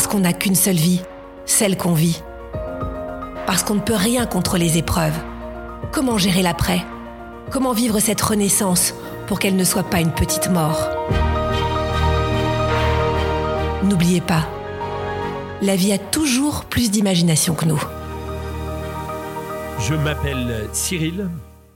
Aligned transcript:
Parce 0.00 0.08
qu'on 0.08 0.20
n'a 0.20 0.32
qu'une 0.32 0.54
seule 0.54 0.76
vie, 0.76 1.02
celle 1.44 1.76
qu'on 1.76 1.92
vit. 1.92 2.22
Parce 3.46 3.62
qu'on 3.62 3.74
ne 3.74 3.80
peut 3.80 3.94
rien 3.94 4.24
contre 4.24 4.56
les 4.56 4.78
épreuves. 4.78 5.12
Comment 5.92 6.16
gérer 6.16 6.40
l'après? 6.40 6.80
Comment 7.50 7.74
vivre 7.74 8.00
cette 8.00 8.22
renaissance 8.22 8.94
pour 9.26 9.38
qu'elle 9.38 9.56
ne 9.56 9.62
soit 9.62 9.82
pas 9.82 10.00
une 10.00 10.14
petite 10.14 10.48
mort? 10.48 10.88
N'oubliez 13.82 14.22
pas, 14.22 14.48
la 15.60 15.76
vie 15.76 15.92
a 15.92 15.98
toujours 15.98 16.64
plus 16.64 16.90
d'imagination 16.90 17.54
que 17.54 17.66
nous. 17.66 17.82
Je 19.80 19.92
m'appelle 19.92 20.66
Cyril. 20.72 21.28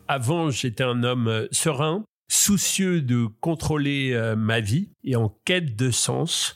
Avant, 0.09 0.49
j'étais 0.49 0.85
un 0.85 1.03
homme 1.03 1.47
serein, 1.53 2.05
soucieux 2.31 3.03
de 3.03 3.27
contrôler 3.43 4.13
euh, 4.15 4.35
ma 4.35 4.61
vie 4.61 4.89
et 5.05 5.15
en 5.15 5.31
quête 5.45 5.77
de 5.77 5.91
sens. 5.91 6.55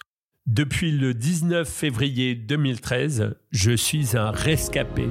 Depuis 0.48 0.92
le 0.92 1.12
19 1.12 1.68
février 1.68 2.34
2013, 2.34 3.34
je 3.50 3.72
suis 3.72 4.16
un 4.16 4.30
rescapé. 4.30 5.10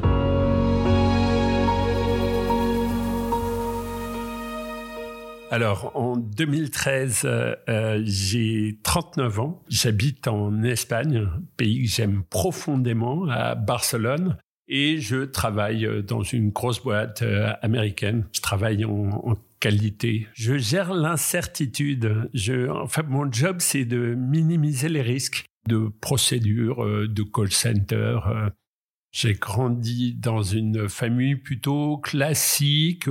Alors, 5.52 5.92
en 5.94 6.18
2013, 6.18 7.22
euh, 7.26 7.56
euh, 7.70 8.02
j'ai 8.04 8.80
39 8.82 9.40
ans. 9.40 9.64
J'habite 9.70 10.28
en 10.28 10.64
Espagne, 10.64 11.28
pays 11.56 11.84
que 11.84 11.90
j'aime 11.92 12.24
profondément, 12.32 13.30
à 13.30 13.54
Barcelone. 13.54 14.38
Et 14.68 14.98
je 14.98 15.18
travaille 15.18 15.86
euh, 15.86 16.02
dans 16.02 16.24
une 16.24 16.50
grosse 16.50 16.82
boîte 16.82 17.24
américaine. 17.62 18.26
Je 18.34 18.42
travaille 18.42 18.86
en, 18.86 19.38
qualité. 19.59 20.27
Je 20.33 20.58
gère 20.58 20.94
l'incertitude. 20.94 22.30
Enfin, 22.69 23.03
mon 23.03 23.31
job, 23.31 23.58
c'est 23.59 23.86
de 23.86 24.16
minimiser 24.16 24.89
les 24.89 25.02
risques 25.02 25.45
de 25.67 25.89
procédures, 26.02 26.86
de 27.07 27.23
call 27.23 27.51
center. 27.51 28.19
J'ai 29.12 29.34
grandi 29.34 30.13
dans 30.13 30.44
une 30.44 30.88
famille 30.88 31.35
plutôt 31.35 31.97
classique 31.97 33.07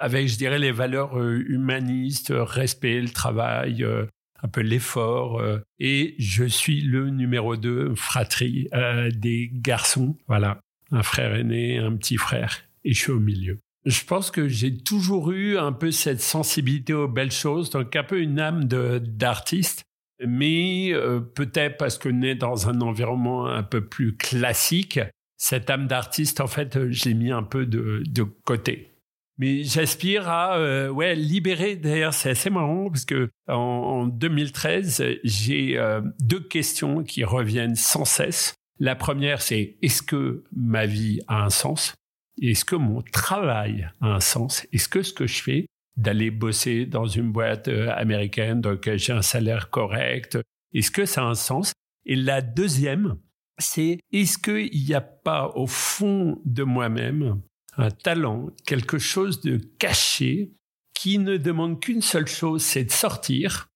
avec, 0.00 0.28
je 0.28 0.36
dirais, 0.36 0.58
les 0.58 0.72
valeurs 0.72 1.18
euh, 1.18 1.44
humanistes, 1.46 2.32
respect, 2.34 3.00
le 3.00 3.10
travail, 3.10 3.84
euh, 3.84 4.06
un 4.42 4.48
peu 4.48 4.62
l'effort. 4.62 5.38
Euh, 5.38 5.58
et 5.78 6.14
je 6.18 6.44
suis 6.44 6.80
le 6.80 7.10
numéro 7.10 7.56
2, 7.56 7.94
fratrie 7.94 8.68
des 9.14 9.50
garçons. 9.52 10.16
Voilà, 10.26 10.60
un 10.90 11.02
frère 11.02 11.34
aîné, 11.34 11.78
un 11.78 11.94
petit 11.96 12.16
frère. 12.16 12.62
Et 12.82 12.94
je 12.94 12.98
suis 12.98 13.12
au 13.12 13.20
milieu. 13.20 13.60
Je 13.86 14.04
pense 14.04 14.30
que 14.30 14.48
j'ai 14.48 14.76
toujours 14.76 15.30
eu 15.30 15.56
un 15.56 15.72
peu 15.72 15.90
cette 15.90 16.20
sensibilité 16.20 16.92
aux 16.92 17.08
belles 17.08 17.32
choses, 17.32 17.70
donc 17.70 17.96
un 17.96 18.04
peu 18.04 18.20
une 18.20 18.38
âme 18.38 18.64
d'artiste, 18.64 19.84
mais 20.26 20.92
peut-être 21.34 21.78
parce 21.78 21.96
que 21.96 22.10
né 22.10 22.34
dans 22.34 22.68
un 22.68 22.82
environnement 22.82 23.46
un 23.46 23.62
peu 23.62 23.86
plus 23.86 24.16
classique, 24.16 25.00
cette 25.40 25.70
âme 25.70 25.86
d'artiste, 25.86 26.42
en 26.42 26.46
fait, 26.46 26.90
je 26.90 27.08
l'ai 27.08 27.14
mis 27.14 27.32
un 27.32 27.42
peu 27.42 27.64
de, 27.64 28.22
côté. 28.44 28.92
Mais 29.38 29.64
j'aspire 29.64 30.28
à 30.28 30.58
euh, 30.58 30.90
ouais 30.90 31.14
libérer. 31.14 31.76
D'ailleurs, 31.76 32.12
c'est 32.12 32.28
assez 32.28 32.50
marrant 32.50 32.90
parce 32.90 33.06
que 33.06 33.30
en, 33.48 34.06
2013, 34.06 35.02
j'ai 35.24 35.78
euh, 35.78 36.02
deux 36.20 36.40
questions 36.40 37.02
qui 37.02 37.24
reviennent 37.24 37.74
sans 37.74 38.04
cesse. 38.04 38.54
La 38.78 38.94
première, 38.94 39.40
c'est 39.40 39.76
est-ce 39.80 40.02
que 40.02 40.44
ma 40.54 40.84
vie 40.84 41.20
a 41.26 41.42
un 41.42 41.50
sens? 41.50 41.94
Est-ce 42.40 42.64
que 42.64 42.76
mon 42.76 43.02
travail 43.02 43.88
a 44.00 44.14
un 44.14 44.20
sens? 44.20 44.66
Est-ce 44.72 44.88
que 44.88 45.02
ce 45.02 45.12
que 45.12 45.26
je 45.26 45.42
fais, 45.42 45.66
d'aller 45.96 46.30
bosser 46.30 46.86
dans 46.86 47.06
une 47.06 47.30
boîte 47.30 47.68
euh, 47.68 47.90
américaine, 47.94 48.60
donc 48.60 48.88
j'ai 48.96 49.12
un 49.12 49.22
salaire 49.22 49.70
correct, 49.70 50.38
est-ce 50.72 50.90
que 50.90 51.04
ça 51.04 51.22
a 51.22 51.26
un 51.26 51.34
sens? 51.34 51.72
Et 52.06 52.16
la 52.16 52.40
deuxième, 52.40 53.18
c'est 53.58 54.00
est-ce 54.12 54.38
qu'il 54.38 54.84
n'y 54.84 54.94
a 54.94 55.00
pas 55.00 55.48
au 55.54 55.66
fond 55.66 56.40
de 56.44 56.62
moi-même 56.62 57.42
un 57.76 57.90
talent, 57.90 58.48
quelque 58.66 58.98
chose 58.98 59.40
de 59.40 59.58
caché 59.78 60.52
qui 60.94 61.18
ne 61.18 61.36
demande 61.36 61.80
qu'une 61.80 62.02
seule 62.02 62.26
chose, 62.26 62.62
c'est 62.62 62.84
de 62.84 62.90
sortir, 62.90 63.68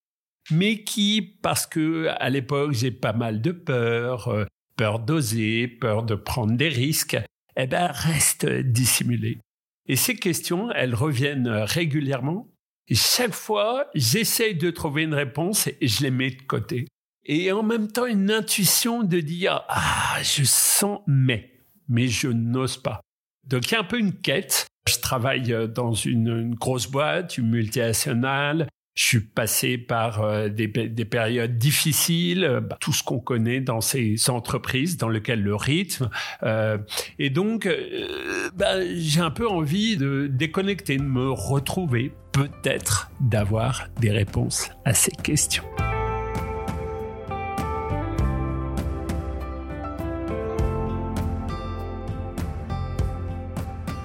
mais 0.50 0.84
qui, 0.84 1.22
parce 1.42 1.66
que 1.66 2.08
à 2.18 2.28
l'époque 2.28 2.72
j'ai 2.72 2.90
pas 2.90 3.12
mal 3.12 3.40
de 3.40 3.52
peur, 3.52 4.28
euh, 4.28 4.44
peur 4.76 4.98
d'oser, 4.98 5.68
peur 5.68 6.02
de 6.02 6.14
prendre 6.14 6.56
des 6.56 6.68
risques, 6.68 7.16
eh 7.56 7.66
ben 7.66 7.86
reste 7.86 8.46
dissimulé. 8.46 9.38
Et 9.86 9.96
ces 9.96 10.16
questions, 10.16 10.70
elles 10.72 10.94
reviennent 10.94 11.48
régulièrement. 11.48 12.48
Et 12.88 12.94
chaque 12.94 13.34
fois, 13.34 13.86
j'essaye 13.94 14.54
de 14.54 14.70
trouver 14.70 15.02
une 15.02 15.14
réponse 15.14 15.68
et 15.68 15.88
je 15.88 16.02
les 16.02 16.10
mets 16.10 16.30
de 16.30 16.42
côté. 16.42 16.86
Et 17.26 17.52
en 17.52 17.62
même 17.62 17.90
temps, 17.90 18.06
une 18.06 18.30
intuition 18.30 19.02
de 19.02 19.20
dire, 19.20 19.64
ah, 19.68 20.18
je 20.22 20.44
sens 20.44 21.00
mais, 21.06 21.50
mais 21.88 22.08
je 22.08 22.28
n'ose 22.28 22.76
pas. 22.76 23.00
Donc 23.46 23.70
il 23.70 23.74
y 23.74 23.76
a 23.76 23.80
un 23.80 23.84
peu 23.84 23.98
une 23.98 24.12
quête. 24.12 24.66
Je 24.88 24.98
travaille 24.98 25.52
euh, 25.52 25.66
dans 25.66 25.92
une, 25.92 26.54
grosse 26.54 26.86
boîte, 26.86 27.38
une 27.38 27.50
multinationale. 27.50 28.68
Je 28.94 29.02
suis 29.02 29.20
passé 29.20 29.78
par 29.78 30.22
euh, 30.22 30.48
des, 30.48 30.68
périodes 30.68 31.58
difficiles, 31.58 32.44
euh, 32.44 32.60
bah, 32.60 32.76
tout 32.80 32.92
ce 32.92 33.02
qu'on 33.02 33.18
connaît 33.18 33.60
dans 33.60 33.80
ces 33.80 34.16
entreprises, 34.30 34.96
dans 34.96 35.08
lesquelles 35.08 35.42
le 35.42 35.54
rythme. 35.54 36.10
et 37.18 37.30
donc, 37.30 37.68
bah, 38.54 38.74
j'ai 38.96 39.20
un 39.20 39.30
peu 39.30 39.48
envie 39.48 39.96
de 39.96 40.28
déconnecter, 40.30 40.96
de 40.96 41.02
me 41.02 41.30
retrouver, 41.30 42.12
peut-être 42.32 43.10
d'avoir 43.20 43.88
des 44.00 44.10
réponses 44.10 44.70
à 44.84 44.94
ces 44.94 45.12
questions. 45.12 45.64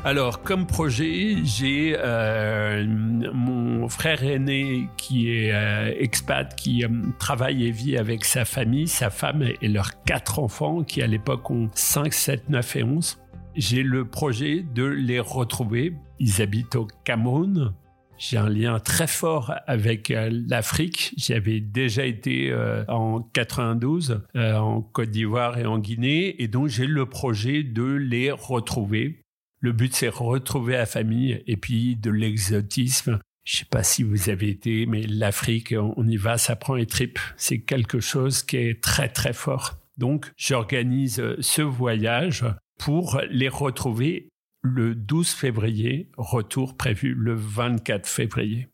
Alors, 0.05 0.43
comme 0.43 0.65
projet, 0.65 1.35
j'ai 1.43 1.93
euh, 1.97 2.85
mon 3.33 3.89
frère 3.89 4.23
aîné 4.23 4.87
qui 4.95 5.29
est 5.29 5.51
euh, 5.53 5.93
expat, 5.99 6.55
qui 6.55 6.85
euh, 6.85 6.87
travaille 7.19 7.65
et 7.65 7.71
vit 7.71 7.97
avec 7.97 8.23
sa 8.23 8.45
famille, 8.45 8.87
sa 8.87 9.09
femme 9.09 9.43
et 9.61 9.67
leurs 9.67 10.01
quatre 10.03 10.39
enfants, 10.39 10.83
qui 10.83 11.01
à 11.01 11.07
l'époque 11.07 11.51
ont 11.51 11.69
5, 11.73 12.13
7, 12.13 12.49
9 12.49 12.75
et 12.77 12.83
11. 12.83 13.19
J'ai 13.55 13.83
le 13.83 14.05
projet 14.05 14.63
de 14.73 14.85
les 14.85 15.19
retrouver. 15.19 15.93
Ils 16.17 16.41
habitent 16.41 16.75
au 16.75 16.87
Cameroun. 17.03 17.73
J'ai 18.17 18.37
un 18.37 18.49
lien 18.49 18.79
très 18.79 19.07
fort 19.07 19.53
avec 19.67 20.13
l'Afrique. 20.49 21.13
J'y 21.17 21.33
avais 21.33 21.59
déjà 21.59 22.05
été 22.05 22.53
en 22.89 23.21
92 23.21 24.25
en 24.35 24.81
Côte 24.81 25.09
d'Ivoire 25.09 25.57
et 25.57 25.65
en 25.65 25.79
Guinée. 25.79 26.41
Et 26.41 26.47
donc, 26.49 26.67
j'ai 26.67 26.85
le 26.85 27.05
projet 27.05 27.63
de 27.63 27.83
les 27.83 28.31
retrouver 28.31 29.23
le 29.59 29.71
but, 29.71 29.93
c'est 29.93 30.09
retrouver 30.09 30.73
la 30.73 30.85
famille 30.85 31.43
et 31.47 31.57
puis 31.57 31.95
de 31.95 32.11
l'exotisme. 32.11 33.19
Je 33.43 33.57
sais 33.57 33.65
pas 33.65 33.83
si 33.83 34.03
vous 34.03 34.29
avez 34.29 34.49
été, 34.49 34.85
mais 34.85 35.03
l'Afrique, 35.03 35.73
on 35.77 36.07
y 36.07 36.17
va, 36.17 36.37
ça 36.37 36.55
prend 36.55 36.75
les 36.75 36.85
tripes. 36.85 37.19
C'est 37.35 37.59
quelque 37.59 37.99
chose 37.99 38.43
qui 38.43 38.57
est 38.57 38.81
très, 38.81 39.09
très 39.09 39.33
fort. 39.33 39.77
Donc, 39.97 40.31
j'organise 40.37 41.21
ce 41.39 41.61
voyage 41.61 42.45
pour 42.77 43.19
les 43.29 43.49
retrouver 43.49 44.29
le 44.61 44.95
12 44.95 45.29
février, 45.29 46.09
retour 46.17 46.77
prévu 46.77 47.13
le 47.13 47.33
24 47.33 48.07
février. 48.07 48.67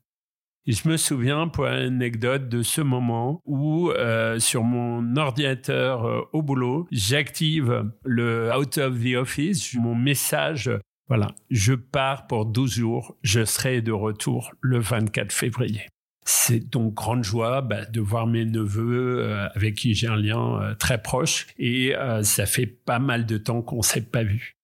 Je 0.67 0.89
me 0.89 0.97
souviens, 0.97 1.47
pour 1.47 1.67
une 1.67 1.93
anecdote, 1.93 2.49
de 2.49 2.63
ce 2.63 2.81
moment 2.81 3.39
où, 3.45 3.91
euh, 3.91 4.39
sur 4.39 4.63
mon 4.63 5.15
ordinateur 5.15 6.05
euh, 6.05 6.21
au 6.33 6.41
boulot, 6.41 6.87
j'active 6.91 7.91
le 8.03 8.49
Out 8.51 8.79
of 8.79 8.99
the 8.99 9.15
Office, 9.15 9.75
mon 9.75 9.93
message, 9.93 10.71
voilà, 11.07 11.27
je 11.51 11.73
pars 11.75 12.25
pour 12.25 12.47
12 12.47 12.73
jours, 12.73 13.15
je 13.21 13.45
serai 13.45 13.83
de 13.83 13.91
retour 13.91 14.53
le 14.59 14.79
24 14.79 15.31
février. 15.31 15.81
C'est 16.25 16.71
donc 16.71 16.95
grande 16.95 17.23
joie 17.23 17.61
bah, 17.61 17.85
de 17.85 18.01
voir 18.01 18.25
mes 18.25 18.45
neveux 18.45 19.19
euh, 19.19 19.47
avec 19.53 19.75
qui 19.75 19.93
j'ai 19.93 20.07
un 20.07 20.15
lien 20.15 20.75
très 20.79 20.99
proche 20.99 21.45
et 21.59 21.93
ça 22.23 22.47
fait 22.47 22.65
pas 22.65 22.97
mal 22.97 23.27
de 23.27 23.37
temps 23.37 23.61
qu'on 23.61 23.83
s'est 23.83 24.01
pas 24.01 24.23
vu. 24.23 24.55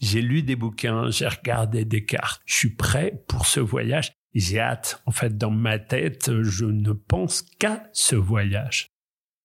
J'ai 0.00 0.22
lu 0.22 0.42
des 0.42 0.56
bouquins, 0.56 1.10
j'ai 1.10 1.28
regardé 1.28 1.84
des 1.84 2.06
cartes. 2.06 2.40
Je 2.46 2.54
suis 2.54 2.74
prêt 2.74 3.22
pour 3.28 3.44
ce 3.44 3.60
voyage 3.60 4.12
j'ai 4.34 4.60
hâte. 4.60 5.02
En 5.06 5.10
fait, 5.10 5.36
dans 5.36 5.50
ma 5.50 5.78
tête, 5.78 6.42
je 6.42 6.64
ne 6.64 6.92
pense 6.92 7.42
qu'à 7.58 7.84
ce 7.92 8.16
voyage. 8.16 8.92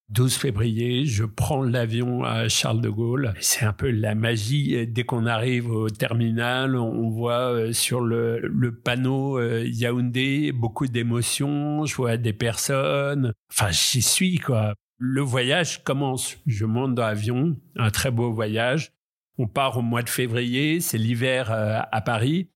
12 0.10 0.36
février, 0.36 1.06
je 1.06 1.26
prends 1.26 1.64
l'avion 1.64 2.24
à 2.24 2.48
Charles 2.48 2.80
de 2.80 2.90
Gaulle. 2.90 3.34
C'est 3.42 3.66
un 3.66 3.74
peu 3.74 3.92
la 3.92 4.16
magie. 4.16 4.88
Dès 4.88 5.04
qu'on 5.04 5.26
arrive 5.26 5.70
au 5.70 5.90
terminal, 5.90 6.78
on 6.78 7.10
voit 7.10 7.54
euh, 7.54 7.74
sur 7.74 8.00
le, 8.00 8.72
panneau 8.72 9.38
euh, 9.38 9.66
Yaoundé 9.68 10.54
beaucoup 10.54 10.88
d'émotions. 10.88 11.86
Je 11.86 11.94
vois 11.94 12.16
des 12.16 12.32
personnes. 12.32 13.34
Enfin, 13.52 13.72
j'y 13.72 14.02
suis, 14.02 14.38
quoi. 14.38 14.76
Le 14.98 15.22
voyage 15.22 15.84
commence. 15.84 16.38
Je 16.46 16.66
monte 16.66 16.96
dans 16.96 17.06
l'avion. 17.06 17.58
Un 17.76 17.90
très 17.90 18.10
beau 18.10 18.32
voyage. 18.32 18.94
On 19.38 19.46
part 19.46 19.78
au 19.78 19.82
mois 19.82 20.04
de 20.04 20.10
février. 20.10 20.80
C'est 20.80 20.98
l'hiver 20.98 21.52
euh, 21.52 21.82
à 21.92 22.02
Paris. 22.02 22.50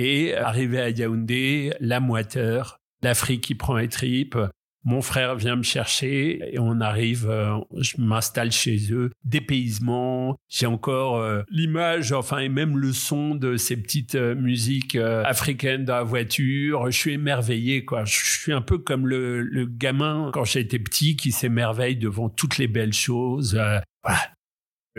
Et 0.00 0.32
arrivé 0.36 0.80
à 0.80 0.90
Yaoundé, 0.90 1.72
la 1.80 1.98
moiteur, 1.98 2.78
l'Afrique 3.02 3.40
qui 3.40 3.56
prend 3.56 3.76
les 3.76 3.88
tripes. 3.88 4.38
Mon 4.84 5.02
frère 5.02 5.34
vient 5.34 5.56
me 5.56 5.64
chercher 5.64 6.54
et 6.54 6.60
on 6.60 6.80
arrive, 6.80 7.28
euh, 7.28 7.58
je 7.80 8.00
m'installe 8.00 8.52
chez 8.52 8.92
eux, 8.92 9.10
dépaysement. 9.24 10.36
J'ai 10.48 10.66
encore 10.66 11.16
euh, 11.16 11.42
l'image, 11.50 12.12
enfin 12.12 12.38
et 12.38 12.48
même 12.48 12.78
le 12.78 12.92
son 12.92 13.34
de 13.34 13.56
ces 13.56 13.76
petites 13.76 14.14
euh, 14.14 14.36
musiques 14.36 14.94
africaines 14.94 15.84
dans 15.84 15.96
la 15.96 16.04
voiture. 16.04 16.88
Je 16.92 16.96
suis 16.96 17.14
émerveillé, 17.14 17.84
quoi. 17.84 18.04
Je 18.04 18.38
suis 18.38 18.52
un 18.52 18.62
peu 18.62 18.78
comme 18.78 19.04
le, 19.04 19.42
le 19.42 19.66
gamin 19.66 20.30
quand 20.32 20.44
j'étais 20.44 20.78
petit 20.78 21.16
qui 21.16 21.32
s'émerveille 21.32 21.96
devant 21.96 22.28
toutes 22.28 22.58
les 22.58 22.68
belles 22.68 22.92
choses. 22.92 23.60
Voilà. 24.04 24.30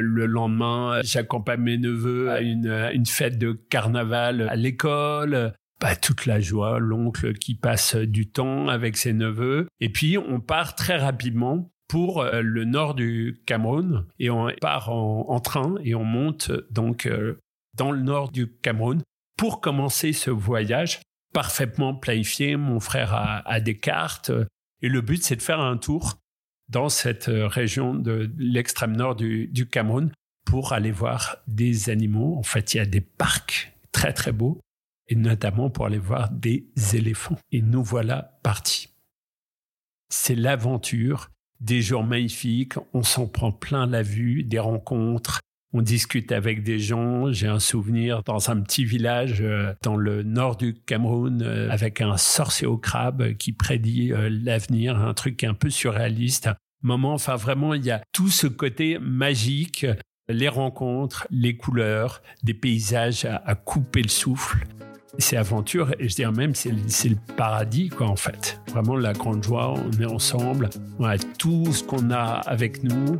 Le 0.01 0.25
lendemain, 0.27 1.01
j'accompagne 1.03 1.59
mes 1.59 1.77
neveux 1.77 2.31
à 2.31 2.39
une, 2.39 3.05
fête 3.05 3.37
de 3.37 3.51
carnaval 3.51 4.47
à 4.49 4.55
l'école. 4.55 5.53
Bah, 5.81 5.95
toute 5.95 6.25
la 6.25 6.39
joie, 6.39 6.79
l'oncle 6.79 7.33
qui 7.33 7.55
passe 7.55 7.95
du 7.95 8.29
temps 8.29 8.69
avec 8.69 8.95
ses 8.95 9.13
neveux. 9.13 9.67
Et 9.79 9.89
puis, 9.89 10.17
on 10.17 10.39
part 10.39 10.75
très 10.75 10.97
rapidement 10.97 11.71
pour 11.89 12.21
euh, 12.21 12.41
le 12.41 12.63
nord 12.63 12.95
du 12.95 13.41
Cameroun 13.45 14.05
et 14.19 14.29
on 14.29 14.49
part 14.61 14.89
en, 14.89 15.39
train 15.41 15.75
et 15.83 15.95
on 15.95 16.05
monte 16.05 16.51
donc 16.71 17.05
euh, 17.05 17.39
dans 17.75 17.91
le 17.91 18.01
nord 18.01 18.31
du 18.31 18.49
Cameroun 18.61 19.01
pour 19.37 19.59
commencer 19.59 20.13
ce 20.13 20.31
voyage 20.31 21.01
parfaitement 21.33 21.93
planifié. 21.93 22.55
Mon 22.55 22.79
frère 22.79 23.13
a 23.13 23.59
des 23.59 23.77
cartes 23.77 24.31
et 24.81 24.89
le 24.89 25.01
but 25.01 25.23
c'est 25.23 25.35
de 25.35 25.41
faire 25.41 25.59
un 25.59 25.77
tour 25.77 26.18
dans 26.69 26.89
cette 26.89 27.29
euh, 27.29 27.47
région 27.47 27.95
de 27.95 28.31
l'extrême 28.37 28.95
nord 28.95 29.15
du, 29.15 29.67
Cameroun 29.69 30.11
pour 30.45 30.73
aller 30.73 30.91
voir 30.91 31.37
des 31.47 31.89
animaux. 31.89 32.37
En 32.37 32.43
fait, 32.43 32.73
il 32.73 32.77
y 32.77 32.79
a 32.79 32.85
des 32.85 33.01
parcs 33.01 33.73
très 33.91 34.13
très 34.13 34.31
beaux 34.31 34.59
et 35.07 35.15
notamment 35.15 35.69
pour 35.69 35.85
aller 35.85 35.97
voir 35.97 36.29
des 36.31 36.67
éléphants. 36.93 37.37
Et 37.51 37.61
nous 37.61 37.83
voilà 37.83 38.39
partis. 38.43 38.89
C'est 40.09 40.35
l'aventure, 40.35 41.29
des 41.59 41.81
jours 41.81 42.03
magnifiques, 42.03 42.75
on 42.93 43.03
s'en 43.03 43.27
prend 43.27 43.51
plein 43.51 43.85
la 43.85 44.01
vue, 44.01 44.43
des 44.43 44.59
rencontres, 44.59 45.41
on 45.73 45.81
discute 45.81 46.31
avec 46.31 46.63
des 46.63 46.79
gens. 46.79 47.31
J'ai 47.31 47.47
un 47.47 47.59
souvenir 47.59 48.23
dans 48.23 48.49
un 48.49 48.59
petit 48.61 48.85
village 48.85 49.41
euh, 49.41 49.73
dans 49.83 49.95
le 49.95 50.23
nord 50.23 50.55
du 50.55 50.73
Cameroun 50.73 51.41
euh, 51.43 51.69
avec 51.69 52.01
un 52.01 52.17
sorcier 52.17 52.67
au 52.67 52.77
crabe 52.77 53.33
qui 53.33 53.51
prédit 53.53 54.11
euh, 54.11 54.29
l'avenir, 54.31 54.97
un 54.97 55.13
truc 55.13 55.43
un 55.43 55.53
peu 55.53 55.69
surréaliste. 55.69 56.49
Moment, 56.81 57.13
enfin 57.13 57.35
vraiment, 57.35 57.73
il 57.73 57.85
y 57.85 57.91
a 57.91 58.01
tout 58.13 58.29
ce 58.29 58.47
côté 58.47 58.97
magique, 58.99 59.85
les 60.29 60.47
rencontres, 60.47 61.27
les 61.29 61.57
couleurs, 61.57 62.21
des 62.43 62.53
paysages 62.53 63.25
à, 63.25 63.55
couper 63.55 64.01
le 64.01 64.09
souffle. 64.09 64.65
C'est 65.17 65.35
aventure 65.35 65.93
et 65.99 66.07
je 66.07 66.15
dirais 66.15 66.31
même 66.31 66.55
c'est 66.55 66.69
le 66.71 67.17
paradis 67.35 67.89
quoi 67.89 68.07
en 68.07 68.15
fait. 68.15 68.61
Vraiment 68.69 68.95
la 68.95 69.11
grande 69.11 69.43
joie, 69.43 69.73
on 69.73 69.91
est 69.99 70.05
ensemble, 70.05 70.69
on 70.97 71.03
a 71.03 71.17
tout 71.17 71.65
ce 71.73 71.83
qu'on 71.83 72.11
a 72.11 72.41
avec 72.45 72.83
nous. 72.83 73.17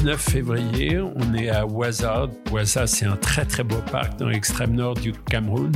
19 0.00 0.18
février, 0.18 0.98
on 0.98 1.34
est 1.34 1.50
à 1.50 1.66
Ouaza. 1.66 2.26
Ouaza, 2.50 2.86
c'est 2.86 3.04
un 3.04 3.18
très 3.18 3.44
très 3.44 3.62
beau 3.62 3.82
parc 3.92 4.18
dans 4.18 4.28
l'extrême 4.28 4.72
nord 4.72 4.94
du 4.94 5.12
Cameroun. 5.12 5.72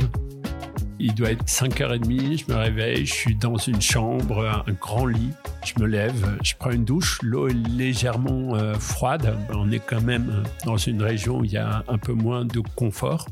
Il 0.97 1.13
doit 1.13 1.29
être 1.29 1.45
5h30, 1.45 2.39
je 2.39 2.51
me 2.51 2.57
réveille, 2.57 3.05
je 3.05 3.13
suis 3.13 3.35
dans 3.35 3.57
une 3.57 3.79
chambre, 3.79 4.63
un 4.65 4.73
grand 4.73 5.05
lit. 5.05 5.29
Je 5.63 5.79
me 5.79 5.85
lève, 5.85 6.39
je 6.43 6.55
prends 6.57 6.71
une 6.71 6.85
douche, 6.85 7.19
l'eau 7.21 7.49
est 7.49 7.53
légèrement 7.53 8.55
euh, 8.55 8.73
froide. 8.73 9.37
On 9.53 9.71
est 9.71 9.77
quand 9.77 10.01
même 10.01 10.41
dans 10.65 10.77
une 10.77 11.03
région 11.03 11.41
où 11.41 11.45
il 11.45 11.51
y 11.51 11.57
a 11.57 11.83
un 11.87 11.97
peu 11.99 12.13
moins 12.13 12.45
de 12.45 12.61
confort. 12.75 13.27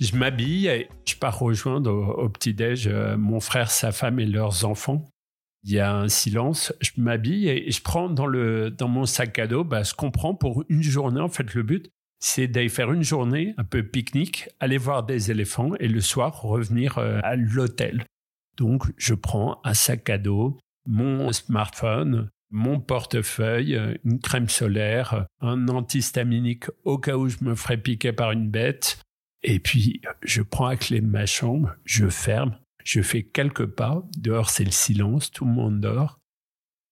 Je 0.00 0.16
m'habille 0.16 0.66
et 0.66 0.88
je 1.04 1.14
pars 1.14 1.38
rejoindre 1.38 1.92
au, 1.92 2.28
petit-déj 2.28 2.88
euh, 2.88 3.16
mon 3.16 3.38
frère, 3.38 3.70
sa 3.70 3.92
femme 3.92 4.18
et 4.18 4.26
leurs 4.26 4.64
enfants 4.64 5.04
il 5.64 5.72
y 5.72 5.80
a 5.80 5.94
un 5.94 6.08
silence, 6.08 6.72
je 6.80 6.92
m'habille 6.96 7.48
et 7.48 7.70
je 7.70 7.82
prends 7.82 8.08
dans, 8.08 8.26
le, 8.26 8.70
dans 8.70 8.88
mon 8.88 9.06
sac 9.06 9.38
à 9.38 9.46
dos 9.46 9.64
bah, 9.64 9.84
ce 9.84 9.94
qu'on 9.94 10.10
prend 10.10 10.34
pour 10.34 10.64
une 10.68 10.82
journée. 10.82 11.20
En 11.20 11.28
fait, 11.28 11.54
le 11.54 11.62
but, 11.62 11.90
c'est 12.20 12.48
d'aller 12.48 12.68
faire 12.68 12.92
une 12.92 13.02
journée 13.02 13.54
un 13.58 13.64
peu 13.64 13.82
pique-nique, 13.82 14.48
aller 14.60 14.78
voir 14.78 15.04
des 15.04 15.30
éléphants 15.30 15.74
et 15.80 15.88
le 15.88 16.00
soir 16.00 16.42
revenir 16.42 16.98
euh, 16.98 17.20
à 17.22 17.36
l'hôtel. 17.36 18.04
Donc, 18.56 18.84
je 18.96 19.14
prends 19.14 19.60
un 19.64 19.74
sac 19.74 20.08
à 20.10 20.18
dos, 20.18 20.58
mon 20.86 21.32
smartphone, 21.32 22.28
mon 22.50 22.80
portefeuille, 22.80 23.78
une 24.04 24.18
crème 24.20 24.48
solaire, 24.48 25.26
un 25.40 25.68
antihistaminique 25.68 26.64
au 26.84 26.98
cas 26.98 27.16
où 27.16 27.28
je 27.28 27.36
me 27.42 27.54
ferais 27.54 27.76
piquer 27.76 28.12
par 28.12 28.32
une 28.32 28.48
bête. 28.48 29.00
Et 29.42 29.60
puis, 29.60 30.00
je 30.22 30.42
prends 30.42 30.68
la 30.68 30.76
clé 30.76 31.00
ma 31.00 31.26
chambre, 31.26 31.76
je 31.84 32.08
ferme, 32.08 32.56
je 32.88 33.02
fais 33.02 33.22
quelques 33.22 33.66
pas, 33.66 34.02
dehors 34.16 34.48
c'est 34.48 34.64
le 34.64 34.70
silence, 34.70 35.30
tout 35.30 35.44
le 35.44 35.52
monde 35.52 35.78
dort, 35.78 36.20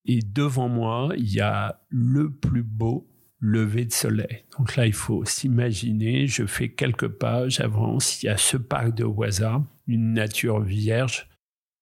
et 0.05 0.21
devant 0.21 0.69
moi, 0.69 1.09
il 1.17 1.33
y 1.33 1.41
a 1.41 1.81
le 1.89 2.31
plus 2.31 2.63
beau 2.63 3.09
lever 3.41 3.87
de 3.87 3.93
soleil. 3.93 4.45
Donc 4.59 4.77
là, 4.77 4.87
il 4.87 4.93
faut 4.93 5.25
s'imaginer, 5.25 6.27
je 6.27 6.45
fais 6.45 6.69
quelques 6.69 7.09
pas, 7.09 7.49
j'avance, 7.49 8.23
il 8.23 8.27
y 8.27 8.29
a 8.29 8.37
ce 8.37 8.59
parc 8.59 8.95
de 8.95 9.05
Oisa, 9.05 9.65
une 9.87 10.13
nature 10.13 10.61
vierge, 10.61 11.31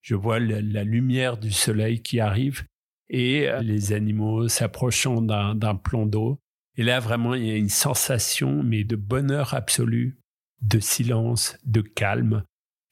je 0.00 0.14
vois 0.14 0.38
la, 0.38 0.84
lumière 0.84 1.36
du 1.36 1.50
soleil 1.50 2.00
qui 2.00 2.20
arrive 2.20 2.64
et 3.08 3.48
les 3.62 3.92
animaux 3.92 4.46
s'approchant 4.46 5.22
d'un 5.22 5.74
plan 5.74 6.06
d'eau. 6.06 6.38
Et 6.76 6.84
là, 6.84 7.00
vraiment, 7.00 7.34
il 7.34 7.46
y 7.46 7.50
a 7.50 7.56
une 7.56 7.68
sensation, 7.68 8.62
mais 8.62 8.84
de 8.84 8.96
bonheur 8.96 9.54
absolu, 9.54 10.18
de 10.62 10.78
silence, 10.78 11.56
de 11.64 11.80
calme. 11.80 12.44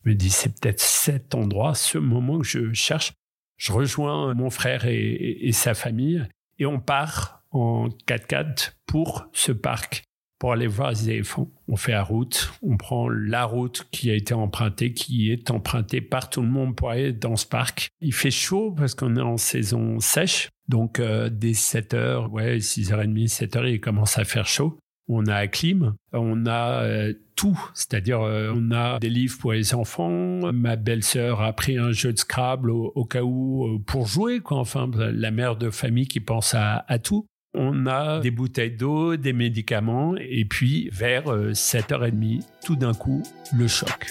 Me 0.04 0.14
dis, 0.14 0.30
c'est 0.30 0.61
peut-être 0.61 0.80
cet 0.80 1.35
endroit, 1.35 1.75
ce 1.75 1.99
moment 1.99 2.38
que 2.38 2.47
je 2.47 2.73
cherche. 2.73 3.12
Je 3.56 3.73
rejoins 3.73 4.35
mon 4.35 4.50
frère 4.50 4.87
et, 4.87 5.50
sa 5.52 5.75
famille 5.75 6.26
et 6.59 6.66
on 6.66 6.80
part 6.80 7.44
en 7.52 7.88
4x4 8.09 8.73
pour 8.87 9.28
ce 9.32 9.52
parc, 9.52 10.02
pour 10.40 10.52
aller 10.52 10.66
voir 10.66 10.90
les 10.90 11.11
éléphants. 11.11 11.49
On 11.68 11.76
fait 11.76 11.92
la 11.92 12.02
route, 12.02 12.52
on 12.62 12.76
prend 12.76 13.09
la 13.09 13.44
route 13.44 13.87
qui 13.92 14.11
a 14.11 14.14
été 14.14 14.35
empruntée, 14.35 14.92
qui 14.92 15.30
est 15.30 15.50
empruntée 15.52 16.00
par 16.00 16.28
tout 16.28 16.42
le 16.42 16.49
monde 16.49 16.75
pour 16.75 16.90
aller 16.90 17.12
dans 17.12 17.37
ce 17.37 17.47
parc. 17.47 17.90
Il 18.00 18.12
fait 18.12 18.32
chaud 18.32 18.73
parce 18.73 18.97
qu'on 18.97 19.14
est 19.16 19.21
en 19.21 19.37
saison 19.37 20.00
sèche, 20.00 20.49
donc 20.68 20.99
euh, 20.99 21.28
dès 21.30 21.52
7h, 21.52 22.28
ouais, 22.30 22.59
6h30, 22.59 23.28
7h, 23.28 23.71
il 23.71 23.80
commence 23.80 24.18
à 24.18 24.25
faire 24.25 24.47
chaud 24.47 24.78
on 25.09 25.26
a 25.26 25.47
clim, 25.47 25.94
on 26.12 26.47
a 26.47 26.82
euh, 26.82 27.12
tout, 27.37 27.59
c'est-à-dire 27.75 28.21
euh, 28.21 28.52
on 28.54 28.71
a 28.71 28.99
des 28.99 29.11
livres 29.11 29.37
pour 29.38 29.52
les 29.52 29.75
enfants, 29.75 30.52
ma 30.52 30.76
belle-sœur 30.76 31.40
a 31.40 31.52
pris 31.52 31.78
un 31.78 31.92
jeu 31.92 32.12
de 32.12 32.18
Scrabble 32.18 32.71
au, 32.71 33.04
cas 33.04 33.23
où 33.23 33.66
euh, 33.66 33.78
pour 33.85 34.06
jouer, 34.06 34.40
quoi. 34.40 34.59
enfin 34.59 34.90
la 34.97 35.30
mère 35.30 35.56
de 35.56 35.71
famille 35.71 36.06
qui 36.06 36.21
pense 36.21 36.54
à, 36.54 36.85
tout. 37.02 37.26
On 37.54 37.87
a 37.87 38.21
des 38.21 38.30
bouteilles 38.30 38.76
d'eau, 38.76 39.16
des 39.16 39.35
médicaments, 39.35 40.14
et 40.16 40.47
puis 40.47 40.88
vers 40.90 41.25
7h30, 41.25 42.42
tout 42.64 42.76
d'un 42.76 42.94
coup, 42.94 43.23
le 43.54 43.68
choc. 43.68 44.06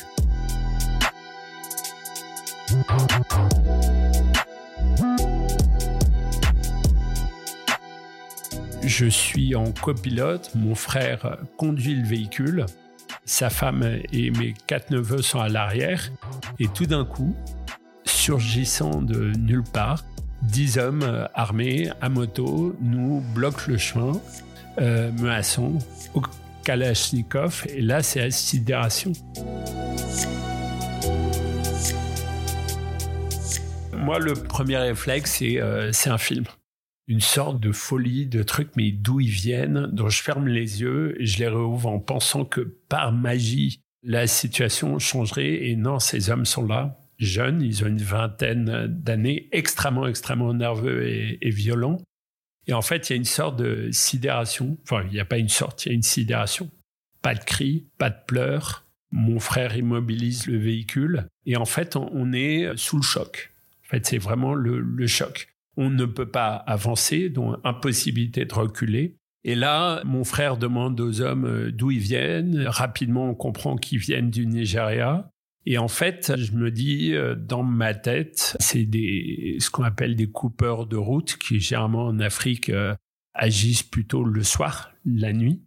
Je 8.83 9.05
suis 9.05 9.55
en 9.55 9.71
copilote, 9.71 10.51
mon 10.55 10.75
frère 10.75 11.37
conduit 11.57 11.95
le 11.95 12.05
véhicule, 12.05 12.65
sa 13.25 13.49
femme 13.49 13.99
et 14.11 14.31
mes 14.31 14.53
quatre 14.67 14.91
neveux 14.91 15.21
sont 15.21 15.39
à 15.39 15.49
l'arrière, 15.49 16.11
et 16.59 16.67
tout 16.67 16.85
d'un 16.85 17.05
coup, 17.05 17.35
surgissant 18.05 19.01
de 19.01 19.31
nulle 19.37 19.63
part, 19.63 20.03
dix 20.41 20.77
hommes 20.77 21.27
armés 21.33 21.89
à 22.01 22.09
moto 22.09 22.75
nous 22.81 23.23
bloquent 23.33 23.63
le 23.67 23.77
chemin, 23.77 24.19
euh, 24.79 25.11
menaçant 25.13 25.73
au 26.13 26.21
Kalachnikov, 26.63 27.65
et 27.69 27.81
là 27.81 28.03
c'est 28.03 28.19
la 28.19 28.31
sidération. 28.31 29.13
Moi, 33.93 34.17
le 34.17 34.33
premier 34.33 34.77
réflexe, 34.77 35.35
c'est 35.37 35.61
euh, 35.61 35.91
un 36.07 36.17
film 36.17 36.45
une 37.11 37.19
sorte 37.19 37.59
de 37.59 37.73
folie, 37.73 38.25
de 38.25 38.41
trucs, 38.41 38.73
mais 38.77 38.93
d'où 38.93 39.19
ils 39.19 39.29
viennent, 39.29 39.89
dont 39.91 40.07
je 40.07 40.23
ferme 40.23 40.47
les 40.47 40.79
yeux 40.79 41.21
et 41.21 41.25
je 41.25 41.39
les 41.39 41.49
rouvre 41.49 41.89
en 41.89 41.99
pensant 41.99 42.45
que 42.45 42.61
par 42.61 43.11
magie, 43.11 43.81
la 44.01 44.27
situation 44.27 44.97
changerait. 44.97 45.67
Et 45.67 45.75
non, 45.75 45.99
ces 45.99 46.29
hommes 46.29 46.45
sont 46.45 46.65
là, 46.65 46.97
jeunes, 47.17 47.61
ils 47.61 47.83
ont 47.83 47.87
une 47.87 48.01
vingtaine 48.01 48.87
d'années, 48.87 49.49
extrêmement, 49.51 50.07
extrêmement 50.07 50.53
nerveux 50.53 51.05
et, 51.05 51.37
et 51.41 51.49
violents. 51.49 51.97
Et 52.67 52.71
en 52.73 52.81
fait, 52.81 53.09
il 53.09 53.13
y 53.13 53.15
a 53.15 53.17
une 53.17 53.25
sorte 53.25 53.59
de 53.59 53.89
sidération. 53.91 54.77
Enfin, 54.83 55.03
il 55.07 55.11
n'y 55.11 55.19
a 55.19 55.25
pas 55.25 55.37
une 55.37 55.49
sorte, 55.49 55.85
il 55.85 55.89
y 55.89 55.91
a 55.91 55.95
une 55.95 56.03
sidération. 56.03 56.71
Pas 57.21 57.35
de 57.35 57.43
cris, 57.43 57.89
pas 57.97 58.09
de 58.09 58.19
pleurs. 58.25 58.85
Mon 59.11 59.41
frère 59.41 59.75
immobilise 59.75 60.47
le 60.47 60.57
véhicule. 60.57 61.27
Et 61.45 61.57
en 61.57 61.65
fait, 61.65 61.97
on 61.97 62.31
est 62.31 62.71
sous 62.77 62.95
le 62.95 63.03
choc. 63.03 63.51
En 63.85 63.89
fait, 63.89 64.05
c'est 64.05 64.17
vraiment 64.17 64.53
le 64.53 65.07
choc 65.07 65.50
on 65.77 65.89
ne 65.89 66.05
peut 66.05 66.29
pas 66.29 66.55
avancer, 66.55 67.29
donc 67.29 67.57
impossibilité 67.63 68.45
de 68.45 68.53
reculer. 68.53 69.17
Et 69.43 69.55
là, 69.55 70.01
mon 70.05 70.23
frère 70.23 70.57
demande 70.57 70.99
aux 70.99 71.21
hommes 71.21 71.45
euh, 71.45 71.71
d'où 71.71 71.91
ils 71.91 71.99
viennent. 71.99 72.63
Rapidement, 72.67 73.29
on 73.29 73.35
comprend 73.35 73.75
qu'ils 73.75 73.97
viennent 73.97 74.29
du 74.29 74.45
Nigeria. 74.45 75.31
Et 75.65 75.77
en 75.77 75.87
fait, 75.87 76.33
je 76.37 76.51
me 76.53 76.71
dis, 76.71 77.13
euh, 77.13 77.35
dans 77.35 77.63
ma 77.63 77.93
tête, 77.93 78.55
c'est 78.59 78.83
ce 78.83 79.69
qu'on 79.69 79.83
appelle 79.83 80.15
des 80.15 80.29
coupeurs 80.29 80.85
de 80.85 80.97
route 80.97 81.37
qui, 81.37 81.59
généralement 81.59 82.05
en 82.05 82.19
Afrique, 82.19 82.69
euh, 82.69 82.95
agissent 83.33 83.83
plutôt 83.83 84.23
le 84.23 84.43
soir, 84.43 84.91
la 85.05 85.33
nuit. 85.33 85.63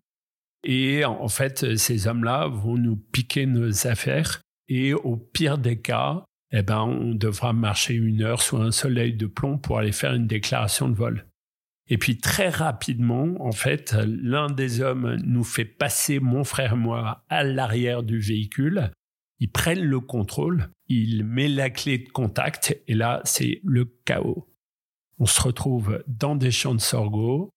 Et 0.65 1.05
en 1.05 1.29
fait, 1.29 1.77
ces 1.77 2.07
hommes-là 2.07 2.49
vont 2.49 2.77
nous 2.77 2.97
piquer 2.97 3.45
nos 3.47 3.87
affaires. 3.87 4.41
Et 4.69 4.95
au 4.95 5.17
pire 5.17 5.59
des 5.59 5.79
cas, 5.79 6.25
eh 6.57 6.63
ben, 6.63 6.83
on 6.83 7.15
devra 7.15 7.53
marcher 7.53 7.95
une 7.95 8.23
heure 8.23 8.41
sous 8.41 8.59
un 8.59 8.71
soleil 8.71 9.15
de 9.15 9.27
plomb 9.27 9.59
pour 9.59 9.79
aller 9.79 9.93
faire 9.93 10.15
une 10.15 10.29
déclaration 10.29 10.89
de 10.89 10.95
vol. 10.95 11.27
Et 11.89 11.99
puis 11.99 12.19
très 12.19 12.49
rapidement, 12.49 13.35
en 13.41 13.53
fait, 13.53 13.95
l'un 14.07 14.49
des 14.49 14.81
hommes 14.81 15.17
nous 15.25 15.45
fait 15.45 15.65
passer 15.65 16.21
mon 16.21 16.45
frère 16.45 16.75
et 16.75 16.77
moi 16.77 17.25
à 17.29 17.43
l'arrière 17.43 18.05
du 18.05 18.21
véhicule. 18.21 18.93
Ils 19.41 19.51
prennent 19.51 19.83
le 19.83 19.99
contrôle, 19.99 20.71
il 20.87 21.25
met 21.25 21.49
la 21.49 21.71
clé 21.71 21.99
de 21.99 22.09
contact 22.09 22.81
et 22.87 22.95
là, 22.95 23.21
c'est 23.25 23.61
le 23.65 23.85
chaos. 24.05 24.49
On 25.19 25.27
se 25.27 25.43
retrouve 25.43 26.03
dans 26.07 26.37
des 26.37 26.53
champs 26.53 26.75
de 26.75 26.81
sorgho. 26.81 27.51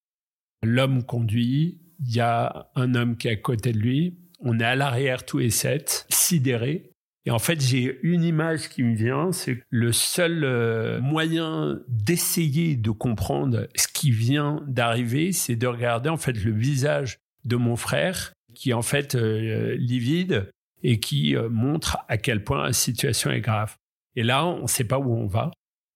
L'homme 0.64 1.04
conduit, 1.04 1.80
il 2.00 2.16
y 2.16 2.20
a 2.20 2.70
un 2.76 2.96
homme 2.96 3.16
qui 3.16 3.28
est 3.28 3.32
à 3.32 3.36
côté 3.36 3.74
de 3.74 3.80
lui. 3.80 4.18
On 4.40 4.60
est 4.60 4.66
à 4.66 4.76
l'arrière 4.76 5.24
tous 5.24 5.38
les 5.38 5.52
sept, 5.52 6.06
sidérés. 6.10 6.92
Et 7.28 7.30
en 7.30 7.40
fait, 7.40 7.60
j'ai 7.60 8.00
une 8.04 8.24
image 8.24 8.70
qui 8.70 8.84
me 8.84 8.96
vient, 8.96 9.34
c'est 9.34 9.62
le 9.70 9.92
seul 9.92 10.46
euh, 10.46 11.02
moyen 11.02 11.82
d'essayer 11.90 12.78
de 12.78 12.90
comprendre 12.90 13.68
ce 13.76 13.90
qui 13.90 14.12
vient 14.12 14.64
d'arriver, 14.66 15.34
c'est 15.34 15.58
de 15.58 15.68
regarder 15.68 16.08
en 16.08 16.16
fait 16.16 16.42
le 16.42 16.54
visage 16.54 17.20
de 17.44 17.58
mon 17.58 17.76
frère, 17.76 18.32
qui 18.56 18.70
est 18.70 18.74
en 18.74 18.82
fait 18.82 19.16
euh, 19.16 19.76
livide 19.76 20.50
et 20.84 21.02
qui 21.02 21.36
euh, 21.36 21.50
montre 21.50 21.98
à 22.08 22.18
quel 22.18 22.46
point 22.46 22.64
la 22.64 22.72
situation 22.72 23.30
est 23.30 23.42
grave. 23.42 23.76
Et 24.16 24.24
là, 24.24 24.46
on 24.46 24.62
ne 24.62 24.68
sait 24.68 24.86
pas 24.86 24.98
où 24.98 25.14
on 25.14 25.28
va. 25.28 25.52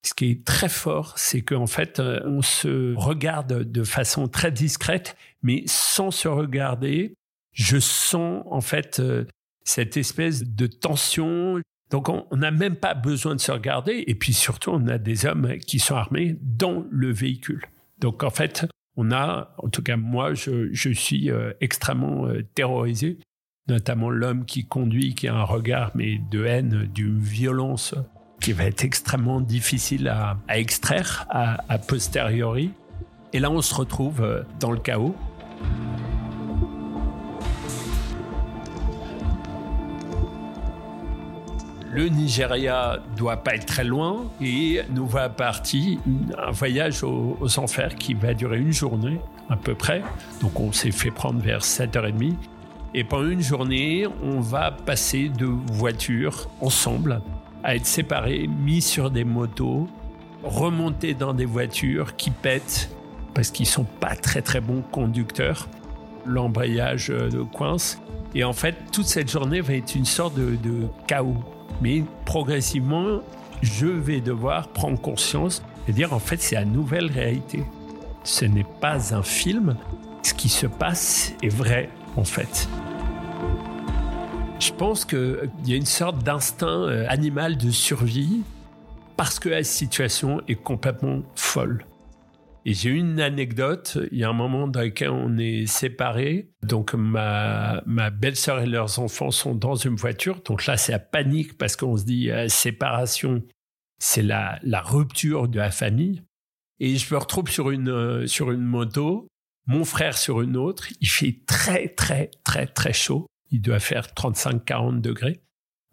Ce 0.06 0.14
qui 0.14 0.32
est 0.32 0.44
très 0.44 0.68
fort, 0.68 1.14
c'est 1.18 1.44
qu'en 1.44 1.68
fait, 1.68 2.02
on 2.02 2.42
se 2.42 2.94
regarde 2.96 3.72
de 3.72 3.84
façon 3.86 4.28
très 4.28 4.52
discrète, 4.52 5.16
mais 5.44 5.64
sans 5.66 6.12
se 6.12 6.28
regarder, 6.28 7.14
je 7.54 7.80
sens 7.80 8.44
en 8.48 8.60
fait 8.60 9.02
cette 9.64 9.98
espèce 9.98 10.44
de 10.44 10.68
tension. 10.68 11.62
Donc 11.90 12.10
on 12.10 12.26
n'a 12.36 12.52
même 12.52 12.76
pas 12.76 12.94
besoin 12.94 13.36
de 13.36 13.42
se 13.42 13.52
regarder. 13.52 14.04
Et 14.08 14.16
puis 14.16 14.34
surtout, 14.34 14.72
on 14.72 14.88
a 14.88 14.98
des 14.98 15.26
hommes 15.26 15.58
qui 15.58 15.80
sont 15.80 15.96
armés 15.96 16.38
dans 16.42 16.86
le 16.90 17.12
véhicule. 17.12 17.66
Donc 18.00 18.24
en 18.24 18.30
fait, 18.30 18.66
on 18.98 19.12
a, 19.12 19.54
en 19.58 19.70
tout 19.70 19.84
cas 19.84 19.98
moi, 19.98 20.34
je, 20.34 20.94
suis 20.94 21.32
euh, 21.32 21.54
extrêmement 21.62 22.28
euh, 22.28 22.44
terrorisé, 22.56 23.20
notamment 23.68 24.10
l'homme 24.10 24.46
qui 24.46 24.66
conduit, 24.66 25.16
qui 25.16 25.28
a 25.28 25.36
un 25.36 25.44
regard 25.44 25.92
mais 25.96 26.20
de 26.32 26.46
haine, 26.46 26.90
d'une 26.94 27.20
violence 27.20 27.96
qui 28.42 28.54
va 28.54 28.66
être 28.66 28.84
extrêmement 28.84 29.40
difficile 29.40 30.08
à, 30.08 30.38
extraire 30.50 31.28
à, 31.30 31.78
posteriori. 31.78 32.72
Et 33.34 33.40
là, 33.40 33.52
on 33.52 33.62
se 33.62 33.74
retrouve 33.74 34.22
euh, 34.22 34.42
dans 34.60 34.72
le 34.72 34.80
chaos. 34.80 35.16
Le 41.92 42.08
Nigeria 42.08 43.00
doit 43.18 43.38
pas 43.38 43.56
être 43.56 43.66
très 43.66 43.84
loin 43.84 44.24
et 44.42 44.82
nous 44.92 45.06
voilà 45.06 45.30
partis 45.30 46.00
un 46.38 46.52
voyage 46.52 47.04
aux, 47.04 47.38
enfers 47.58 47.96
qui 47.96 48.14
va 48.14 48.34
durer 48.34 48.60
une 48.60 48.72
journée 48.72 49.20
à 49.50 49.58
peu 49.58 49.76
près. 49.76 50.02
Donc 50.40 50.60
on 50.60 50.72
s'est 50.72 50.92
fait 50.92 51.12
prendre 51.12 51.42
vers 51.42 51.62
7h30 51.62 52.34
et 52.94 53.04
pendant 53.04 53.30
une 53.30 53.42
journée, 53.42 54.08
on 54.24 54.40
va 54.40 54.72
passer 54.72 55.30
de 55.30 55.46
voitures 55.46 56.50
ensemble 56.62 57.22
à 57.64 57.76
être 57.76 57.86
séparés, 57.86 58.48
mis 58.48 58.82
sur 58.82 59.12
des 59.12 59.24
motos, 59.24 59.88
remonter 60.44 61.14
dans 61.14 61.34
des 61.34 61.46
voitures 61.46 62.16
qui 62.16 62.32
pètent 62.32 62.90
parce 63.34 63.52
qu'ils 63.52 63.68
sont 63.68 63.86
pas 63.86 64.16
très 64.16 64.42
très 64.42 64.62
bons 64.62 64.82
conducteurs. 64.92 65.68
L'embrayage 66.26 67.08
de 67.08 67.40
euh, 67.40 67.46
coince. 67.46 68.00
Et 68.36 68.44
en 68.44 68.54
fait, 68.54 68.76
toute 68.92 69.08
cette 69.08 69.30
journée 69.30 69.60
va 69.60 69.74
être 69.74 69.96
une 69.96 70.06
sorte 70.06 70.36
de 70.36 70.88
chaos 71.08 71.38
mais 71.82 72.04
progressivement, 72.26 73.22
je 73.62 73.88
vais 73.88 74.22
devoir 74.22 74.70
prendre 74.70 75.00
conscience 75.00 75.64
et 75.88 75.94
dire 75.94 76.14
en 76.14 76.20
fait 76.20 76.42
c'est 76.42 76.56
la 76.56 76.66
nouvelle 76.66 77.12
réalité. 77.12 77.64
Ce 78.24 78.46
n'est 78.46 78.66
pas 78.80 79.16
un 79.16 79.24
film. 79.24 79.76
Ce 80.24 80.34
qui 80.34 80.50
se 80.50 80.68
passe 80.68 81.34
est 81.42 81.50
vrai 81.50 81.90
en 82.16 82.24
fait. 82.24 82.70
Je 84.60 84.72
pense 84.72 85.06
qu'il 85.06 85.50
y 85.66 85.74
a 85.74 85.76
une 85.76 85.86
sorte 85.88 86.24
d'instinct 86.24 86.68
euh, 86.68 87.06
animal 87.10 87.58
de 87.58 87.72
survie 87.72 88.42
parce 89.18 89.40
que 89.40 89.50
la 89.50 89.64
situation 89.64 90.42
est 90.48 90.56
complètement 90.56 91.22
folle. 91.36 91.86
Et 92.66 92.74
j'ai 92.74 92.90
une 92.92 93.20
anecdote. 93.20 93.98
Il 94.12 94.20
y 94.20 94.24
a 94.24 94.30
un 94.30 94.34
moment 94.34 94.68
dans 94.68 94.82
lequel 94.82 95.10
on 95.10 95.38
est 95.38 95.66
séparés. 95.66 96.52
Donc, 96.62 96.94
ma, 96.94 97.82
belle-sœur 98.12 98.60
et 98.62 98.68
leurs 98.68 99.00
enfants 99.00 99.32
sont 99.32 99.56
dans 99.56 99.76
une 99.76 99.96
voiture. 99.96 100.42
Donc 100.46 100.66
là, 100.66 100.78
c'est 100.78 100.92
la 100.92 101.00
panique 101.00 101.58
parce 101.58 101.76
qu'on 101.76 101.98
se 101.98 102.04
dit, 102.04 102.30
euh, 102.30 102.48
séparation, 102.48 103.44
c'est 104.00 104.22
la, 104.22 104.60
rupture 104.84 105.48
de 105.48 105.58
la 105.58 105.72
famille. 105.72 106.22
Et 106.80 106.98
je 106.98 107.14
me 107.14 107.20
retrouve 107.20 107.50
sur 107.50 107.72
une, 107.72 107.90
euh, 107.90 108.28
sur 108.28 108.52
une 108.52 108.64
moto, 108.64 109.28
mon 109.68 109.84
frère 109.84 110.18
sur 110.18 110.42
une 110.42 110.58
autre. 110.58 110.88
Il 111.00 111.10
fait 111.10 111.42
très, 111.48 111.90
très, 111.90 112.30
très, 112.44 112.68
très 112.68 112.94
chaud. 112.94 113.28
Il 113.52 113.62
doit 113.62 113.80
faire 113.80 114.08
35-40 114.08 115.02
degrés. 115.02 115.42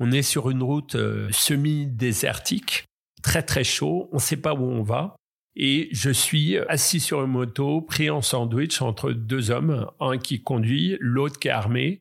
On 0.00 0.12
est 0.12 0.22
sur 0.22 0.50
une 0.50 0.62
route 0.62 0.94
euh, 0.94 1.28
semi-désertique, 1.32 2.84
très, 3.22 3.42
très 3.42 3.64
chaud. 3.64 4.08
On 4.12 4.16
ne 4.16 4.20
sait 4.20 4.36
pas 4.36 4.54
où 4.54 4.62
on 4.62 4.82
va. 4.82 5.16
Et 5.60 5.88
je 5.90 6.10
suis 6.10 6.56
assis 6.68 7.00
sur 7.00 7.24
une 7.24 7.32
moto, 7.32 7.80
pris 7.80 8.10
en 8.10 8.22
sandwich 8.22 8.80
entre 8.80 9.10
deux 9.10 9.50
hommes, 9.50 9.90
un 9.98 10.16
qui 10.16 10.40
conduit, 10.40 10.96
l'autre 11.00 11.40
qui 11.40 11.48
est 11.48 11.50
armé. 11.50 12.00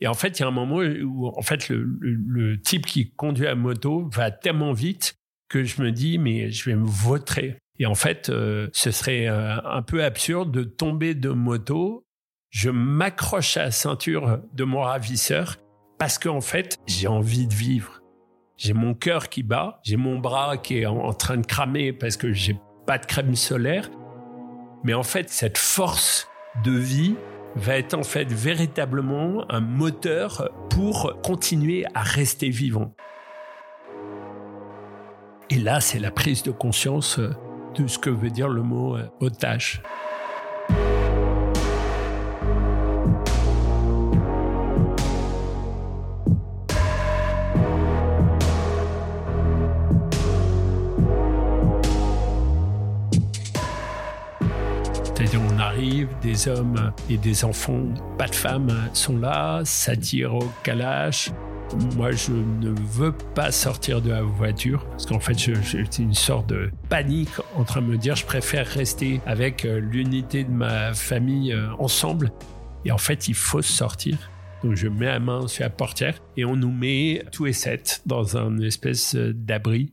Et 0.00 0.08
en 0.08 0.14
fait, 0.14 0.38
il 0.38 0.42
y 0.42 0.44
a 0.44 0.48
un 0.48 0.52
moment 0.52 0.78
où, 0.78 1.26
en 1.26 1.42
fait, 1.42 1.68
le, 1.68 2.60
type 2.60 2.86
qui 2.86 3.10
conduit 3.12 3.44
la 3.44 3.54
moto 3.54 4.08
va 4.10 4.30
tellement 4.30 4.72
vite 4.72 5.16
que 5.50 5.64
je 5.64 5.82
me 5.82 5.92
dis, 5.92 6.16
mais 6.16 6.50
je 6.50 6.68
vais 6.68 6.76
me 6.76 6.86
vautrer. 6.86 7.58
Et 7.78 7.84
en 7.84 7.94
fait, 7.94 8.30
euh, 8.30 8.68
ce 8.72 8.90
serait 8.90 9.28
euh, 9.28 9.56
un 9.64 9.82
peu 9.82 10.02
absurde 10.02 10.50
de 10.50 10.64
tomber 10.64 11.14
de 11.14 11.28
moto. 11.28 12.06
Je 12.48 12.70
m'accroche 12.70 13.58
à 13.58 13.64
la 13.64 13.70
ceinture 13.70 14.40
de 14.54 14.64
mon 14.64 14.80
ravisseur 14.80 15.56
parce 15.98 16.18
qu'en 16.18 16.40
fait, 16.40 16.78
j'ai 16.86 17.08
envie 17.08 17.46
de 17.46 17.54
vivre. 17.54 18.00
J'ai 18.56 18.72
mon 18.72 18.94
cœur 18.94 19.28
qui 19.28 19.42
bat, 19.42 19.80
j'ai 19.84 19.96
mon 19.96 20.18
bras 20.18 20.56
qui 20.56 20.78
est 20.78 20.86
en 20.86 21.12
train 21.12 21.36
de 21.36 21.46
cramer 21.46 21.92
parce 21.92 22.16
que 22.16 22.32
j'ai 22.32 22.56
pas 22.86 22.98
de 22.98 23.06
crème 23.06 23.34
solaire. 23.34 23.90
Mais 24.82 24.94
en 24.94 25.02
fait, 25.02 25.30
cette 25.30 25.58
force 25.58 26.28
de 26.64 26.72
vie 26.72 27.16
va 27.56 27.76
être 27.76 27.94
en 27.94 28.02
fait 28.02 28.30
véritablement 28.30 29.44
un 29.50 29.60
moteur 29.60 30.50
pour 30.70 31.20
continuer 31.22 31.84
à 31.94 32.02
rester 32.02 32.50
vivant. 32.50 32.94
Et 35.50 35.56
là, 35.56 35.80
c'est 35.80 35.98
la 35.98 36.10
prise 36.10 36.42
de 36.42 36.50
conscience 36.50 37.18
de 37.18 37.86
ce 37.86 37.98
que 37.98 38.10
veut 38.10 38.30
dire 38.30 38.48
le 38.48 38.62
mot 38.62 38.96
euh, 38.96 39.08
otage. 39.20 39.82
On 55.36 55.58
arrive, 55.58 56.08
des 56.22 56.48
hommes 56.48 56.92
et 57.08 57.16
des 57.16 57.44
enfants, 57.44 57.84
pas 58.18 58.26
de 58.26 58.34
femmes, 58.34 58.72
sont 58.92 59.18
là, 59.18 59.62
ça 59.64 59.96
tire 59.96 60.34
au 60.34 60.50
calache, 60.62 61.30
moi, 61.96 62.12
je 62.12 62.32
ne 62.32 62.70
veux 62.70 63.12
pas 63.34 63.50
sortir 63.50 64.00
de 64.00 64.10
la 64.10 64.22
voiture 64.22 64.86
parce 64.90 65.06
qu'en 65.06 65.18
fait, 65.18 65.34
c'est 65.34 65.98
une 65.98 66.14
sorte 66.14 66.48
de 66.48 66.70
panique 66.88 67.30
en 67.56 67.64
train 67.64 67.82
de 67.82 67.86
me 67.86 67.96
dire 67.96 68.14
je 68.16 68.24
préfère 68.24 68.66
rester 68.66 69.20
avec 69.26 69.64
euh, 69.64 69.80
l'unité 69.80 70.44
de 70.44 70.50
ma 70.50 70.94
famille 70.94 71.52
euh, 71.52 71.72
ensemble. 71.78 72.30
Et 72.84 72.92
en 72.92 72.98
fait, 72.98 73.28
il 73.28 73.34
faut 73.34 73.62
sortir. 73.62 74.30
Donc, 74.62 74.76
je 74.76 74.88
mets 74.88 75.06
la 75.06 75.20
main 75.20 75.46
sur 75.48 75.64
la 75.64 75.70
portière 75.70 76.20
et 76.36 76.44
on 76.44 76.54
nous 76.54 76.70
met 76.70 77.24
tous 77.32 77.46
les 77.46 77.52
sept 77.52 78.02
dans 78.06 78.36
un 78.36 78.58
espèce 78.58 79.14
euh, 79.16 79.32
d'abri 79.34 79.92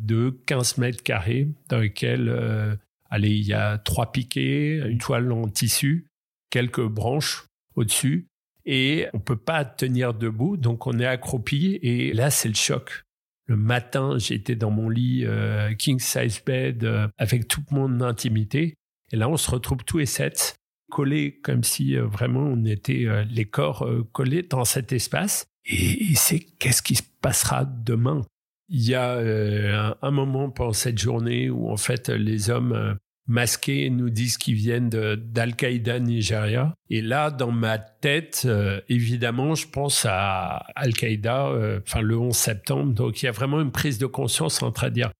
de 0.00 0.30
15 0.46 0.78
mètres 0.78 1.02
carrés 1.02 1.48
dans 1.68 1.78
lequel, 1.78 2.78
allez, 3.08 3.30
il 3.30 3.46
y 3.46 3.52
a 3.52 3.78
trois 3.78 4.12
piquets, 4.12 4.80
une 4.88 4.98
toile 4.98 5.30
en 5.32 5.48
tissu, 5.48 6.08
quelques 6.50 6.86
branches 6.86 7.46
au-dessus 7.74 8.28
et 8.64 9.06
on 9.14 9.18
peut 9.18 9.36
pas 9.36 9.64
tenir 9.64 10.14
debout, 10.14 10.56
donc 10.56 10.86
on 10.86 10.98
est 10.98 11.06
accroupi 11.06 11.78
et 11.82 12.12
là 12.12 12.30
c'est 12.30 12.48
le 12.48 12.54
choc. 12.54 13.04
Le 13.46 13.56
matin, 13.56 14.18
j'étais 14.18 14.56
dans 14.56 14.70
mon 14.70 14.90
lit 14.90 15.24
euh, 15.24 15.72
king 15.74 15.98
size 15.98 16.42
bed 16.44 16.84
euh, 16.84 17.08
avec 17.16 17.48
toute 17.48 17.70
mon 17.70 18.02
intimité 18.02 18.74
et 19.10 19.16
là 19.16 19.28
on 19.28 19.38
se 19.38 19.50
retrouve 19.50 19.84
tous 19.84 19.98
les 19.98 20.06
sept 20.06 20.56
collés 20.90 21.40
comme 21.42 21.64
si 21.64 21.96
euh, 21.96 22.04
vraiment 22.04 22.42
on 22.42 22.64
était 22.64 23.06
les 23.30 23.46
corps 23.46 23.88
collés 24.12 24.42
dans 24.42 24.64
cet 24.64 24.92
espace 24.92 25.46
et, 25.68 26.14
c'est 26.14 26.40
qu'est-ce 26.40 26.82
qui 26.82 26.94
se 26.94 27.02
passera 27.20 27.64
demain? 27.64 28.22
Il 28.68 28.86
y 28.86 28.94
a 28.94 29.14
un, 29.14 29.96
un, 30.00 30.10
moment 30.10 30.50
pendant 30.50 30.72
cette 30.72 30.98
journée 30.98 31.48
où 31.48 31.70
en 31.70 31.76
fait 31.76 32.08
les 32.10 32.50
hommes 32.50 32.98
masqués 33.28 33.90
nous 33.90 34.10
disent 34.10 34.38
qu'ils 34.38 34.54
viennent 34.54 34.88
d'Al-Qaïda 34.88 36.00
Nigeria. 36.00 36.74
Et 36.90 37.02
là, 37.02 37.30
dans 37.30 37.52
ma 37.52 37.78
tête, 37.78 38.42
euh, 38.46 38.80
évidemment, 38.88 39.54
je 39.54 39.68
pense 39.68 40.06
à 40.08 40.64
Al-Qaïda, 40.74 41.48
euh, 41.48 41.80
enfin 41.86 42.00
le 42.00 42.18
11 42.18 42.34
septembre. 42.34 42.92
Donc 42.94 43.22
il 43.22 43.26
y 43.26 43.28
a 43.28 43.32
vraiment 43.32 43.60
une 43.60 43.70
prise 43.70 43.98
de 43.98 44.06
conscience 44.06 44.62
en 44.62 44.72
train 44.72 44.88
de 44.88 44.94
dire, 44.94 45.12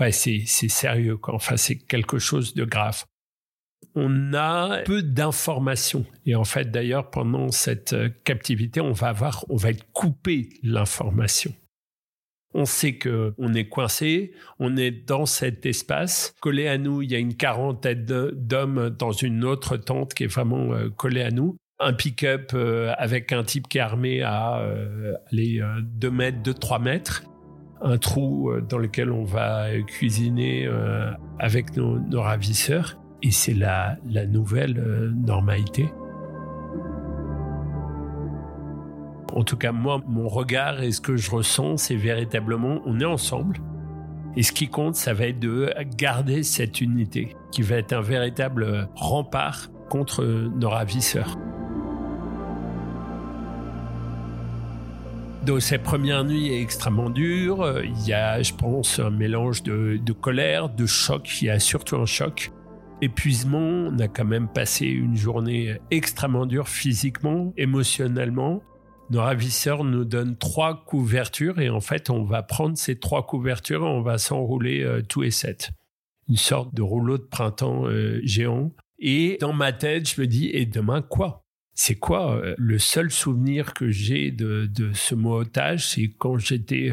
ouais, 0.00 0.12
c'est 0.12 0.46
sérieux, 0.46 1.16
quoi. 1.16 1.34
enfin 1.34 1.56
c'est 1.56 1.76
quelque 1.76 2.18
chose 2.18 2.54
de 2.54 2.64
grave. 2.64 3.04
On 3.94 4.32
a 4.34 4.82
peu 4.84 5.02
d'informations. 5.02 6.06
Et 6.24 6.34
en 6.34 6.44
fait, 6.44 6.70
d'ailleurs, 6.70 7.10
pendant 7.10 7.50
cette 7.50 7.94
euh, 7.94 8.10
captivité, 8.24 8.80
on 8.80 8.92
va 8.92 9.08
avoir, 9.08 9.44
on 9.48 9.56
va 9.56 9.70
être 9.70 9.90
coupé 9.92 10.50
l'information. 10.62 11.52
On 12.58 12.64
sait 12.64 12.94
que 12.94 13.34
on 13.36 13.52
est 13.52 13.68
coincé, 13.68 14.32
on 14.58 14.78
est 14.78 14.90
dans 14.90 15.26
cet 15.26 15.66
espace. 15.66 16.34
Collé 16.40 16.68
à 16.68 16.78
nous, 16.78 17.02
il 17.02 17.12
y 17.12 17.14
a 17.14 17.18
une 17.18 17.34
quarantaine 17.34 18.06
d'hommes 18.32 18.88
dans 18.98 19.12
une 19.12 19.44
autre 19.44 19.76
tente 19.76 20.14
qui 20.14 20.24
est 20.24 20.26
vraiment 20.26 20.72
euh, 20.72 20.88
collée 20.88 21.20
à 21.20 21.30
nous. 21.30 21.58
Un 21.80 21.92
pick-up 21.92 22.52
euh, 22.54 22.94
avec 22.96 23.30
un 23.32 23.44
type 23.44 23.68
qui 23.68 23.76
est 23.76 23.82
armé 23.82 24.22
à 24.22 24.60
euh, 24.60 25.12
les 25.32 25.60
2 25.82 26.10
mètres, 26.10 26.38
2-3 26.42 26.82
mètres. 26.82 27.24
Un 27.82 27.98
trou 27.98 28.50
dans 28.66 28.78
lequel 28.78 29.12
on 29.12 29.24
va 29.24 29.66
cuisiner 29.86 30.66
avec 31.38 31.76
nos, 31.76 32.22
ravisseurs. 32.22 32.98
Et 33.22 33.30
c'est 33.30 33.52
la 33.52 33.98
nouvelle 34.26 35.12
normalité. 35.14 35.90
En 39.36 39.44
tout 39.44 39.58
cas, 39.58 39.70
moi, 39.70 40.02
mon 40.08 40.28
regard 40.28 40.82
et 40.82 40.92
ce 40.92 41.02
que 41.02 41.18
je 41.18 41.30
ressens, 41.30 41.76
c'est 41.76 41.94
véritablement, 41.94 42.80
on 42.86 42.98
est 43.00 43.04
ensemble. 43.04 43.58
Et 44.34 44.42
ce 44.42 44.50
qui 44.50 44.68
compte, 44.68 44.96
ça 44.96 45.12
va 45.12 45.26
être 45.26 45.38
de 45.38 45.74
garder 45.94 46.42
cette 46.42 46.80
unité, 46.80 47.36
qui 47.52 47.60
va 47.60 47.76
être 47.76 47.92
un 47.92 48.00
véritable 48.00 48.88
rempart 48.94 49.68
contre 49.90 50.24
nos 50.24 50.70
ravisseurs. 50.70 51.36
Donc 55.44 55.60
cette 55.60 55.82
première 55.82 56.24
nuit 56.24 56.48
est 56.54 56.62
extrêmement 56.62 57.10
dure. 57.10 57.82
Il 57.84 58.08
y 58.08 58.14
a, 58.14 58.40
je 58.40 58.54
pense, 58.54 58.98
un 58.98 59.10
mélange 59.10 59.62
de, 59.62 60.12
colère, 60.18 60.70
de 60.70 60.86
choc. 60.86 61.42
Il 61.42 61.48
y 61.48 61.50
a 61.50 61.58
surtout 61.58 61.96
un 61.96 62.06
choc. 62.06 62.52
Épuisement, 63.02 63.58
on 63.58 63.98
a 63.98 64.08
quand 64.08 64.24
même 64.24 64.48
passé 64.48 64.86
une 64.86 65.14
journée 65.14 65.76
extrêmement 65.90 66.46
dure 66.46 66.68
physiquement, 66.68 67.52
émotionnellement 67.58 68.62
nos 69.10 69.20
ravisseurs 69.20 69.84
nous 69.84 70.04
donnent 70.04 70.36
trois 70.36 70.84
couvertures 70.84 71.60
et 71.60 71.70
en 71.70 71.80
fait, 71.80 72.10
on 72.10 72.24
va 72.24 72.42
prendre 72.42 72.76
ces 72.76 72.98
trois 72.98 73.26
couvertures 73.26 73.82
et 73.82 73.88
on 73.88 74.02
va 74.02 74.18
s'enrouler 74.18 74.82
euh, 74.82 75.02
tous 75.02 75.22
les 75.22 75.30
sept. 75.30 75.70
Une 76.28 76.36
sorte 76.36 76.74
de 76.74 76.82
rouleau 76.82 77.18
de 77.18 77.22
printemps 77.22 77.86
euh, 77.86 78.20
géant. 78.24 78.72
Et 78.98 79.36
dans 79.40 79.52
ma 79.52 79.72
tête, 79.72 80.08
je 80.08 80.20
me 80.20 80.26
dis, 80.26 80.50
et 80.52 80.66
demain 80.66 81.02
quoi? 81.02 81.42
C'est 81.74 81.96
quoi 81.96 82.36
euh, 82.36 82.54
Le 82.58 82.78
seul 82.78 83.10
souvenir 83.10 83.74
que 83.74 83.90
j'ai 83.90 84.30
de, 84.30 84.68
ce 84.94 85.14
mot 85.14 85.40
otage, 85.40 85.86
c'est 85.86 86.08
quand 86.18 86.38
j'étais 86.38 86.90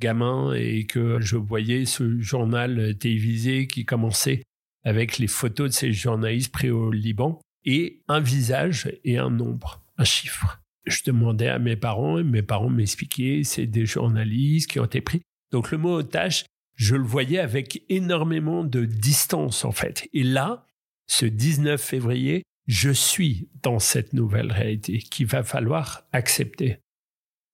gamin 0.00 0.52
et 0.54 0.84
que 0.86 1.20
je 1.20 1.36
voyais 1.36 1.86
ce 1.86 2.20
journal 2.20 2.96
télévisé 2.98 3.66
qui 3.66 3.84
commençait 3.84 4.42
avec 4.84 5.18
les 5.18 5.26
photos 5.26 5.70
de 5.70 5.74
ces 5.74 5.92
journalistes 5.92 6.52
pris 6.52 6.70
au 6.70 6.90
Liban 6.90 7.40
et 7.64 8.02
un 8.08 8.20
visage 8.20 8.92
et 9.04 9.18
un 9.18 9.30
nombre, 9.30 9.82
un 9.96 10.04
chiffre 10.04 10.60
je 10.88 11.04
demandais 11.04 11.48
à 11.48 11.58
mes 11.58 11.76
parents 11.76 12.18
et 12.18 12.24
mes 12.24 12.42
parents 12.42 12.70
m'expliquaient, 12.70 13.42
c'est 13.44 13.66
des 13.66 13.86
journalistes 13.86 14.70
qui 14.70 14.80
ont 14.80 14.84
été 14.84 15.00
pris. 15.00 15.22
Donc 15.52 15.70
le 15.70 15.78
mot 15.78 15.98
otage, 15.98 16.44
je 16.74 16.94
le 16.94 17.04
voyais 17.04 17.38
avec 17.38 17.82
énormément 17.88 18.64
de 18.64 18.84
distance 18.84 19.64
en 19.64 19.72
fait. 19.72 20.08
Et 20.12 20.22
là, 20.22 20.66
ce 21.06 21.26
19 21.26 21.80
février, 21.80 22.44
je 22.66 22.90
suis 22.90 23.48
dans 23.62 23.78
cette 23.78 24.12
nouvelle 24.12 24.52
réalité 24.52 24.98
qu'il 24.98 25.26
va 25.26 25.42
falloir 25.42 26.02
accepter. 26.12 26.78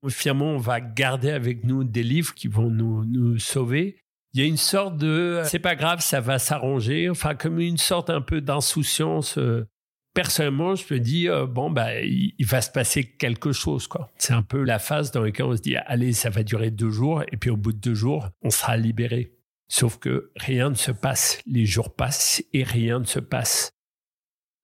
Finalement, 0.08 0.50
on 0.50 0.58
va 0.58 0.80
garder 0.80 1.30
avec 1.30 1.64
nous 1.64 1.82
des 1.84 2.02
livres 2.02 2.34
qui 2.34 2.48
vont 2.48 2.68
nous, 2.68 3.04
nous 3.06 3.38
sauver. 3.38 3.96
Il 4.34 4.40
y 4.40 4.44
a 4.44 4.46
une 4.46 4.58
sorte 4.58 4.98
de 4.98 5.40
c'est 5.44 5.60
pas 5.60 5.76
grave, 5.76 6.00
ça 6.00 6.20
va 6.20 6.38
s'arranger, 6.38 7.08
enfin 7.08 7.34
comme 7.34 7.60
une 7.60 7.78
sorte 7.78 8.10
un 8.10 8.20
peu 8.20 8.40
d'insouciance 8.40 9.38
euh, 9.38 9.66
personnellement, 10.14 10.76
je 10.76 10.94
me 10.94 11.00
dis, 11.00 11.28
euh, 11.28 11.46
bon, 11.46 11.70
bah, 11.70 12.00
il, 12.00 12.46
va 12.46 12.62
se 12.62 12.70
passer 12.70 13.04
quelque 13.04 13.52
chose, 13.52 13.86
quoi. 13.88 14.10
C'est 14.16 14.32
un 14.32 14.42
peu 14.42 14.62
la 14.62 14.78
phase 14.78 15.10
dans 15.10 15.22
laquelle 15.22 15.46
on 15.46 15.56
se 15.56 15.60
dit, 15.60 15.76
allez, 15.76 16.12
ça 16.12 16.30
va 16.30 16.42
durer 16.42 16.70
deux 16.70 16.90
jours, 16.90 17.22
et 17.30 17.36
puis 17.36 17.50
au 17.50 17.56
bout 17.56 17.72
de 17.72 17.78
deux 17.78 17.94
jours, 17.94 18.28
on 18.42 18.50
sera 18.50 18.76
libéré. 18.76 19.34
Sauf 19.68 19.98
que 19.98 20.30
rien 20.36 20.70
ne 20.70 20.74
se 20.74 20.92
passe. 20.92 21.40
Les 21.46 21.66
jours 21.66 21.94
passent 21.94 22.42
et 22.52 22.62
rien 22.62 23.00
ne 23.00 23.04
se 23.04 23.18
passe. 23.18 23.72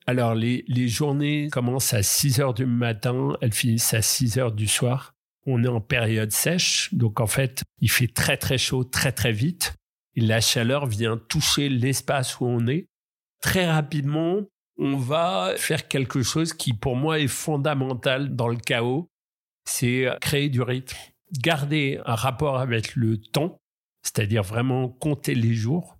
Alors, 0.06 0.34
les, 0.34 0.64
les 0.68 0.88
journées 0.88 1.48
commencent 1.50 1.94
à 1.94 2.02
6 2.02 2.40
heures 2.40 2.54
du 2.54 2.66
matin, 2.66 3.36
elles 3.40 3.52
finissent 3.52 3.94
à 3.94 4.02
6 4.02 4.38
heures 4.38 4.52
du 4.52 4.68
soir. 4.68 5.14
On 5.46 5.64
est 5.64 5.68
en 5.68 5.80
période 5.80 6.30
sèche, 6.30 6.92
donc 6.92 7.18
en 7.20 7.26
fait, 7.26 7.62
il 7.80 7.90
fait 7.90 8.12
très 8.12 8.36
très 8.36 8.58
chaud 8.58 8.84
très 8.84 9.12
très 9.12 9.32
vite. 9.32 9.74
Et 10.16 10.20
la 10.20 10.40
chaleur 10.40 10.86
vient 10.86 11.16
toucher 11.16 11.68
l'espace 11.68 12.40
où 12.40 12.46
on 12.46 12.66
est. 12.66 12.88
Très 13.40 13.70
rapidement, 13.70 14.42
on 14.80 14.96
va 14.96 15.52
faire 15.56 15.86
quelque 15.88 16.22
chose 16.22 16.54
qui 16.54 16.72
pour 16.72 16.96
moi 16.96 17.20
est 17.20 17.28
fondamental 17.28 18.34
dans 18.34 18.48
le 18.48 18.56
chaos, 18.56 19.10
c'est 19.68 20.06
créer 20.22 20.48
du 20.48 20.62
rythme, 20.62 20.96
garder 21.38 22.00
un 22.06 22.14
rapport 22.14 22.58
avec 22.58 22.96
le 22.96 23.18
temps, 23.18 23.58
c'est-à-dire 24.02 24.42
vraiment 24.42 24.88
compter 24.88 25.34
les 25.34 25.52
jours, 25.52 25.98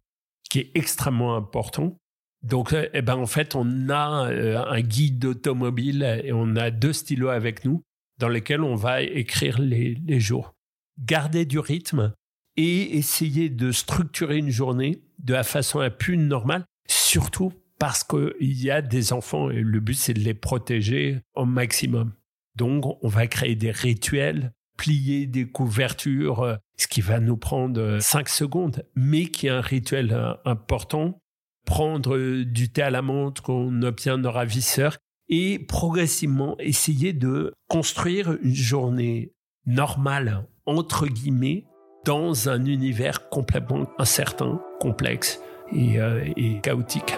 qui 0.49 0.61
est 0.61 0.71
extrêmement 0.75 1.37
important. 1.37 1.99
Donc, 2.43 2.73
euh, 2.73 2.88
eh 2.95 3.03
ben, 3.03 3.16
en 3.16 3.27
fait, 3.27 3.55
on 3.55 3.90
a 3.90 4.31
euh, 4.31 4.64
un 4.64 4.81
guide 4.81 5.27
automobile 5.27 6.23
et 6.25 6.33
on 6.33 6.57
a 6.57 6.71
deux 6.71 6.95
stylos 6.95 7.29
avec 7.29 7.66
nous 7.66 7.83
dans 8.19 8.29
lesquels 8.29 8.62
on 8.62 8.77
va 8.77 9.03
écrire 9.03 9.59
les, 9.59 9.95
les 10.07 10.21
jours. 10.21 10.55
Garder 10.99 11.45
du 11.45 11.59
rythme 11.59 12.14
et 12.57 12.97
essayer 12.97 13.51
de 13.51 13.73
structurer 13.73 14.38
une 14.38 14.51
journée 14.51 15.03
de 15.19 15.35
la 15.35 15.45
façon 15.45 15.81
la 15.81 15.90
plus 15.90 16.16
normale, 16.16 16.64
surtout 16.88 17.53
parce 17.81 18.05
qu'il 18.05 18.62
y 18.62 18.71
a 18.71 18.83
des 18.83 19.12
enfants 19.12 19.51
et 19.51 19.62
le 19.62 19.81
but 19.81 19.95
c'est 19.95 20.14
de 20.14 20.21
les 20.21 20.35
protéger 20.35 21.19
au 21.35 21.47
maximum. 21.47 22.12
Donc 22.55 22.85
on 23.03 23.09
va 23.09 23.27
créer 23.27 23.57
des 23.57 23.71
rituels, 23.71 24.53
plier 24.77 25.27
des 25.27 25.47
couvertures, 25.47 26.59
ce 26.77 26.87
qui 26.87 27.01
va 27.01 27.21
nous 27.21 27.38
prendre 27.38 27.99
5 27.99 28.21
euh, 28.21 28.31
secondes, 28.31 28.87
mais 28.95 29.27
qui 29.27 29.47
est 29.47 29.51
un 29.51 29.62
rituel 29.62 30.12
euh, 30.12 30.35
important. 30.45 31.19
Prendre 31.64 32.43
du 32.43 32.71
thé 32.71 32.83
à 32.83 32.90
la 32.90 33.01
menthe 33.01 33.40
qu'on 33.40 33.83
obtient 33.83 34.19
nos 34.19 34.31
ravisseurs 34.31 34.99
et 35.29 35.59
progressivement 35.59 36.57
essayer 36.59 37.12
de 37.12 37.55
construire 37.69 38.37
une 38.43 38.55
journée 38.55 39.33
normale, 39.64 40.47
entre 40.66 41.07
guillemets, 41.07 41.64
dans 42.05 42.49
un 42.49 42.64
univers 42.66 43.29
complètement 43.31 43.87
incertain, 43.99 44.61
complexe 44.81 45.40
et, 45.73 45.99
euh, 45.99 46.25
et 46.37 46.61
chaotique. 46.61 47.14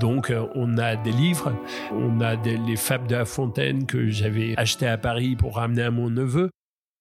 Donc, 0.00 0.30
euh, 0.30 0.46
on 0.54 0.76
a 0.76 0.96
des 0.96 1.12
livres, 1.12 1.54
on 1.90 2.20
a 2.20 2.34
les 2.34 2.76
Fables 2.76 3.06
de 3.06 3.14
La 3.14 3.24
Fontaine 3.24 3.86
que 3.86 4.08
j'avais 4.08 4.54
acheté 4.58 4.86
à 4.86 4.98
Paris 4.98 5.36
pour 5.36 5.56
ramener 5.56 5.82
à 5.82 5.90
mon 5.90 6.10
neveu. 6.10 6.50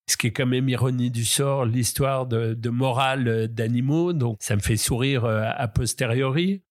Ce 0.10 0.16
qui 0.16 0.28
est 0.28 0.32
quand 0.32 0.46
même 0.46 0.70
ironie 0.70 1.12
du 1.12 1.26
sort, 1.26 1.66
l'histoire 1.66 2.26
de, 2.26 2.54
de 2.54 2.70
morale 2.70 3.50
d'animaux. 3.50 4.14
Donc, 4.14 4.38
ça 4.40 4.56
me 4.56 4.62
fait 4.62 4.78
sourire 4.78 5.26
euh, 5.26 5.44
a 5.46 5.68
posteriori. 5.68 6.62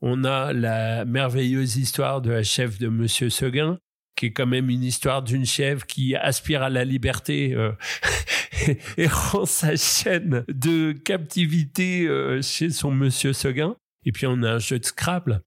On 0.00 0.22
a 0.24 0.52
la 0.52 1.04
merveilleuse 1.04 1.76
histoire 1.76 2.20
de 2.20 2.30
la 2.30 2.42
chef 2.44 2.78
de 2.78 2.88
Monsieur 2.88 3.30
Seguin, 3.30 3.78
qui 4.16 4.26
est 4.26 4.32
quand 4.32 4.46
même 4.46 4.70
une 4.70 4.84
histoire 4.84 5.22
d'une 5.22 5.46
chèvre 5.46 5.86
qui 5.86 6.14
aspire 6.14 6.62
à 6.62 6.70
la 6.70 6.84
liberté 6.84 7.54
euh, 7.54 7.72
et 8.96 9.08
rend 9.08 9.46
sa 9.46 9.74
chaîne 9.74 10.44
de 10.46 10.92
captivité 10.92 12.08
chez 12.42 12.70
son 12.70 12.92
Monsieur 12.92 13.32
Seguin. 13.32 13.74
Et 14.04 14.12
puis 14.12 14.26
on 14.26 14.42
a 14.42 14.52
un 14.52 14.58
jeu 14.58 14.78
de 14.78 14.84
Scrabble 14.84 15.42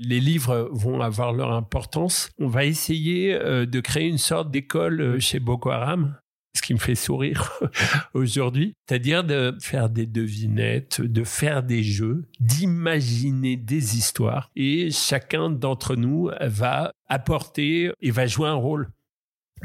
les 0.00 0.18
livres 0.18 0.68
vont 0.72 1.00
avoir 1.00 1.32
leur 1.32 1.52
importance. 1.52 2.30
On 2.38 2.48
va 2.48 2.64
essayer 2.64 3.34
euh, 3.34 3.66
de 3.66 3.80
créer 3.80 4.08
une 4.08 4.18
sorte 4.18 4.50
d'école 4.50 5.00
euh, 5.00 5.20
chez 5.20 5.38
Boko 5.38 5.70
Haram, 5.70 6.16
ce 6.56 6.62
qui 6.62 6.72
me 6.74 6.78
fait 6.78 6.94
sourire 6.94 7.52
aujourd'hui, 8.14 8.74
c'est-à-dire 8.88 9.22
de 9.22 9.56
faire 9.60 9.90
des 9.90 10.06
devinettes, 10.06 11.00
de 11.00 11.22
faire 11.22 11.62
des 11.62 11.82
jeux, 11.82 12.24
d'imaginer 12.40 13.56
des 13.56 13.96
histoires, 13.96 14.50
et 14.56 14.90
chacun 14.90 15.50
d'entre 15.50 15.94
nous 15.94 16.30
va 16.40 16.92
apporter 17.08 17.92
et 18.00 18.10
va 18.10 18.26
jouer 18.26 18.48
un 18.48 18.54
rôle. 18.54 18.90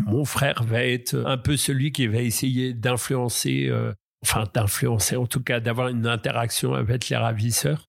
Mon 0.05 0.25
frère 0.25 0.63
va 0.63 0.83
être 0.83 1.15
un 1.25 1.37
peu 1.37 1.55
celui 1.55 1.91
qui 1.93 2.07
va 2.07 2.19
essayer 2.19 2.73
d'influencer, 2.73 3.67
euh, 3.69 3.93
enfin 4.23 4.43
d'influencer 4.53 5.15
en 5.15 5.25
tout 5.25 5.41
cas, 5.41 5.61
d'avoir 5.61 5.87
une 5.87 6.05
interaction 6.05 6.73
avec 6.73 7.07
les 7.09 7.15
ravisseurs 7.15 7.87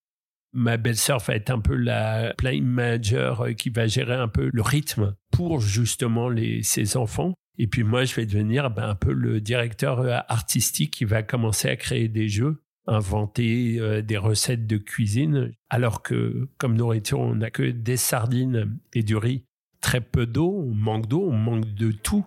ma 0.56 0.76
belle-sœur 0.78 1.18
va 1.20 1.34
être 1.34 1.50
un 1.50 1.60
peu 1.60 1.76
la 1.76 2.34
playing 2.36 2.64
manager 2.64 3.42
euh, 3.42 3.52
qui 3.52 3.70
va 3.70 3.86
gérer 3.86 4.14
un 4.14 4.28
peu 4.28 4.50
le 4.52 4.62
rythme 4.62 5.14
pour 5.30 5.60
justement 5.60 6.28
les, 6.28 6.62
ses 6.62 6.96
enfants. 6.96 7.34
Et 7.58 7.66
puis 7.66 7.84
moi, 7.84 8.04
je 8.04 8.14
vais 8.14 8.26
devenir 8.26 8.70
ben, 8.70 8.88
un 8.88 8.94
peu 8.94 9.12
le 9.12 9.40
directeur 9.40 10.00
euh, 10.00 10.18
artistique 10.28 10.92
qui 10.92 11.04
va 11.04 11.22
commencer 11.22 11.68
à 11.68 11.76
créer 11.76 12.08
des 12.08 12.28
jeux, 12.28 12.62
inventer 12.86 13.76
euh, 13.78 14.02
des 14.02 14.16
recettes 14.16 14.66
de 14.66 14.78
cuisine, 14.78 15.52
alors 15.68 16.02
que 16.02 16.48
comme 16.58 16.74
nourriture, 16.74 17.20
on 17.20 17.36
n'a 17.36 17.50
que 17.50 17.70
des 17.70 17.96
sardines 17.96 18.78
et 18.94 19.02
du 19.02 19.16
riz. 19.16 19.44
Très 19.80 20.00
peu 20.00 20.26
d'eau, 20.26 20.64
on 20.66 20.74
manque 20.74 21.06
d'eau, 21.06 21.28
on 21.30 21.36
manque 21.36 21.72
de 21.74 21.92
tout. 21.92 22.26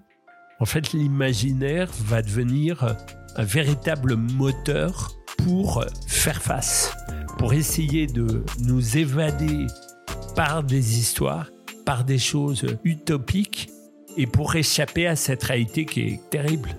En 0.59 0.65
fait, 0.65 0.93
l'imaginaire 0.93 1.89
va 2.05 2.21
devenir 2.21 2.95
un 3.35 3.43
véritable 3.43 4.15
moteur 4.15 5.18
pour 5.43 5.83
faire 6.07 6.41
face 6.41 6.93
pour 7.39 7.53
essayer 7.53 8.05
de 8.05 8.43
nous 8.59 8.97
évader 8.97 9.67
par 10.35 10.61
des 10.61 10.99
histoires, 10.99 11.49
par 11.85 12.03
des 12.03 12.17
choses 12.17 12.65
utopiques 12.83 13.69
et 14.17 14.27
pour 14.27 14.53
échapper 14.55 15.07
à 15.07 15.15
cette 15.15 15.41
réalité 15.43 15.85
qui 15.85 16.01
est 16.01 16.29
terrible. 16.29 16.75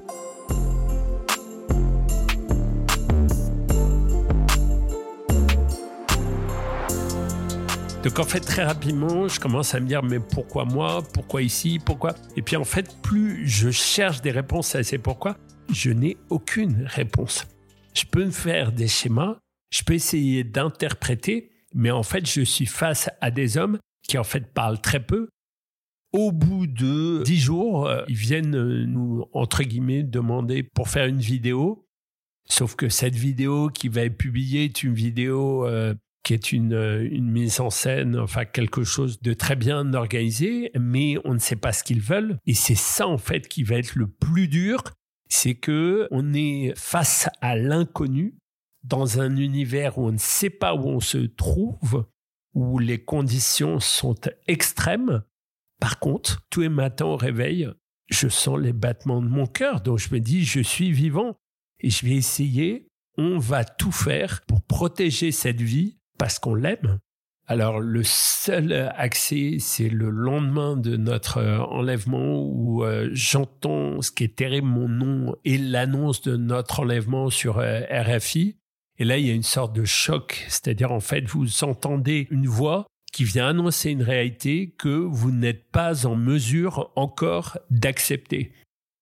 Donc 8.02 8.18
en 8.18 8.24
fait 8.24 8.40
très 8.40 8.64
rapidement, 8.64 9.28
je 9.28 9.40
commence 9.40 9.74
à 9.74 9.80
me 9.80 9.86
dire 9.86 10.02
mais 10.02 10.20
pourquoi 10.20 10.66
moi? 10.66 11.02
Pourquoi 11.14 11.40
ici? 11.40 11.78
Pourquoi? 11.82 12.14
Et 12.36 12.42
puis 12.42 12.56
en 12.56 12.64
fait, 12.64 12.96
plus 13.00 13.46
je 13.48 13.70
cherche 13.70 14.20
des 14.20 14.30
réponses 14.30 14.74
à 14.74 14.82
ces 14.82 14.98
pourquoi, 14.98 15.38
je 15.72 15.90
n'ai 15.90 16.18
aucune 16.28 16.84
réponse. 16.86 17.46
Je 17.94 18.04
peux 18.04 18.24
me 18.24 18.30
faire 18.30 18.72
des 18.72 18.88
schémas, 18.88 19.38
je 19.70 19.82
peux 19.82 19.94
essayer 19.94 20.44
d'interpréter, 20.44 21.50
mais 21.74 21.90
en 21.90 22.02
fait, 22.02 22.28
je 22.28 22.42
suis 22.42 22.66
face 22.66 23.08
à 23.20 23.30
des 23.30 23.56
hommes 23.56 23.78
qui 24.06 24.18
en 24.18 24.24
fait 24.24 24.52
parlent 24.52 24.80
très 24.80 25.04
peu. 25.04 25.28
Au 26.12 26.32
bout 26.32 26.66
de 26.66 27.22
dix 27.24 27.38
jours, 27.38 27.86
euh, 27.86 28.02
ils 28.08 28.16
viennent 28.16 28.56
euh, 28.56 28.84
nous, 28.84 29.24
entre 29.32 29.62
guillemets, 29.62 30.02
demander 30.02 30.64
pour 30.64 30.88
faire 30.88 31.06
une 31.06 31.20
vidéo. 31.20 31.86
Sauf 32.48 32.74
que 32.74 32.88
cette 32.88 33.14
vidéo 33.14 33.68
qui 33.68 33.88
va 33.88 34.02
être 34.02 34.16
publiée 34.16 34.64
est 34.64 34.82
une 34.82 34.94
vidéo 34.94 35.64
euh, 35.66 35.94
qui 36.24 36.34
est 36.34 36.50
une, 36.50 36.72
une 36.72 37.30
mise 37.30 37.60
en 37.60 37.70
scène, 37.70 38.18
enfin 38.18 38.44
quelque 38.44 38.82
chose 38.82 39.20
de 39.22 39.32
très 39.34 39.54
bien 39.54 39.94
organisé, 39.94 40.72
mais 40.78 41.16
on 41.24 41.34
ne 41.34 41.38
sait 41.38 41.56
pas 41.56 41.72
ce 41.72 41.84
qu'ils 41.84 42.00
veulent. 42.00 42.38
Et 42.46 42.54
c'est 42.54 42.74
ça 42.74 43.06
en 43.06 43.18
fait 43.18 43.46
qui 43.46 43.62
va 43.62 43.76
être 43.76 43.94
le 43.94 44.08
plus 44.08 44.48
dur, 44.48 44.82
c'est 45.30 45.54
que 45.54 46.08
on 46.10 46.34
est 46.34 46.74
face 46.76 47.28
à 47.40 47.56
l'inconnu 47.56 48.34
dans 48.84 49.20
un 49.20 49.36
univers 49.36 49.98
où 49.98 50.06
on 50.06 50.12
ne 50.12 50.18
sait 50.18 50.50
pas 50.50 50.74
où 50.74 50.86
on 50.86 51.00
se 51.00 51.18
trouve, 51.18 52.06
où 52.54 52.78
les 52.78 53.02
conditions 53.02 53.78
sont 53.78 54.16
extrêmes. 54.46 55.22
Par 55.80 55.98
contre, 55.98 56.42
tous 56.50 56.62
les 56.62 56.68
matins 56.68 57.06
au 57.06 57.16
réveil, 57.16 57.68
je 58.10 58.28
sens 58.28 58.58
les 58.58 58.72
battements 58.72 59.22
de 59.22 59.28
mon 59.28 59.46
cœur, 59.46 59.80
donc 59.80 59.98
je 59.98 60.12
me 60.12 60.20
dis, 60.20 60.44
je 60.44 60.60
suis 60.60 60.92
vivant 60.92 61.36
et 61.78 61.90
je 61.90 62.04
vais 62.04 62.16
essayer, 62.16 62.88
on 63.16 63.38
va 63.38 63.64
tout 63.64 63.92
faire 63.92 64.42
pour 64.46 64.62
protéger 64.62 65.32
cette 65.32 65.60
vie 65.60 65.98
parce 66.18 66.38
qu'on 66.38 66.54
l'aime. 66.54 66.98
Alors 67.50 67.80
le 67.80 68.04
seul 68.04 68.92
accès, 68.96 69.56
c'est 69.58 69.88
le 69.88 70.08
lendemain 70.08 70.76
de 70.76 70.96
notre 70.96 71.38
euh, 71.38 71.58
enlèvement 71.58 72.44
où 72.44 72.84
euh, 72.84 73.10
j'entends 73.12 74.00
ce 74.02 74.12
qui 74.12 74.22
est 74.22 74.36
terrible, 74.36 74.68
mon 74.68 74.88
nom 74.88 75.34
et 75.44 75.58
l'annonce 75.58 76.22
de 76.22 76.36
notre 76.36 76.78
enlèvement 76.78 77.28
sur 77.28 77.58
euh, 77.58 77.80
RFI. 77.90 78.56
Et 79.00 79.04
là, 79.04 79.18
il 79.18 79.26
y 79.26 79.30
a 79.30 79.34
une 79.34 79.42
sorte 79.42 79.74
de 79.74 79.84
choc, 79.84 80.46
c'est-à-dire 80.46 80.92
en 80.92 81.00
fait, 81.00 81.26
vous 81.26 81.64
entendez 81.64 82.28
une 82.30 82.46
voix 82.46 82.86
qui 83.12 83.24
vient 83.24 83.48
annoncer 83.48 83.90
une 83.90 84.04
réalité 84.04 84.72
que 84.78 84.88
vous 84.88 85.32
n'êtes 85.32 85.72
pas 85.72 86.06
en 86.06 86.14
mesure 86.14 86.92
encore 86.94 87.58
d'accepter. 87.68 88.52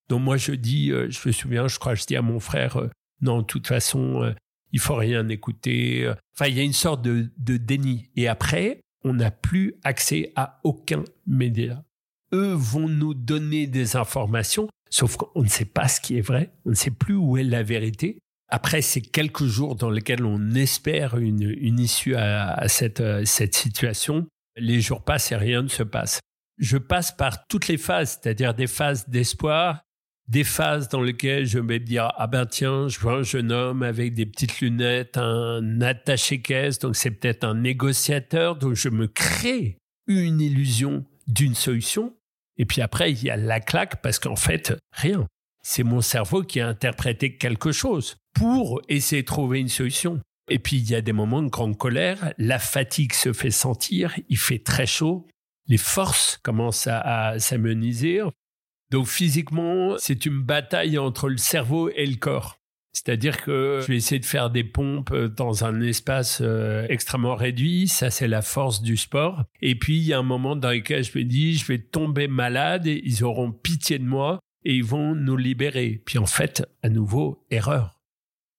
Donc 0.09 0.23
moi, 0.23 0.39
je 0.39 0.53
dis, 0.53 0.91
euh, 0.91 1.11
je 1.11 1.29
me 1.29 1.33
souviens, 1.33 1.69
je 1.69 1.79
crois, 1.79 1.95
je 1.95 2.05
dis 2.07 2.17
à 2.17 2.23
mon 2.23 2.41
frère, 2.41 2.79
euh, 2.79 2.89
non, 3.21 3.41
de 3.41 3.47
toute 3.47 3.67
façon, 3.67 4.23
euh, 4.23 4.33
il 4.73 4.81
faut 4.81 4.97
rien 4.97 5.29
écouter. 5.29 6.13
Enfin, 6.35 6.49
il 6.49 6.57
y 6.57 6.61
a 6.61 6.65
une 6.65 6.73
sorte 6.73 7.03
de, 7.03 7.31
de 7.39 7.57
déni. 7.57 8.11
Et 8.17 8.29
après, 8.29 8.81
on 9.05 9.15
n'a 9.15 9.31
plus 9.31 9.75
accès 9.85 10.33
à 10.37 10.61
aucun 10.65 11.05
média. 11.27 11.85
Eux 12.33 12.53
vont 12.53 12.89
nous 12.89 13.15
donner 13.15 13.67
des 13.67 13.97
informations, 13.97 14.69
sauf 14.91 15.17
qu'on 15.17 15.43
ne 15.43 15.49
sait 15.49 15.65
pas 15.65 15.89
ce 15.89 16.01
qui 16.01 16.19
est 16.19 16.23
vrai, 16.23 16.53
on 16.65 16.71
ne 16.71 16.75
sait 16.75 16.91
plus 16.91 17.15
où 17.15 17.37
est 17.37 17.45
la 17.45 17.63
vérité. 17.63 18.19
Après 18.51 18.81
ces 18.83 19.03
quelques 19.03 19.45
jours 19.45 19.77
dans 19.77 19.91
lesquels 19.91 20.25
on 20.25 20.53
espère 20.53 21.19
une, 21.19 21.55
une 21.59 21.79
issue 21.79 22.17
à, 22.17 22.67
cette, 22.69 23.01
euh, 23.01 23.25
cette 23.25 23.55
situation, 23.55 24.27
les 24.57 24.81
jours 24.81 25.05
passent 25.05 25.33
et 25.33 25.37
rien 25.37 25.63
ne 25.63 25.69
se 25.69 25.83
passe. 25.83 26.21
Je 26.59 26.79
passe 26.79 27.13
par 27.13 27.47
toutes 27.47 27.69
les 27.69 27.77
phases, 27.77 28.19
c'est-à-dire 28.21 28.55
des 28.55 28.67
phases 28.67 29.09
d'espoir, 29.09 29.83
des 30.29 30.45
phases 30.45 30.89
dans 30.89 31.03
lesquelles 31.03 31.47
je 31.47 31.59
vais 31.59 31.79
me 31.79 31.79
dire 31.79 32.13
ah 32.17 32.27
ben 32.27 32.47
tiens 32.47 32.89
je 32.89 32.99
vois 33.01 33.15
un 33.15 33.23
jeune 33.23 33.51
homme 33.51 33.83
avec 33.83 34.15
des 34.15 34.27
petites 34.27 34.61
lunettes 34.61 35.17
un 35.17 35.81
attaché 35.81 36.41
caisse 36.41 36.79
donc 36.79 36.97
c'est 36.97 37.11
peut-être 37.11 37.45
un 37.45 37.55
négociateur 37.55 38.57
donc 38.57 38.75
je 38.75 38.89
me 38.89 39.09
crée 39.09 39.79
une 40.07 40.41
illusion 40.41 41.05
d'une 41.27 41.55
solution. 41.55 42.15
Et 42.57 42.67
puis 42.67 42.83
après 42.83 43.13
il 43.13 43.23
y 43.23 43.31
a 43.31 43.37
la 43.37 43.61
claque 43.61 44.03
parce 44.03 44.19
qu'en 44.19 44.37
fait 44.37 44.75
rien. 44.93 45.27
C'est 45.63 45.83
mon 45.83 46.01
cerveau 46.01 46.43
qui 46.43 46.61
a 46.61 46.69
interprété 46.69 47.37
quelque 47.37 47.73
chose 47.73 48.17
pour 48.33 48.81
essayer 48.89 49.23
de 49.23 49.27
trouver 49.27 49.61
une 49.61 49.69
solution. 49.69 50.21
Et 50.49 50.59
puis, 50.59 50.79
il 50.79 50.89
y 50.89 50.95
a 50.95 51.03
des 51.03 51.13
moments 51.13 51.43
de 51.43 51.49
grande 51.49 51.77
colère, 51.77 52.33
la 52.39 52.59
fatigue 52.59 53.13
se 53.13 53.33
fait 53.33 53.51
sentir, 53.51 54.15
il 54.29 54.39
fait 54.39 54.61
très 54.61 54.87
chaud, 54.87 55.27
les 55.67 55.77
forces 55.77 56.39
commencent 56.43 56.87
à, 56.87 57.39
s'ameniser. 57.39 58.23
Donc, 58.91 59.07
physiquement, 59.07 59.97
c'est 59.99 60.27
une 60.27 60.41
bataille 60.41 60.99
entre 60.99 61.29
le 61.29 61.37
cerveau 61.37 61.91
et 61.91 62.07
le 62.07 62.17
corps. 62.17 62.59
C'est-à-dire 62.93 63.43
que 63.43 63.81
je 63.83 63.87
vais 63.87 63.97
essayer 63.97 64.19
de 64.19 64.25
faire 64.25 64.51
des 64.51 64.65
pompes 64.65 65.15
dans 65.15 65.65
un 65.65 65.81
espace 65.83 66.41
euh, 66.41 66.87
extrêmement 66.89 67.37
réduit. 67.37 67.87
Ça, 67.87 68.11
c'est 68.11 68.27
la 68.27 68.43
force 68.43 68.83
du 68.83 68.97
sport. 68.97 69.45
Et 69.61 69.75
puis, 69.79 69.99
il 69.99 70.05
y 70.05 70.13
a 70.13 70.19
un 70.19 70.23
moment 70.23 70.57
dans 70.57 70.71
lequel 70.71 71.05
je 71.05 71.17
me 71.17 71.25
dis, 71.25 71.55
je 71.55 71.67
vais 71.67 71.79
tomber 71.79 72.29
malade 72.29 72.87
et 72.87 73.01
ils 73.05 73.23
auront 73.25 73.53
pitié 73.53 73.99
de 73.99 74.05
moi 74.05 74.41
et 74.65 74.75
ils 74.75 74.85
vont 74.85 75.15
nous 75.15 75.37
libérer. 75.37 76.03
Puis 76.05 76.19
en 76.19 76.27
fait, 76.27 76.67
à 76.83 76.89
nouveau, 76.89 77.45
erreur. 77.51 78.01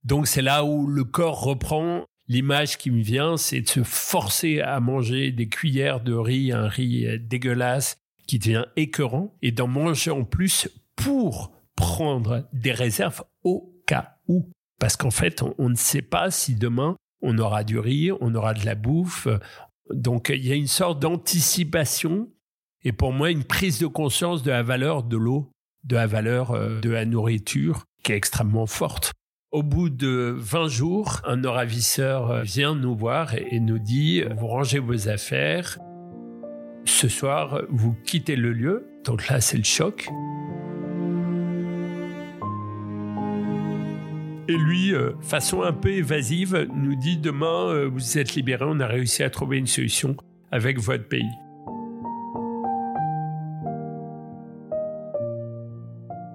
Donc 0.04 0.28
c'est 0.28 0.42
là 0.42 0.64
où 0.64 0.88
le 0.88 1.04
corps 1.04 1.42
reprend 1.42 2.06
l'image 2.28 2.78
qui 2.78 2.92
me 2.92 3.02
vient, 3.02 3.38
c'est 3.38 3.62
de 3.62 3.68
se 3.68 3.84
forcer 3.84 4.62
à 4.62 4.80
manger 4.80 5.32
des 5.32 5.50
cuillères 5.50 6.00
de 6.00 6.14
riz, 6.14 6.52
un 6.52 6.68
riz 6.68 7.20
dégueulasse 7.20 7.98
qui 8.30 8.38
devient 8.38 8.66
écœurant, 8.76 9.36
et 9.42 9.52
d'en 9.52 9.66
manger 9.66 10.12
en 10.12 10.24
plus 10.24 10.70
pour 10.96 11.52
prendre 11.76 12.48
des 12.54 12.72
réserves 12.72 13.24
au 13.44 13.74
cas 13.88 14.18
où. 14.28 14.52
Parce 14.80 14.96
qu'en 14.96 15.10
fait, 15.10 15.44
on, 15.58 15.70
ne 15.70 15.76
sait 15.76 16.04
pas 16.04 16.30
si 16.30 16.54
demain 16.54 16.96
on 17.24 17.40
aura 17.40 17.64
du 17.64 17.80
riz, 17.80 18.12
on 18.22 18.36
aura 18.36 18.54
de 18.54 18.64
la 18.68 18.76
bouffe, 18.76 19.28
Donc 19.92 20.30
il 20.30 20.46
y 20.46 20.52
a 20.52 20.56
une 20.56 20.68
sorte 20.68 21.00
d'anticipation 21.00 22.30
et 22.84 22.92
pour 22.92 23.14
moi 23.14 23.32
une 23.32 23.44
prise 23.44 23.80
de 23.80 23.88
conscience 23.88 24.44
de 24.44 24.52
la 24.52 24.62
valeur 24.62 25.02
de 25.02 25.18
l'eau, 25.18 25.50
de 25.84 25.96
la 25.96 26.06
valeur 26.06 26.52
euh, 26.52 26.80
de 26.82 26.92
la 26.92 27.06
nourriture 27.06 27.86
qui 28.04 28.12
est 28.12 28.16
extrêmement 28.16 28.68
forte. 28.68 29.12
Au 29.52 29.64
bout 29.64 29.90
de 29.90 30.36
20 30.38 30.68
jours, 30.68 31.20
un 31.24 31.42
ravisseur 31.50 32.30
euh, 32.30 32.42
vient 32.44 32.76
nous 32.76 32.96
voir 32.96 33.34
et 33.34 33.60
nous 33.60 33.80
dit 33.80 34.22
vous 34.22 34.48
rangez 34.48 34.78
vos 34.78 35.10
affaires. 35.10 35.80
Ce 36.90 37.08
soir, 37.08 37.62
vous 37.70 37.96
quittez 38.04 38.36
le 38.36 38.52
lieu. 38.52 38.86
Donc 39.06 39.30
là, 39.30 39.40
c'est 39.40 39.56
le 39.56 39.64
choc. 39.64 40.10
Et 44.50 44.58
lui, 44.58 44.94
euh, 44.94 45.12
façon 45.22 45.62
un 45.62 45.72
peu 45.72 45.92
évasive, 45.92 46.68
nous 46.74 46.96
dit 46.96 47.16
demain, 47.16 47.70
euh, 47.70 47.88
vous 47.88 48.18
êtes 48.18 48.34
libéré, 48.34 48.66
on 48.68 48.82
a 48.82 48.88
réussi 48.88 49.24
à 49.24 49.30
trouver 49.30 49.60
une 49.60 49.68
solution 49.68 50.18
avec 50.52 50.78
votre 50.80 51.08
pays. 51.08 51.30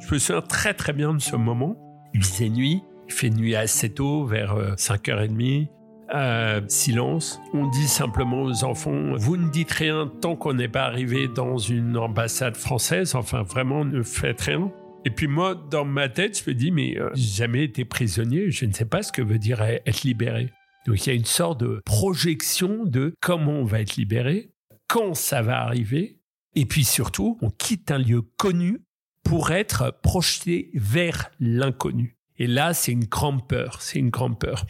Je 0.01 0.15
me 0.15 0.19
souviens 0.19 0.41
très 0.41 0.73
très 0.73 0.95
bien 0.95 1.13
de 1.13 1.21
ce 1.21 1.37
moment. 1.37 1.77
Il 2.15 2.23
faisait 2.23 2.49
nuit, 2.49 2.83
il 3.09 3.13
fait 3.13 3.31
nuit 3.31 3.57
assez 3.57 3.93
tôt, 3.93 4.25
vers 4.25 4.57
5h30. 4.77 5.69
Euh, 6.13 6.61
silence. 6.69 7.41
On 7.55 7.67
dit 7.69 7.89
simplement 7.89 8.43
aux 8.43 8.65
enfants, 8.65 9.15
vous 9.17 9.37
ne 9.37 9.49
dites 9.49 9.71
rien 9.73 10.11
tant 10.21 10.37
qu'on 10.37 10.53
n'est 10.53 10.69
pas 10.69 10.85
arrivé 10.85 11.29
dans 11.29 11.57
une 11.57 11.97
ambassade 11.97 12.57
française. 12.57 13.15
Enfin, 13.15 13.43
vraiment, 13.43 13.85
ne 13.85 14.03
faites 14.03 14.43
rien. 14.43 14.71
Et 15.07 15.11
puis 15.11 15.27
moi, 15.27 15.55
dans 15.55 15.85
ma 15.85 16.09
tête, 16.09 16.43
je 16.43 16.51
me 16.51 16.55
dis, 16.55 16.71
mais 16.71 16.99
euh, 16.99 17.11
j'ai 17.15 17.45
jamais 17.45 17.65
été 17.65 17.85
prisonnier, 17.85 18.51
je 18.51 18.65
ne 18.67 18.73
sais 18.73 18.85
pas 18.85 19.03
ce 19.03 19.13
que 19.13 19.23
veut 19.23 19.39
dire 19.39 19.61
être 19.63 20.03
libéré. 20.03 20.51
Donc 20.87 21.05
il 21.05 21.09
y 21.09 21.13
a 21.13 21.17
une 21.17 21.25
sorte 21.25 21.61
de 21.61 21.81
projection 21.85 22.85
de 22.85 23.15
comment 23.21 23.53
on 23.53 23.65
va 23.65 23.81
être 23.81 23.97
libéré, 23.97 24.51
quand 24.89 25.15
ça 25.15 25.43
va 25.43 25.61
arriver, 25.61 26.21
et 26.55 26.67
puis 26.67 26.85
surtout, 26.85 27.39
on 27.43 27.51
quitte 27.51 27.91
un 27.91 27.99
lieu 27.99 28.23
connu 28.39 28.81
pour 29.25 29.51
être 29.51 29.99
projeté 30.03 30.71
vers 30.75 31.31
l'inconnu. 31.41 32.17
Et 32.39 32.47
là, 32.47 32.75
c'est 32.75 32.93
une 32.93 33.07
grande 33.07 33.47
peur, 33.49 33.81
c'est 33.81 33.99
une 33.99 34.11
grande 34.11 34.39
peur. 34.39 34.67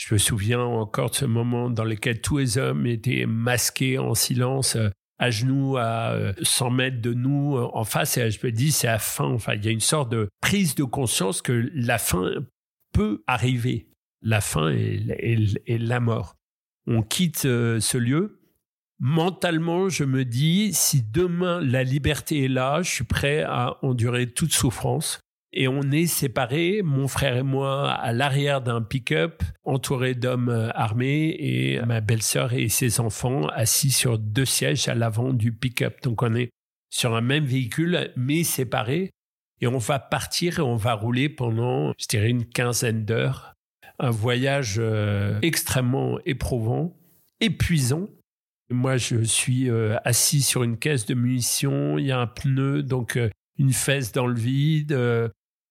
Je 0.00 0.14
me 0.14 0.18
souviens 0.18 0.62
encore 0.62 1.10
de 1.10 1.14
ce 1.14 1.26
moment 1.26 1.68
dans 1.68 1.84
lequel 1.84 2.22
tous 2.22 2.38
les 2.38 2.56
hommes 2.56 2.86
étaient 2.86 3.26
masqués 3.26 3.98
en 3.98 4.14
silence 4.14 4.76
euh, 4.76 4.88
à 5.18 5.30
genoux 5.30 5.76
à 5.76 6.16
100 6.42 6.66
euh, 6.66 6.70
mètres 6.70 7.02
de 7.02 7.12
nous 7.12 7.58
euh, 7.58 7.68
en 7.74 7.84
face 7.84 8.16
et 8.16 8.30
je 8.30 8.40
me 8.42 8.50
dis 8.50 8.72
c'est 8.72 8.86
la 8.86 8.98
fin. 8.98 9.26
Enfin, 9.26 9.56
il 9.56 9.64
y 9.64 9.68
a 9.68 9.70
une 9.70 9.78
sorte 9.80 10.10
de 10.10 10.30
prise 10.40 10.74
de 10.74 10.84
conscience 10.84 11.42
que 11.42 11.70
la 11.74 11.98
fin 11.98 12.30
peut 12.94 13.22
arriver. 13.26 13.88
La 14.22 14.40
fin 14.40 14.70
est, 14.70 15.78
la 15.78 16.00
mort. 16.00 16.34
On 16.86 17.02
quitte 17.02 17.40
ce 17.42 17.98
lieu. 17.98 18.40
Mentalement, 19.00 19.90
je 19.90 20.04
me 20.04 20.24
dis, 20.24 20.72
si 20.72 21.02
demain 21.02 21.60
la 21.60 21.84
liberté 21.84 22.44
est 22.44 22.48
là, 22.48 22.80
je 22.82 22.90
suis 22.90 23.04
prêt 23.04 23.42
à 23.42 23.76
endurer 23.82 24.30
toute 24.30 24.52
souffrance 24.52 25.20
et 25.52 25.66
on 25.66 25.82
est 25.90 26.06
séparés, 26.06 26.80
mon 26.82 27.08
frère 27.08 27.36
et 27.36 27.42
moi, 27.42 27.90
à 27.90 28.12
l'arrière 28.12 28.60
d'un 28.60 28.82
pick-up, 28.82 29.42
entouré 29.64 30.14
d'hommes 30.14 30.48
euh, 30.48 30.70
armés, 30.74 31.34
et 31.38 31.80
ma 31.84 32.00
belle-sœur 32.00 32.52
et 32.52 32.68
ses 32.68 33.00
enfants 33.00 33.46
assis 33.48 33.90
sur 33.90 34.18
deux 34.18 34.44
sièges 34.44 34.88
à 34.88 34.94
l'avant 34.94 35.32
du 35.32 35.52
pick-up. 35.52 36.02
Donc 36.02 36.22
on 36.22 36.34
est 36.36 36.50
sur 36.88 37.16
un 37.16 37.20
même 37.20 37.44
véhicule, 37.44 38.12
mais 38.16 38.44
séparés, 38.44 39.10
et 39.60 39.66
on 39.66 39.78
va 39.78 39.98
partir 39.98 40.60
et 40.60 40.62
on 40.62 40.76
va 40.76 40.94
rouler 40.94 41.28
pendant, 41.28 41.92
je 41.98 42.06
dirais, 42.06 42.30
une 42.30 42.46
quinzaine 42.46 43.04
d'heures. 43.04 43.54
Un 43.98 44.10
voyage 44.10 44.76
euh, 44.78 45.38
extrêmement 45.42 46.18
éprouvant, 46.24 46.96
épuisant. 47.40 48.08
Moi, 48.70 48.96
je 48.96 49.22
suis 49.24 49.68
euh, 49.68 49.96
assis 50.04 50.42
sur 50.42 50.62
une 50.62 50.78
caisse 50.78 51.06
de 51.06 51.14
munitions, 51.14 51.98
il 51.98 52.06
y 52.06 52.12
a 52.12 52.20
un 52.20 52.28
pneu, 52.28 52.84
donc 52.84 53.18
une 53.58 53.72
fesse 53.72 54.12
dans 54.12 54.26
le 54.28 54.38
vide, 54.38 54.96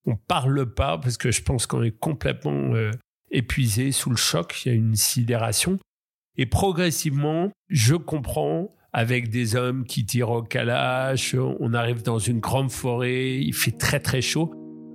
on 0.05 0.15
parle 0.15 0.73
pas 0.73 0.97
parce 0.97 1.17
que 1.17 1.31
je 1.31 1.41
pense 1.41 1.65
qu'on 1.67 1.83
est 1.83 1.97
complètement 1.97 2.73
euh, 2.73 2.91
épuisé 3.31 3.91
sous 3.91 4.09
le 4.09 4.15
choc. 4.15 4.65
Il 4.65 4.69
y 4.69 4.71
a 4.71 4.75
une 4.75 4.95
sidération. 4.95 5.77
Et 6.38 6.45
progressivement, 6.45 7.51
je 7.67 7.95
comprends 7.95 8.73
avec 8.93 9.29
des 9.29 9.55
hommes 9.55 9.83
qui 9.83 10.05
tirent 10.05 10.31
au 10.31 10.41
calage, 10.41 11.35
on 11.59 11.73
arrive 11.73 12.01
dans 12.01 12.17
une 12.17 12.39
grande 12.39 12.71
forêt, 12.71 13.38
il 13.38 13.53
fait 13.53 13.77
très 13.77 13.99
très 13.99 14.21
chaud, 14.21 14.51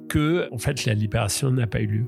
que 0.08 0.48
en 0.52 0.58
fait 0.58 0.84
la 0.84 0.94
libération 0.94 1.50
n'a 1.50 1.66
pas 1.66 1.80
eu 1.80 1.86
lieu. 1.86 2.06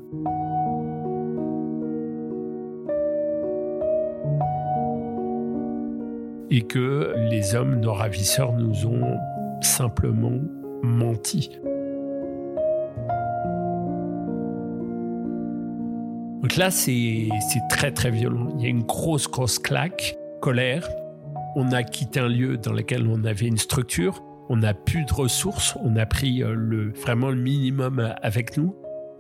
Et 6.51 6.63
que 6.63 7.15
les 7.29 7.55
hommes, 7.55 7.81
nos 7.81 7.93
ravisseurs, 7.93 8.53
nous 8.53 8.87
ont 8.87 9.17
simplement 9.61 10.41
menti. 10.83 11.51
Donc 16.47 16.55
là, 16.59 16.71
c'est 16.71 17.29
très 17.69 17.91
très 17.91 18.13
violent. 18.13 18.55
Il 18.57 18.63
y 18.63 18.67
a 18.67 18.69
une 18.69 18.85
grosse, 18.85 19.29
grosse 19.29 19.59
claque, 19.59 20.17
colère. 20.41 20.89
On 21.57 21.73
a 21.73 21.83
quitté 21.83 22.21
un 22.21 22.29
lieu 22.29 22.57
dans 22.57 22.73
lequel 22.73 23.05
on 23.09 23.25
avait 23.25 23.49
une 23.49 23.57
structure. 23.57 24.23
On 24.49 24.59
n'a 24.59 24.73
plus 24.73 25.05
de 25.05 25.13
ressources. 25.13 25.77
On 25.83 25.97
a 25.97 26.07
pris 26.07 26.45
euh, 26.45 26.55
le, 26.55 26.93
vraiment 26.93 27.31
le 27.31 27.37
minimum 27.37 28.15
avec 28.23 28.57
nous. 28.57 28.77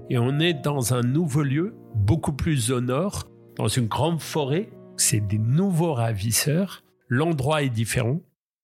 Et 0.09 0.19
on 0.19 0.39
est 0.39 0.55
dans 0.55 0.95
un 0.95 1.01
nouveau 1.01 1.43
lieu, 1.43 1.75
beaucoup 1.97 2.33
plus 2.33 2.71
au 2.71 2.81
nord, 2.81 3.27
dans 3.57 3.67
une 3.67 3.89
grande 3.89 4.21
forêt. 4.21 4.71
C'est 4.97 5.27
des 5.27 5.39
nouveaux 5.39 5.95
ravisseurs. 5.95 6.85
L'endroit 7.09 7.65
est 7.65 7.71
différent. 7.71 8.21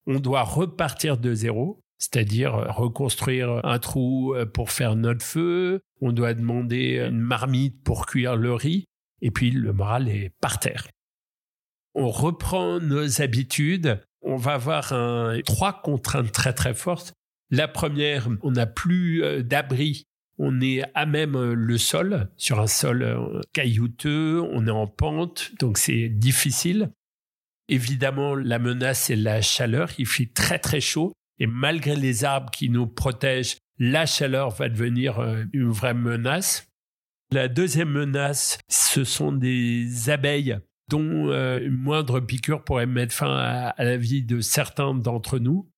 On 0.07 0.21
doit 0.21 0.45
repartir 0.45 1.19
de 1.19 1.35
zéro 1.35 1.82
c'est-à-dire 2.03 2.57
euh, 2.57 2.65
reconstruire 2.69 3.61
un 3.65 3.79
trou 3.79 4.35
euh, 4.35 4.45
pour 4.45 4.73
faire 4.73 4.97
notre 4.97 5.25
feu, 5.25 5.81
on 6.01 6.11
doit 6.11 6.35
demander 6.35 6.99
une 6.99 7.21
marmite 7.21 7.81
pour 7.85 8.07
cuire 8.07 8.35
le 8.35 8.53
riz, 8.55 8.87
et 9.21 9.31
puis 9.31 9.53
le 9.53 9.73
moral 9.73 10.09
est 10.09 10.33
par 10.41 10.59
terre. 10.59 10.89
On 11.95 12.11
reprend 12.11 12.81
nos 12.81 13.23
habitudes, 13.23 14.01
on 14.21 14.37
va 14.37 14.55
avoir 14.55 14.93
trois 15.45 15.81
contraintes 15.83 16.33
très 16.33 16.53
très 16.53 16.75
fortes. 16.75 17.13
La 17.51 17.69
première, 17.69 18.29
on 18.43 18.51
n'a 18.51 18.67
plus 18.67 19.23
euh, 19.23 19.43
d'abri, 19.43 20.03
on 20.39 20.61
est 20.61 20.83
à 20.95 21.07
même 21.07 21.53
le 21.53 21.79
sol, 21.79 22.31
sur 22.37 22.59
un 22.59 22.67
sol 22.67 23.41
caillouteux, 23.53 24.41
on 24.41 24.67
est 24.67 24.71
en 24.71 24.89
pente, 24.89 25.53
donc 25.61 25.79
c'est 25.79 26.09
difficile. 26.09 26.91
Évidemment, 27.69 28.35
la 28.35 28.59
menace, 28.59 29.03
c'est 29.03 29.17
la 29.17 29.41
chaleur, 29.41 29.91
il 29.99 30.07
fait 30.07 30.33
très 30.35 30.59
très 30.59 30.81
chaud. 30.81 31.13
Et 31.43 31.49
malgré 31.49 31.97
les 31.97 32.25
arbres 32.25 32.53
qui 32.53 32.69
nous 32.69 32.87
protègent, 32.87 33.57
la 33.77 34.07
chaleur 34.07 34.51
va 34.51 34.69
devenir 34.69 35.19
euh, 35.19 35.43
une 35.53 35.71
vraie 35.71 35.93
menace. 35.93 36.69
La 37.33 37.49
deuxième 37.49 37.91
menace, 37.91 38.61
ce 38.69 39.03
sont 39.03 39.33
des 39.33 40.09
abeilles 40.09 40.61
dont 40.89 41.31
euh, 41.31 41.59
une 41.59 41.79
moindre 41.79 42.21
piqûre 42.21 42.63
pourrait 42.63 42.87
mettre 42.87 43.13
fin 43.13 43.35
à, 43.35 43.75
la 43.83 43.97
vie 43.97 44.23
de 44.23 44.41
certains 44.41 44.95
d'entre 44.95 45.41
nous. 45.41 45.69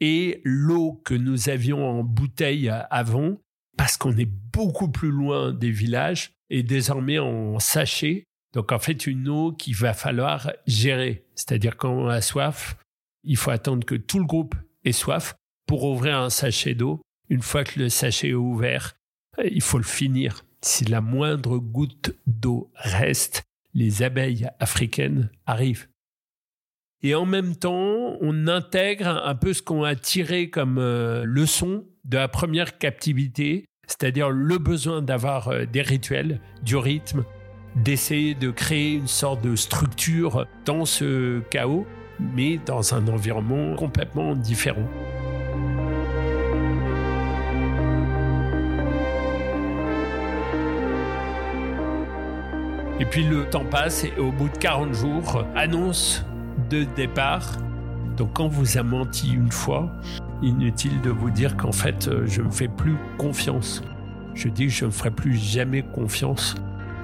Et 0.00 0.40
l'eau 0.42 1.02
que 1.04 1.12
nous 1.12 1.50
avions 1.50 1.86
en 1.86 2.02
bouteille 2.02 2.72
avant, 2.90 3.36
parce 3.76 3.98
qu'on 3.98 4.16
est 4.16 4.32
beaucoup 4.54 4.90
plus 4.90 5.10
loin 5.10 5.52
des 5.52 5.70
villages, 5.70 6.32
est 6.48 6.62
désormais 6.62 7.18
en 7.18 7.58
sachet. 7.58 8.24
Donc 8.54 8.72
en 8.72 8.78
fait, 8.78 9.06
une 9.06 9.28
eau 9.28 9.52
qu'il 9.52 9.76
va 9.76 9.92
falloir 9.92 10.50
gérer. 10.66 11.26
C'est-à-dire 11.34 11.76
quand 11.76 11.92
on 11.92 12.06
a 12.06 12.22
soif, 12.22 12.78
il 13.22 13.36
faut 13.36 13.50
attendre 13.50 13.84
que 13.84 13.96
tout 13.96 14.18
le 14.18 14.24
groupe 14.24 14.54
et 14.84 14.92
soif 14.92 15.34
pour 15.66 15.84
ouvrir 15.84 16.18
un 16.18 16.30
sachet 16.30 16.74
d'eau. 16.74 17.00
Une 17.28 17.42
fois 17.42 17.64
que 17.64 17.78
le 17.78 17.88
sachet 17.88 18.28
est 18.28 18.34
ouvert, 18.34 18.94
euh, 19.38 19.48
il 19.50 19.62
faut 19.62 19.78
le 19.78 19.84
finir. 19.84 20.44
Si 20.62 20.84
la 20.84 21.00
moindre 21.00 21.58
goutte 21.58 22.14
d'eau 22.26 22.70
reste, 22.74 23.44
les 23.74 24.02
abeilles 24.02 24.48
africaines 24.60 25.30
arrivent. 25.46 25.88
Et 27.02 27.14
en 27.14 27.26
même 27.26 27.54
temps, 27.54 28.16
on 28.20 28.48
intègre 28.48 29.08
un 29.08 29.34
peu 29.34 29.52
ce 29.52 29.62
qu'on 29.62 29.84
a 29.84 29.94
tiré 29.94 30.48
comme 30.48 30.78
euh, 30.78 31.24
leçon 31.24 31.84
de 32.04 32.16
la 32.16 32.28
première 32.28 32.78
captivité, 32.78 33.66
c'est-à-dire 33.86 34.30
le 34.30 34.56
besoin 34.58 35.02
d'avoir 35.02 35.48
euh, 35.48 35.66
des 35.66 35.82
rituels, 35.82 36.40
du 36.62 36.76
rythme, 36.76 37.24
d'essayer 37.76 38.34
de 38.34 38.50
créer 38.50 38.94
une 38.94 39.06
sorte 39.06 39.42
de 39.42 39.56
structure 39.56 40.46
dans 40.64 40.84
ce 40.84 41.40
chaos 41.50 41.86
mais 42.20 42.58
dans 42.64 42.94
un 42.94 43.06
environnement 43.08 43.74
complètement 43.76 44.34
différent. 44.34 44.88
Et 53.00 53.04
puis 53.04 53.24
le 53.24 53.44
temps 53.44 53.64
passe 53.64 54.04
et 54.04 54.12
au 54.18 54.30
bout 54.30 54.48
de 54.48 54.56
40 54.58 54.94
jours, 54.94 55.44
annonce 55.56 56.24
de 56.70 56.84
départ. 56.96 57.58
Donc 58.16 58.34
quand 58.34 58.48
vous 58.48 58.78
a 58.78 58.82
menti 58.82 59.32
une 59.32 59.50
fois, 59.50 59.90
inutile 60.42 61.00
de 61.00 61.10
vous 61.10 61.30
dire 61.30 61.56
qu'en 61.56 61.72
fait, 61.72 62.08
je 62.26 62.42
ne 62.42 62.50
fais 62.50 62.68
plus 62.68 62.96
confiance. 63.18 63.82
Je 64.34 64.48
dis 64.48 64.66
que 64.66 64.72
je 64.72 64.84
ne 64.86 64.90
ferai 64.90 65.10
plus 65.10 65.34
jamais 65.34 65.82
confiance 65.82 66.54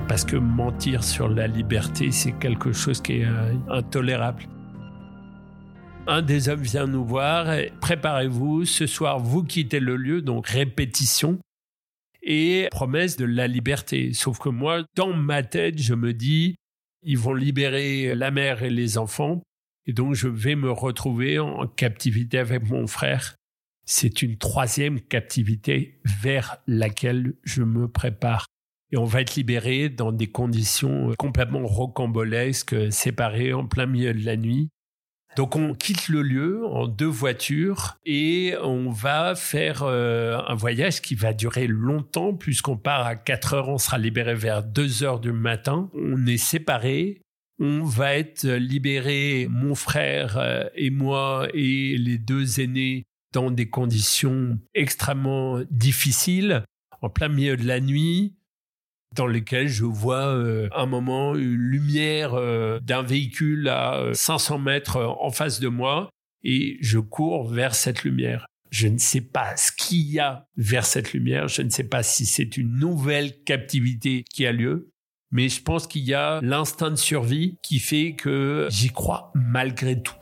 parce 0.09 0.25
que 0.25 0.37
mentir 0.37 1.05
sur 1.05 1.29
la 1.29 1.47
liberté, 1.47 2.11
c'est 2.11 2.33
quelque 2.33 2.73
chose 2.73 3.01
qui 3.01 3.21
est 3.21 3.27
euh, 3.27 3.53
intolérable. 3.69 4.43
Un 6.13 6.23
des 6.23 6.49
hommes 6.49 6.63
vient 6.63 6.89
nous 6.89 7.05
voir, 7.05 7.57
préparez-vous, 7.81 8.65
ce 8.65 8.89
soir 8.89 9.21
vous 9.21 9.45
quittez 9.45 9.79
le 9.79 9.95
lieu, 9.95 10.23
donc 10.23 10.49
répétition 10.49 11.39
et 12.21 12.67
promesse 12.73 13.17
de 13.17 13.25
la 13.25 13.47
liberté. 13.47 14.13
Sauf 14.13 14.41
que 14.41 14.49
moi, 14.49 14.83
dans 14.97 15.13
ma 15.15 15.45
tête, 15.45 15.79
je 15.79 15.95
me 15.95 16.13
dis, 16.13 16.57
ils 17.05 17.17
vont 17.17 17.33
libérer 17.33 18.17
la 18.17 18.33
mère 18.33 18.65
et 18.65 18.71
les 18.71 18.99
enfants, 18.99 19.41
et 19.87 19.93
donc 19.93 20.15
je 20.15 20.27
vais 20.27 20.57
me 20.57 20.73
retrouver 20.73 21.39
en 21.39 21.69
captivité 21.69 22.39
avec 22.39 22.69
mon 22.69 22.89
frère. 22.89 23.37
C'est 23.87 24.21
une 24.21 24.37
troisième 24.37 25.01
captivité 25.01 26.01
vers 26.05 26.57
laquelle 26.67 27.35
je 27.45 27.63
me 27.63 27.87
prépare. 27.87 28.47
Et 28.91 28.97
on 28.97 29.05
va 29.05 29.21
être 29.21 29.37
libéré 29.37 29.89
dans 29.89 30.11
des 30.11 30.27
conditions 30.27 31.13
complètement 31.17 31.65
rocambolesques, 31.65 32.91
séparés 32.91 33.53
en 33.53 33.69
plein 33.69 33.87
milieu 33.87 34.13
de 34.13 34.25
la 34.25 34.37
nuit. 34.37 34.71
Donc 35.37 35.57
on 35.57 35.75
quitte 35.75 36.09
le 36.09 36.23
lieu 36.23 36.67
en 36.67 36.87
deux 36.87 37.07
voitures 37.07 37.97
et 38.05 38.55
on 38.63 38.91
va 38.91 39.35
faire 39.35 39.83
euh, 39.85 40.39
un 40.49 40.55
voyage 40.55 41.01
qui 41.01 41.15
va 41.15 41.33
durer 41.33 41.67
longtemps 41.67 42.35
puisqu'on 42.35 42.77
part 42.77 43.07
à 43.07 43.15
4 43.15 43.55
heures, 43.55 43.69
on 43.69 43.79
sera 43.79 43.99
libéré 43.99 44.35
vers 44.35 44.63
2 44.65 45.03
heures 45.05 45.21
du 45.21 45.33
matin. 45.33 45.89
On 45.95 46.27
est 46.27 46.37
séparés. 46.37 47.23
On 47.61 47.85
va 47.85 48.17
être 48.17 48.47
libéré, 48.47 49.47
mon 49.51 49.75
frère 49.75 50.39
euh, 50.39 50.65
et 50.75 50.91
moi 50.91 51.47
et 51.53 51.97
les 51.99 52.17
deux 52.17 52.61
aînés, 52.61 53.05
dans 53.33 53.51
des 53.51 53.69
conditions 53.69 54.59
extrêmement 54.75 55.61
difficiles, 55.71 56.65
en 57.03 57.11
plein 57.11 57.29
milieu 57.29 57.57
de 57.57 57.67
la 57.67 57.81
nuit 57.81 58.35
dans 59.17 59.27
lequel 59.27 59.69
je 59.69 59.85
vois 59.85 60.35
euh, 60.35 60.69
un 60.75 60.87
moment 60.87 61.35
une 61.35 61.57
lumière 61.57 62.35
euh, 62.35 62.79
d'un 62.81 63.03
véhicule 63.03 63.69
à 63.69 64.11
500 64.13 64.55
euh, 64.55 64.59
mètres 64.59 65.17
en 65.21 65.31
face 65.31 65.61
de 65.61 65.69
moi 65.69 66.11
et 66.45 66.79
je 66.81 66.99
cours 66.99 67.49
vers 67.49 67.75
cette 67.75 68.05
lumière. 68.05 68.47
Je 68.71 68.87
ne 68.87 68.99
sais 68.99 69.21
pas 69.21 69.57
ce 69.57 69.73
qu'il 69.73 70.09
y 70.13 70.21
a 70.21 70.47
vers 70.57 70.87
cette 70.87 71.13
lumière, 71.13 71.49
je 71.49 71.63
ne 71.63 71.71
sais 71.71 71.85
pas 71.85 72.05
si 72.05 72.25
c'est 72.25 72.57
une 72.57 72.79
nouvelle 72.79 73.43
captivité 73.43 74.23
qui 74.31 74.47
a 74.47 74.53
lieu, 74.53 74.93
mais 75.33 75.49
je 75.49 75.61
pense 75.61 75.89
qu'il 75.89 76.03
y 76.03 76.15
a 76.15 76.41
l'instinct 76.41 76.91
de 76.91 76.97
survie 76.97 77.59
qui 77.63 77.81
fait 77.81 78.15
que 78.15 78.69
j'y 78.71 78.91
crois 78.91 79.33
malgré 79.35 80.01
tout. 80.01 80.15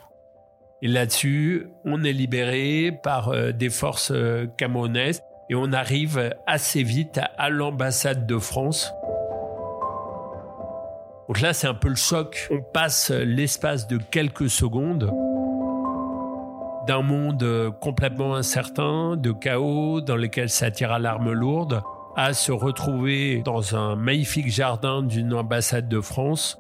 Et 0.80 0.88
là-dessus, 0.88 1.66
on 1.84 2.04
est 2.04 2.12
libéré 2.12 2.92
par 3.02 3.52
des 3.52 3.68
forces 3.68 4.12
camerounaises 4.56 5.20
et 5.50 5.54
on 5.54 5.72
arrive 5.72 6.34
assez 6.46 6.82
vite 6.82 7.20
à 7.36 7.50
l'ambassade 7.50 8.26
de 8.26 8.38
France. 8.38 8.92
Donc 11.26 11.40
là, 11.40 11.52
c'est 11.52 11.66
un 11.66 11.74
peu 11.74 11.88
le 11.88 11.96
choc. 11.96 12.48
On 12.50 12.62
passe 12.62 13.10
l'espace 13.10 13.86
de 13.86 13.98
quelques 13.98 14.48
secondes 14.48 15.12
d'un 16.88 17.02
monde 17.02 17.70
complètement 17.80 18.34
incertain, 18.34 19.14
de 19.16 19.30
chaos, 19.30 20.00
dans 20.00 20.16
lequel 20.16 20.48
s'attira 20.48 20.98
l'arme 20.98 21.32
lourde, 21.32 21.82
à 22.16 22.32
se 22.32 22.50
retrouver 22.50 23.42
dans 23.44 23.76
un 23.76 23.94
magnifique 23.94 24.50
jardin 24.50 25.02
d'une 25.02 25.34
ambassade 25.34 25.86
de 25.86 26.00
France, 26.00 26.58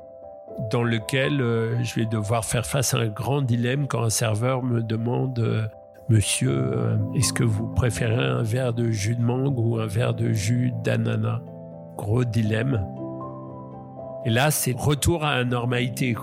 dans 0.70 0.82
lequel 0.82 1.40
euh, 1.40 1.82
je 1.82 1.94
vais 1.94 2.04
devoir 2.04 2.44
faire 2.44 2.66
face 2.66 2.92
à 2.92 2.98
un 2.98 3.08
grand 3.08 3.40
dilemme 3.40 3.86
quand 3.88 4.02
un 4.02 4.10
serveur 4.10 4.62
me 4.62 4.82
demande 4.82 5.38
euh, 5.38 5.66
Monsieur, 6.10 6.50
euh, 6.50 6.96
est-ce 7.14 7.34
que 7.34 7.44
vous 7.44 7.66
préférez 7.66 8.14
un 8.14 8.42
verre 8.42 8.72
de 8.72 8.90
jus 8.90 9.14
de 9.14 9.22
mangue 9.22 9.58
ou 9.58 9.78
un 9.78 9.86
verre 9.86 10.14
de 10.14 10.32
jus 10.32 10.72
d'ananas? 10.82 11.42
Gros 11.98 12.24
dilemme. 12.24 12.82
Et 14.24 14.30
là, 14.30 14.50
c'est 14.50 14.74
retour 14.74 15.22
à 15.22 15.36
la 15.36 15.44
normalité. 15.44 16.16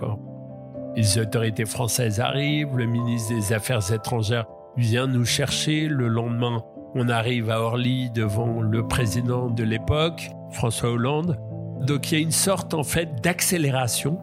Les 0.95 1.19
autorités 1.19 1.65
françaises 1.65 2.19
arrivent, 2.19 2.75
le 2.75 2.87
ministre 2.87 3.35
des 3.35 3.53
Affaires 3.53 3.91
étrangères 3.91 4.47
vient 4.75 5.05
nous 5.05 5.25
chercher. 5.25 5.87
Le 5.87 6.07
lendemain, 6.07 6.63
on 6.95 7.07
arrive 7.07 7.51
à 7.51 7.61
Orly 7.61 8.09
devant 8.09 8.61
le 8.61 8.87
président 8.87 9.51
de 9.51 9.63
l'époque, 9.63 10.31
François 10.49 10.89
Hollande. 10.89 11.37
Donc 11.81 12.11
il 12.11 12.15
y 12.15 12.17
a 12.17 12.23
une 12.23 12.31
sorte 12.31 12.73
en 12.73 12.83
fait 12.83 13.21
d'accélération 13.21 14.17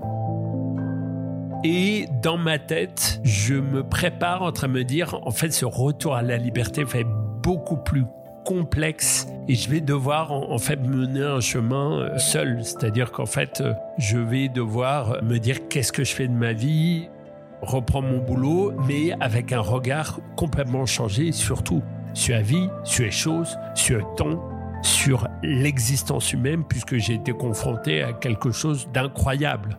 et 1.65 2.07
dans 2.23 2.37
ma 2.37 2.59
tête, 2.59 3.21
je 3.23 3.55
me 3.55 3.85
prépare 3.85 4.43
en 4.43 4.51
train 4.51 4.67
de 4.67 4.73
me 4.73 4.85
dire, 4.85 5.19
en 5.23 5.31
fait, 5.31 5.51
ce 5.53 5.65
retour 5.65 6.17
à 6.17 6.23
la 6.23 6.37
liberté 6.37 6.83
va 6.83 7.01
être 7.01 7.15
beaucoup 7.43 7.77
plus 7.77 8.05
complexe 8.45 9.29
et 9.47 9.55
je 9.55 9.71
vais 9.71 9.81
devoir 9.81 10.33
en, 10.33 10.59
fait 10.59 10.77
mener 10.77 11.23
un 11.23 11.41
chemin 11.41 12.01
euh, 12.01 12.19
seul. 12.19 12.65
C'est-à-dire 12.65 13.13
qu'en 13.13 13.27
fait, 13.27 13.61
euh, 13.61 13.75
je 13.99 14.19
vais 14.19 14.49
devoir 14.49 15.23
me 15.23 15.39
dire 15.39 15.69
qu'est-ce 15.69 15.93
que 15.93 16.03
je 16.03 16.13
fais 16.13 16.27
de 16.27 16.33
ma 16.33 16.53
vie, 16.53 17.09
reprendre 17.61 18.09
mon 18.09 18.19
boulot, 18.19 18.73
mais 18.89 19.13
avec 19.21 19.53
un 19.53 19.61
regard 19.61 20.19
complètement 20.37 20.87
changé, 20.87 21.31
surtout 21.31 21.83
sur 22.13 22.35
la 22.35 22.43
vie, 22.43 22.69
sur 22.83 23.05
les 23.05 23.13
choses, 23.13 23.57
sur 23.77 23.99
le 23.99 24.05
temps, 24.17 24.43
sur 24.83 25.29
l'existence 25.45 26.33
humaine, 26.33 26.65
puisque 26.69 26.97
j'ai 26.97 27.15
été 27.15 27.33
confronté 27.33 28.03
à 28.03 28.13
quelque 28.13 28.51
chose 28.51 28.89
d'incroyable 28.93 29.79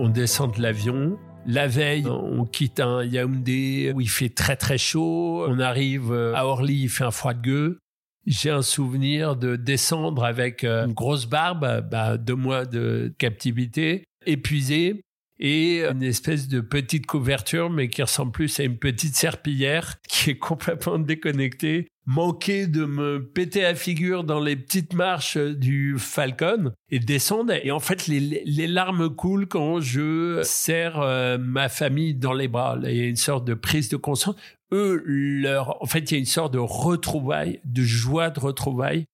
on 0.00 0.08
descend 0.08 0.56
de 0.56 0.62
l'avion. 0.62 1.18
La 1.46 1.66
veille, 1.66 2.06
on 2.06 2.44
quitte 2.44 2.80
un 2.80 3.04
Yaoundé 3.04 3.92
où 3.94 4.00
il 4.00 4.08
fait 4.08 4.30
très 4.30 4.56
très 4.56 4.78
chaud. 4.78 5.44
On 5.46 5.58
arrive 5.58 6.12
à 6.12 6.46
Orly, 6.46 6.82
il 6.82 6.88
fait 6.88 7.04
un 7.04 7.10
froid 7.10 7.34
de 7.34 7.40
gueux. 7.40 7.78
J'ai 8.26 8.50
un 8.50 8.62
souvenir 8.62 9.36
de 9.36 9.56
descendre 9.56 10.24
avec 10.24 10.64
euh, 10.64 10.86
une 10.86 10.92
grosse 10.92 11.26
barbe, 11.26 11.88
bah, 11.90 12.18
deux 12.18 12.34
mois 12.34 12.66
de 12.66 13.12
captivité, 13.18 14.04
épuisé, 14.26 15.02
et 15.40 15.84
une 15.84 16.02
espèce 16.02 16.48
de 16.48 16.60
petite 16.60 17.06
couverture, 17.06 17.70
mais 17.70 17.88
qui 17.88 18.02
ressemble 18.02 18.30
plus 18.30 18.60
à 18.60 18.64
une 18.64 18.76
petite 18.76 19.16
serpillière, 19.16 19.96
qui 20.08 20.30
est 20.30 20.38
complètement 20.38 20.98
déconnectée 20.98 21.88
manquer 22.06 22.66
de 22.66 22.86
me 22.86 23.24
péter 23.24 23.62
la 23.62 23.76
figure 23.76 24.24
dans 24.24 24.40
les 24.40 24.56
petites 24.56 24.94
marches 24.94 25.36
du 25.36 25.96
Falcon 25.96 26.72
et 26.90 26.98
descendre. 26.98 27.52
Et 27.62 27.70
en 27.70 27.78
fait, 27.78 28.08
les, 28.08 28.66
larmes 28.66 29.14
coulent 29.14 29.46
quand 29.46 29.80
je 29.80 30.40
serre 30.42 31.00
euh, 31.00 31.38
ma 31.38 31.68
famille 31.68 32.14
dans 32.14 32.32
les 32.32 32.48
bras. 32.48 32.76
il 32.82 32.96
y 32.96 33.02
a 33.02 33.06
une 33.06 33.16
sorte 33.16 33.44
de 33.44 33.54
prise 33.54 33.88
de 33.90 33.96
conscience. 33.96 34.34
Eux, 34.72 35.02
leur, 35.06 35.80
en 35.80 35.86
fait, 35.86 36.10
il 36.10 36.14
y 36.14 36.16
a 36.16 36.18
une 36.18 36.26
sorte 36.26 36.52
de 36.52 36.58
retrouvaille, 36.58 37.60
de 37.64 37.82
joie 37.82 38.30
de 38.30 38.40
retrouvaille. 38.40 39.04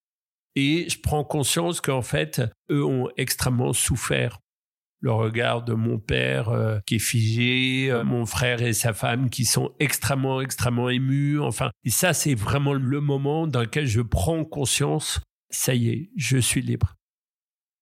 Et 0.55 0.89
je 0.89 0.99
prends 0.99 1.23
conscience 1.23 1.83
qu'en 1.83 2.03
fait, 2.03 2.41
eux 2.71 2.85
ont 2.85 3.11
extrêmement 3.19 3.75
souffert 3.75 4.39
le 5.01 5.13
regard 5.13 5.63
de 5.63 5.75
mon 5.75 5.99
père 5.99 6.49
euh, 6.49 6.79
qui 6.87 6.97
est 6.97 7.01
figé, 7.01 7.91
euh, 7.91 8.05
mon 8.05 8.27
frère 8.27 8.63
et 8.63 8.73
sa 8.73 8.93
femme 8.93 9.31
qui 9.31 9.45
sont 9.45 9.73
extrêmement, 9.79 10.41
extrêmement 10.41 10.89
émus. 10.89 11.41
Enfin, 11.41 11.71
et 11.85 11.91
ça, 11.91 12.13
c'est 12.13 12.35
vraiment 12.35 12.73
le 12.73 13.01
moment 13.01 13.47
dans 13.47 13.61
lequel 13.61 13.87
je 13.87 14.01
prends 14.01 14.45
conscience, 14.45 15.21
ça 15.51 15.75
y 15.75 15.91
est, 15.91 16.11
je 16.17 16.39
suis 16.39 16.63
libre. 16.63 16.95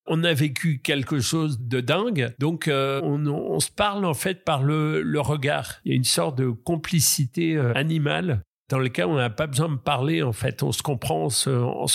On 0.06 0.22
a 0.22 0.34
vécu 0.34 0.80
quelque 0.82 1.20
chose 1.20 1.60
de 1.60 1.80
dingue, 1.80 2.34
donc 2.38 2.68
euh, 2.68 3.00
on, 3.02 3.58
se 3.58 3.70
parle 3.70 4.04
en 4.04 4.12
fait 4.12 4.44
par 4.44 4.62
le, 4.62 5.02
regard. 5.20 5.80
Il 5.84 5.92
y 5.92 5.94
a 5.94 5.96
une 5.96 6.04
sorte 6.04 6.36
de 6.36 6.50
complicité 6.50 7.56
animale 7.74 8.42
dans 8.68 8.78
lequel 8.78 9.06
on 9.06 9.16
n'a 9.16 9.30
pas 9.30 9.46
besoin 9.46 9.70
de 9.70 9.76
parler 9.76 10.22
en 10.22 10.34
fait. 10.34 10.62
On 10.62 10.72
se 10.72 10.82
comprend 10.82 11.24
en 11.24 11.30
se, 11.30 11.48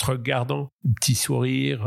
regardant, 0.04 0.70
un 0.84 0.92
petit 0.94 1.14
sourire, 1.14 1.86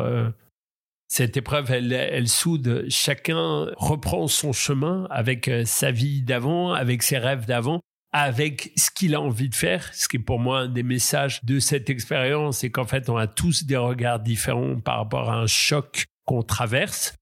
cette 1.13 1.37
épreuve, 1.37 1.69
elle, 1.69 2.27
soude. 2.27 2.87
Chacun 2.89 3.67
reprend 3.77 4.27
son 4.27 4.51
chemin 4.51 5.07
avec 5.11 5.47
euh, 5.47 5.63
sa 5.63 5.91
vie 5.91 6.23
d'avant, 6.23 6.73
avec 6.73 7.03
ses 7.03 7.19
rêves 7.19 7.45
d'avant, 7.45 7.81
avec 8.11 8.71
ce 8.77 8.89
qu'il 8.89 9.13
a 9.13 9.21
envie 9.21 9.47
de 9.47 9.53
faire. 9.53 9.93
Ce 9.93 10.07
qui 10.07 10.17
est 10.17 10.19
pour 10.19 10.39
moi 10.39 10.61
un 10.61 10.69
des 10.69 10.81
messages 10.81 11.45
de 11.45 11.59
cette 11.59 11.91
expérience, 11.91 12.57
c'est 12.57 12.71
qu'en 12.71 12.85
fait, 12.85 13.09
on 13.09 13.17
a 13.17 13.27
tous 13.27 13.65
des 13.65 13.77
regards 13.77 14.21
différents 14.21 14.79
par 14.79 14.97
rapport 14.97 15.29
à 15.29 15.35
un 15.35 15.45
choc 15.45 16.05
qu'on 16.25 16.41
traverse. 16.41 17.13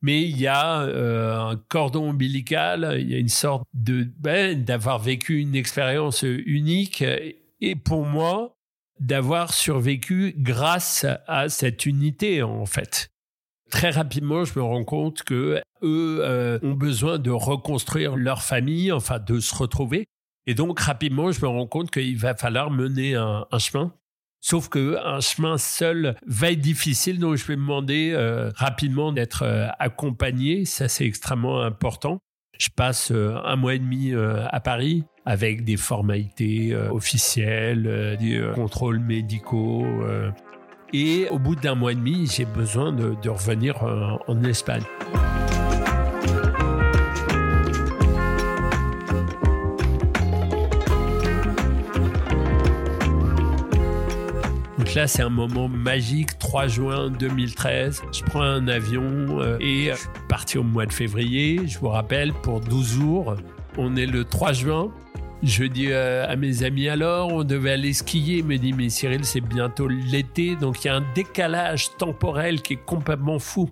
Mais 0.00 0.22
il 0.22 0.38
y 0.38 0.46
a 0.46 0.82
euh, 0.82 1.36
un 1.36 1.56
cordon 1.56 2.10
ombilical, 2.10 2.98
il 3.00 3.10
y 3.10 3.16
a 3.16 3.18
une 3.18 3.28
sorte 3.28 3.64
de 3.74 4.08
ben, 4.20 4.62
d'avoir 4.62 5.00
vécu 5.00 5.40
une 5.40 5.56
expérience 5.56 6.22
unique. 6.22 7.02
Et 7.60 7.74
pour 7.74 8.06
moi, 8.06 8.54
d'avoir 9.00 9.52
survécu 9.52 10.34
grâce 10.36 11.04
à 11.26 11.48
cette 11.48 11.84
unité 11.84 12.44
en 12.44 12.64
fait 12.64 13.09
très 13.70 13.90
rapidement, 13.90 14.44
je 14.44 14.58
me 14.58 14.62
rends 14.62 14.84
compte 14.84 15.22
que 15.22 15.62
eux 15.82 16.20
euh, 16.22 16.58
ont 16.62 16.74
besoin 16.74 17.18
de 17.18 17.30
reconstruire 17.30 18.16
leur 18.16 18.42
famille, 18.42 18.92
enfin 18.92 19.18
de 19.18 19.40
se 19.40 19.54
retrouver. 19.54 20.06
Et 20.46 20.54
donc 20.54 20.80
rapidement, 20.80 21.32
je 21.32 21.40
me 21.40 21.48
rends 21.48 21.66
compte 21.66 21.90
qu'il 21.90 22.18
va 22.18 22.34
falloir 22.34 22.70
mener 22.70 23.14
un, 23.14 23.46
chemin. 23.58 23.92
Sauf 24.40 24.68
que 24.68 24.96
un 25.04 25.20
chemin 25.20 25.58
seul 25.58 26.16
va 26.26 26.50
être 26.50 26.60
difficile, 26.60 27.18
donc 27.18 27.36
je 27.36 27.46
vais 27.46 27.56
demander 27.56 28.12
euh, 28.12 28.50
rapidement 28.56 29.12
d'être 29.12 29.42
euh, 29.42 29.68
accompagné. 29.78 30.64
Ça, 30.64 30.88
c'est 30.88 31.04
extrêmement 31.04 31.60
important. 31.60 32.18
Je 32.58 32.68
passe 32.74 33.10
un 33.10 33.56
mois 33.56 33.74
et 33.74 33.78
demi 33.78 34.12
à 34.12 34.60
Paris 34.60 35.04
avec 35.24 35.64
des 35.64 35.78
formalités 35.78 36.76
officielles, 36.76 38.18
des 38.20 38.50
contrôles 38.54 38.98
médicaux 38.98 39.86
Et 40.92 41.28
au 41.30 41.38
bout 41.38 41.54
d'un 41.54 41.74
mois 41.74 41.92
et 41.92 41.94
demi, 41.94 42.26
j'ai 42.26 42.44
besoin 42.44 42.92
de, 42.92 43.28
revenir 43.28 43.76
en 44.26 44.42
Espagne. 44.42 44.82
là, 54.94 55.06
c'est 55.06 55.22
un 55.22 55.30
moment 55.30 55.68
magique, 55.68 56.38
3 56.38 56.66
juin 56.66 57.10
2013. 57.10 58.02
Je 58.12 58.22
prends 58.24 58.42
un 58.42 58.66
avion 58.68 59.40
euh, 59.40 59.56
et 59.60 59.90
je 59.90 59.96
suis 59.96 60.08
parti 60.28 60.58
au 60.58 60.62
mois 60.62 60.86
de 60.86 60.92
février, 60.92 61.60
je 61.66 61.78
vous 61.78 61.88
rappelle, 61.88 62.32
pour 62.32 62.60
12 62.60 62.94
jours. 62.94 63.36
On 63.78 63.96
est 63.96 64.06
le 64.06 64.24
3 64.24 64.52
juin. 64.52 64.90
Je 65.42 65.64
dis 65.64 65.90
euh, 65.90 66.28
à 66.28 66.36
mes 66.36 66.64
amis 66.64 66.88
alors, 66.88 67.32
on 67.32 67.44
devait 67.44 67.72
aller 67.72 67.94
skier. 67.94 68.38
Il 68.38 68.44
me 68.44 68.58
dit, 68.58 68.74
mais 68.74 68.90
Cyril, 68.90 69.24
c'est 69.24 69.40
bientôt 69.40 69.88
l'été, 69.88 70.54
donc 70.54 70.84
il 70.84 70.88
y 70.88 70.90
a 70.90 70.96
un 70.96 71.12
décalage 71.14 71.96
temporel 71.96 72.60
qui 72.60 72.74
est 72.74 72.84
complètement 72.84 73.38
fou. 73.38 73.70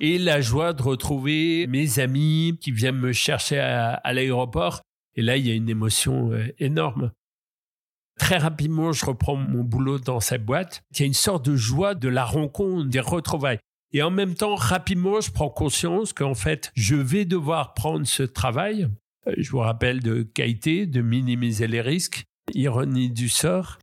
Et 0.00 0.18
la 0.18 0.40
joie 0.40 0.72
de 0.72 0.82
retrouver 0.82 1.66
mes 1.66 1.98
amis 1.98 2.58
qui 2.60 2.70
viennent 2.70 2.98
me 2.98 3.12
chercher 3.12 3.58
à, 3.58 4.12
l'aéroport. 4.12 4.82
Et 5.16 5.22
là, 5.22 5.36
il 5.36 5.46
y 5.46 5.50
a 5.50 5.54
une 5.54 5.68
émotion 5.68 6.30
euh, 6.32 6.46
énorme. 6.60 7.10
Très 8.16 8.38
rapidement, 8.38 8.92
je 8.92 9.04
reprends 9.04 9.36
mon 9.36 9.64
boulot 9.64 9.98
dans 9.98 10.20
cette 10.20 10.44
boîte. 10.44 10.82
Il 10.92 11.00
y 11.00 11.02
a 11.02 11.06
une 11.06 11.14
sorte 11.14 11.44
de 11.44 11.56
joie 11.56 11.96
de 11.96 12.08
la 12.08 12.24
rencontre, 12.24 12.84
des 12.84 13.00
retrouvailles. 13.00 13.58
Et 13.92 14.02
en 14.02 14.10
même 14.10 14.34
temps, 14.34 14.54
rapidement, 14.54 15.20
je 15.20 15.32
prends 15.32 15.50
conscience 15.50 16.12
qu'en 16.12 16.34
fait, 16.34 16.70
je 16.76 16.94
vais 16.94 17.24
devoir 17.24 17.74
prendre 17.74 18.06
ce 18.06 18.22
travail. 18.22 18.88
Euh, 19.26 19.34
je 19.38 19.50
vous 19.50 19.58
rappelle 19.58 20.00
de 20.00 20.22
qualité, 20.22 20.86
de 20.86 21.00
minimiser 21.00 21.66
les 21.66 21.80
risques, 21.80 22.24
ironie 22.52 23.10
du 23.10 23.28
sort. 23.28 23.78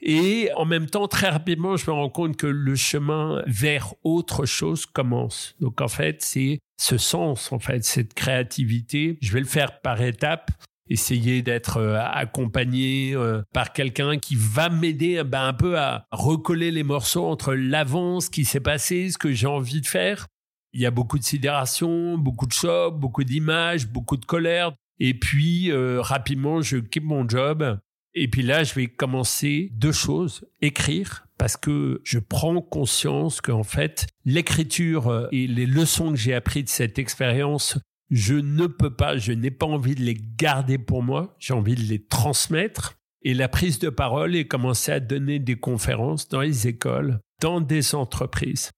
Et 0.00 0.50
en 0.56 0.66
même 0.66 0.86
temps, 0.86 1.08
très 1.08 1.30
rapidement, 1.30 1.76
je 1.76 1.90
me 1.90 1.94
rends 1.94 2.10
compte 2.10 2.36
que 2.36 2.46
le 2.46 2.76
chemin 2.76 3.42
vers 3.46 3.94
autre 4.02 4.44
chose 4.44 4.84
commence. 4.84 5.54
Donc 5.60 5.80
en 5.80 5.88
fait, 5.88 6.20
c'est 6.20 6.58
ce 6.78 6.98
sens, 6.98 7.52
en 7.52 7.58
fait, 7.58 7.84
cette 7.84 8.12
créativité. 8.12 9.16
Je 9.22 9.32
vais 9.32 9.40
le 9.40 9.46
faire 9.46 9.80
par 9.80 10.02
étapes 10.02 10.50
essayer 10.88 11.42
d'être 11.42 11.78
euh, 11.78 11.98
accompagné 11.98 13.14
euh, 13.14 13.42
par 13.52 13.72
quelqu'un 13.72 14.18
qui 14.18 14.36
va 14.36 14.68
m'aider 14.68 15.22
ben, 15.24 15.46
un 15.46 15.54
peu 15.54 15.78
à 15.78 16.04
recoller 16.12 16.70
les 16.70 16.82
morceaux 16.82 17.26
entre 17.26 17.54
l'avance 17.54 18.28
qui 18.28 18.44
s'est 18.44 18.60
passé, 18.60 19.10
ce 19.10 19.18
que 19.18 19.32
j'ai 19.32 19.46
envie 19.46 19.80
de 19.80 19.86
faire. 19.86 20.26
Il 20.74 20.82
y 20.82 20.86
a 20.86 20.90
beaucoup 20.90 21.18
de 21.18 21.24
sidération, 21.24 22.18
beaucoup 22.18 22.46
de 22.46 22.52
choc, 22.52 23.00
beaucoup 23.00 23.24
d'images, 23.24 23.88
beaucoup 23.88 24.18
de 24.18 24.26
colère. 24.26 24.74
Et 25.00 25.14
puis, 25.14 25.70
euh, 25.70 26.02
rapidement, 26.02 26.60
je 26.60 26.76
quitte 26.76 27.04
mon 27.04 27.26
job. 27.26 27.78
Et 28.14 28.28
puis 28.28 28.42
là, 28.42 28.62
je 28.62 28.74
vais 28.74 28.88
commencer 28.88 29.70
deux 29.72 29.92
choses. 29.92 30.46
Écrire, 30.60 31.26
parce 31.38 31.56
que 31.56 32.02
je 32.04 32.18
prends 32.18 32.60
conscience 32.60 33.40
qu'en 33.40 33.62
fait, 33.62 34.06
l'écriture 34.26 35.28
et 35.32 35.46
les 35.46 35.66
leçons 35.66 36.10
que 36.10 36.18
j'ai 36.18 36.34
apprises 36.34 36.64
de 36.64 36.68
cette 36.68 36.98
expérience 36.98 37.78
je 38.10 38.34
ne 38.34 38.66
peux 38.66 38.94
pas, 38.94 39.16
je 39.16 39.32
n'ai 39.32 39.50
pas 39.50 39.66
envie 39.66 39.94
de 39.94 40.02
les 40.02 40.16
garder 40.36 40.78
pour 40.78 41.02
moi, 41.02 41.34
j'ai 41.38 41.54
envie 41.54 41.74
de 41.74 41.82
les 41.82 42.04
transmettre. 42.04 42.94
Et 43.26 43.32
la 43.32 43.48
prise 43.48 43.78
de 43.78 43.88
parole 43.88 44.36
et 44.36 44.46
commencer 44.46 44.92
à 44.92 45.00
donner 45.00 45.38
des 45.38 45.56
conférences 45.56 46.28
dans 46.28 46.42
les 46.42 46.68
écoles, 46.68 47.20
dans 47.40 47.62
des 47.62 47.94
entreprises. 47.94 48.70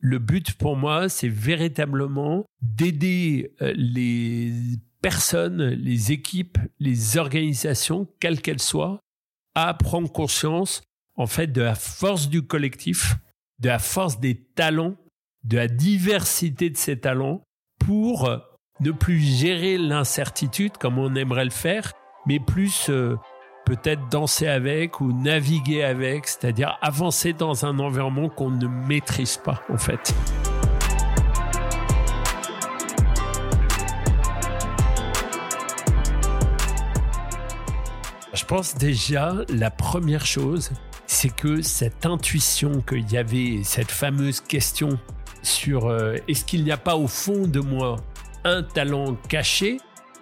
Le 0.00 0.18
but 0.18 0.54
pour 0.54 0.76
moi, 0.76 1.08
c'est 1.08 1.28
véritablement 1.28 2.44
d'aider 2.62 3.52
euh, 3.62 3.72
les 3.76 4.52
personnes, 5.02 5.62
les 5.62 6.12
équipes, 6.12 6.58
les 6.78 7.18
organisations, 7.18 8.06
quelles 8.20 8.40
qu'elles 8.40 8.62
soient, 8.62 9.00
à 9.54 9.74
prendre 9.74 10.10
conscience, 10.10 10.82
en 11.16 11.26
fait, 11.26 11.48
de 11.48 11.62
la 11.62 11.74
force 11.74 12.28
du 12.28 12.42
collectif, 12.42 13.16
de 13.58 13.68
la 13.68 13.78
force 13.78 14.20
des 14.20 14.36
talents, 14.36 14.96
de 15.44 15.56
la 15.56 15.68
diversité 15.68 16.70
de 16.70 16.76
ces 16.76 16.98
talents 16.98 17.42
pour 17.78 18.28
ne 18.80 18.90
plus 18.92 19.18
gérer 19.18 19.78
l'incertitude 19.78 20.76
comme 20.78 20.98
on 20.98 21.14
aimerait 21.14 21.44
le 21.44 21.50
faire, 21.50 21.92
mais 22.26 22.38
plus 22.38 22.88
euh, 22.90 23.16
peut-être 23.68 24.08
danser 24.08 24.48
avec 24.48 25.02
ou 25.02 25.12
naviguer 25.12 25.84
avec, 25.84 26.26
c'est-à-dire 26.26 26.78
avancer 26.80 27.34
dans 27.34 27.66
un 27.66 27.78
environnement 27.80 28.30
qu'on 28.30 28.48
ne 28.48 28.66
maîtrise 28.66 29.36
pas 29.36 29.60
en 29.68 29.76
fait. 29.76 30.14
Je 38.32 38.44
pense 38.46 38.74
déjà, 38.74 39.34
la 39.50 39.70
première 39.70 40.24
chose, 40.24 40.70
c'est 41.06 41.34
que 41.34 41.60
cette 41.60 42.06
intuition 42.06 42.80
qu'il 42.80 43.12
y 43.12 43.18
avait, 43.18 43.60
cette 43.64 43.90
fameuse 43.90 44.40
question 44.40 44.98
sur 45.42 45.88
euh, 45.88 46.14
est-ce 46.26 46.46
qu'il 46.46 46.64
n'y 46.64 46.72
a 46.72 46.78
pas 46.78 46.96
au 46.96 47.06
fond 47.06 47.46
de 47.46 47.60
moi 47.60 47.96
un 48.44 48.62
talent 48.62 49.14
caché 49.28 49.76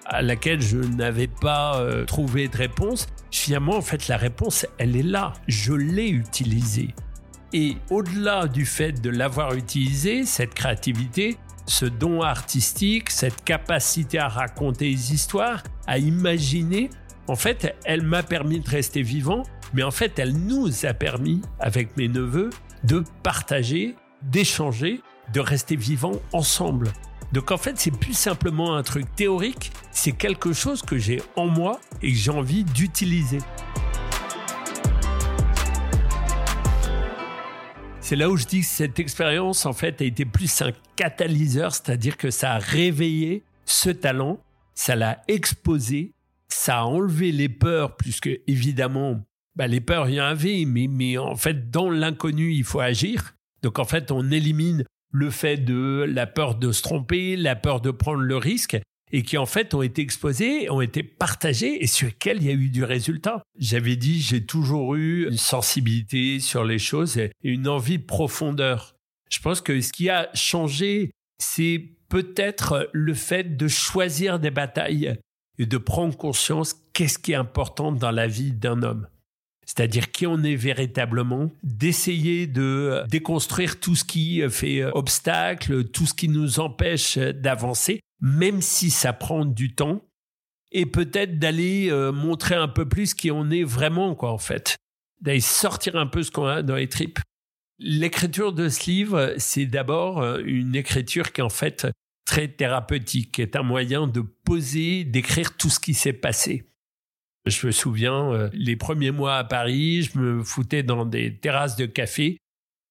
à 0.05 0.23
laquelle 0.23 0.61
je 0.61 0.79
n'avais 0.79 1.29
pas 1.29 1.79
euh, 1.79 2.05
trouvé 2.05 2.49
de 2.49 2.57
réponse. 2.57 3.07
Finalement, 3.31 3.77
en 3.77 3.83
fait, 3.83 4.09
la 4.09 4.17
réponse, 4.17 4.67
elle 4.79 4.97
est 4.97 5.03
là. 5.03 5.35
Je 5.47 5.73
l'ai 5.73 6.09
utilisée. 6.09 6.95
Et 7.53 7.77
au-delà 7.91 8.47
du 8.47 8.67
fait 8.67 8.93
de 8.93 9.11
l'avoir 9.11 9.55
utilisée, 9.55 10.25
cette 10.25 10.55
créativité, 10.55 11.37
ce 11.67 11.85
don 11.87 12.23
artistique, 12.23 13.11
cette 13.11 13.45
capacité 13.45 14.19
à 14.19 14.29
raconter 14.29 14.91
des 14.91 15.15
histoires, 15.15 15.63
à 15.87 15.99
imaginer, 15.99 16.91
en 17.29 17.37
fait, 17.37 17.75
elle 17.85 18.03
m'a 18.03 18.23
permis 18.23 18.61
de 18.61 18.69
rester 18.69 19.03
vivant, 19.03 19.43
mais 19.75 19.83
en 19.83 19.91
fait, 19.91 20.19
elle 20.19 20.35
nous 20.35 20.87
a 20.87 20.95
permis, 20.95 21.43
avec 21.59 21.97
mes 21.97 22.09
neveux, 22.09 22.51
de 22.85 23.03
partager 23.23 23.97
d'échanger, 24.23 25.01
de 25.33 25.41
rester 25.41 25.77
vivants 25.77 26.21
ensemble. 26.33 26.93
Donc 27.33 27.51
en 27.51 27.59
fait, 27.59 27.79
c'est 27.79 27.91
plus 27.91 28.15
simplement 28.15 28.77
un 28.77 28.83
truc 28.83 29.07
théorique, 29.15 29.73
c'est 29.91 30.13
quelque 30.13 30.53
chose 30.53 30.83
que 30.83 30.99
j'ai 30.99 31.21
en 31.35 31.47
moi 31.47 31.81
et 32.03 32.13
que 32.13 32.19
j'ai 32.19 32.31
envie 32.31 32.65
d'utiliser. 32.65 33.39
C'est 38.01 38.15
là 38.15 38.31
où 38.31 38.37
je 38.37 38.47
dis 38.47 38.61
que 38.61 38.67
cette 38.67 39.01
expérience, 39.01 39.67
en 39.67 39.73
fait, 39.73 40.01
a 40.01 40.05
été 40.05 40.25
plus 40.25 40.63
un 40.63 40.71
catalyseur, 40.95 41.75
c'est-à-dire 41.75 42.17
que 42.17 42.31
ça 42.31 42.53
a 42.53 42.59
réveillé 42.59 43.43
ce 43.65 43.91
talent, 43.91 44.39
ça 44.77 44.95
l'a 44.95 45.25
exposé, 45.27 46.13
ça 46.47 46.79
a 46.79 46.85
enlevé 46.85 47.33
les 47.33 47.49
peurs, 47.49 47.97
puisque 47.97 48.31
évidemment, 48.47 49.21
bah, 49.57 49.67
les 49.67 49.81
peurs, 49.81 50.09
il 50.09 50.15
y 50.15 50.21
en 50.21 50.27
avait, 50.27 50.65
mais, 50.67 50.87
mais 50.87 51.19
en 51.19 51.35
fait, 51.35 51.71
dans 51.73 51.91
l'inconnu, 51.91 52.53
il 52.53 52.63
faut 52.63 52.79
agir. 52.79 53.35
Donc 53.63 53.81
en 53.81 53.85
fait, 53.85 54.13
on 54.13 54.31
élimine 54.31 54.85
le 55.13 55.31
fait 55.31 55.59
de 55.59 56.05
la 56.09 56.27
peur 56.27 56.55
de 56.55 56.73
se 56.73 56.83
tromper, 56.83 57.37
la 57.37 57.57
peur 57.57 57.81
de 57.81 57.91
prendre 57.91 58.23
le 58.23 58.37
risque, 58.37 58.79
et 59.13 59.23
qui 59.23 59.39
en 59.39 59.47
fait 59.47 59.75
ont 59.75 59.83
été 59.83 60.03
exposés, 60.03 60.69
ont 60.71 60.81
été 60.81 61.03
partagés 61.03 61.83
et 61.83 61.87
sur 61.87 62.09
lesquels 62.09 62.39
il 62.39 62.47
y 62.47 62.51
a 62.51 62.55
eu 62.55 62.69
du 62.69 62.85
résultat. 62.85 63.43
J'avais 63.59 63.97
dit, 63.97 64.21
j'ai 64.21 64.45
toujours 64.45 64.97
eu 64.97 65.29
une 65.29 65.37
sensibilité 65.37 66.41
sur 66.41 66.65
les 66.65 66.79
choses 66.79 67.17
et 67.19 67.31
une 67.43 67.69
envie 67.69 67.99
de 67.99 68.05
profondeur. 68.05 68.97
Je 69.31 69.39
pense 69.41 69.61
que 69.61 69.81
ce 69.81 69.93
qui 69.93 70.11
a 70.11 70.29
changé, 70.35 71.13
c'est 71.39 71.83
peut-être 72.09 72.89
le 72.93 73.15
fait 73.15 73.57
de 73.57 73.69
choisir 73.69 74.39
des 74.39 74.51
batailles 74.51 75.17
et 75.59 75.67
de 75.67 75.79
prendre 75.79 76.17
conscience 76.17 76.75
qu'est-ce 76.93 77.19
qui 77.19 77.33
est 77.33 77.37
important 77.37 77.93
dans 77.93 78.11
la 78.11 78.27
vie 78.27 78.53
d'un 78.53 78.83
homme 78.83 79.09
c'est-à-dire 79.67 80.11
qui 80.11 80.27
on 80.27 80.43
est 80.43 80.57
véritablement, 80.57 81.51
d'essayer 81.63 82.47
de 82.47 83.03
déconstruire 83.09 83.79
tout 83.81 83.95
ce 83.95 84.05
qui 84.05 84.43
fait 84.49 84.85
obstacle, 84.85 85.85
tout 85.85 86.07
ce 86.07 86.15
qui 86.15 86.29
nous 86.29 86.61
empêche 86.61 87.19
d'avancer, 87.19 88.01
même 88.21 88.63
si 88.63 88.91
ça 88.91 89.13
prend 89.13 89.45
du 89.45 89.75
temps, 89.75 90.03
et 90.73 90.87
peut-être 90.87 91.39
d'aller 91.39 91.89
euh, 91.91 92.13
montrer 92.13 92.55
un 92.55 92.69
peu 92.69 92.89
plus 92.89 93.15
qui 93.15 93.31
on 93.31 93.51
est 93.51 93.65
vraiment, 93.65 94.15
quoi, 94.15 94.33
en 94.33 94.39
fait, 94.39 94.77
d'aller 95.21 95.41
sortir 95.41 95.97
un 95.97 96.07
peu 96.07 96.23
ce 96.23 96.31
qu'on 96.31 96.47
a 96.47 96.63
dans 96.63 96.77
les 96.77 96.89
tripes. 96.89 97.19
L'écriture 97.79 98.53
de 98.53 98.69
ce 98.69 98.91
livre, 98.91 99.35
c'est 99.39 99.67
d'abord 99.67 100.21
euh, 100.21 100.41
une 100.45 100.75
écriture 100.75 101.33
qui 101.33 101.41
est 101.41 101.45
en 101.45 101.51
fait 101.51 101.87
très 102.25 102.49
thérapeutique, 102.49 103.33
qui 103.33 103.43
est 103.43 103.57
un 103.57 103.63
moyen 103.63 104.07
de 104.07 104.21
poser, 104.21 105.05
d'écrire 105.05 105.57
tout 105.57 105.71
ce 105.71 105.79
qui 105.79 105.95
s'est 105.95 106.13
passé. 106.13 106.69
Je 107.47 107.67
me 107.67 107.73
souviens, 107.73 108.33
euh, 108.33 108.51
les 108.53 108.77
premiers 108.77 109.13
mois 109.13 109.37
à 109.37 109.45
Paris, 109.45 110.03
je 110.03 110.19
me 110.19 110.43
foutais 110.43 110.83
dans 110.83 111.05
des 111.05 111.37
terrasses 111.37 111.77
de 111.77 111.87
café. 111.87 112.39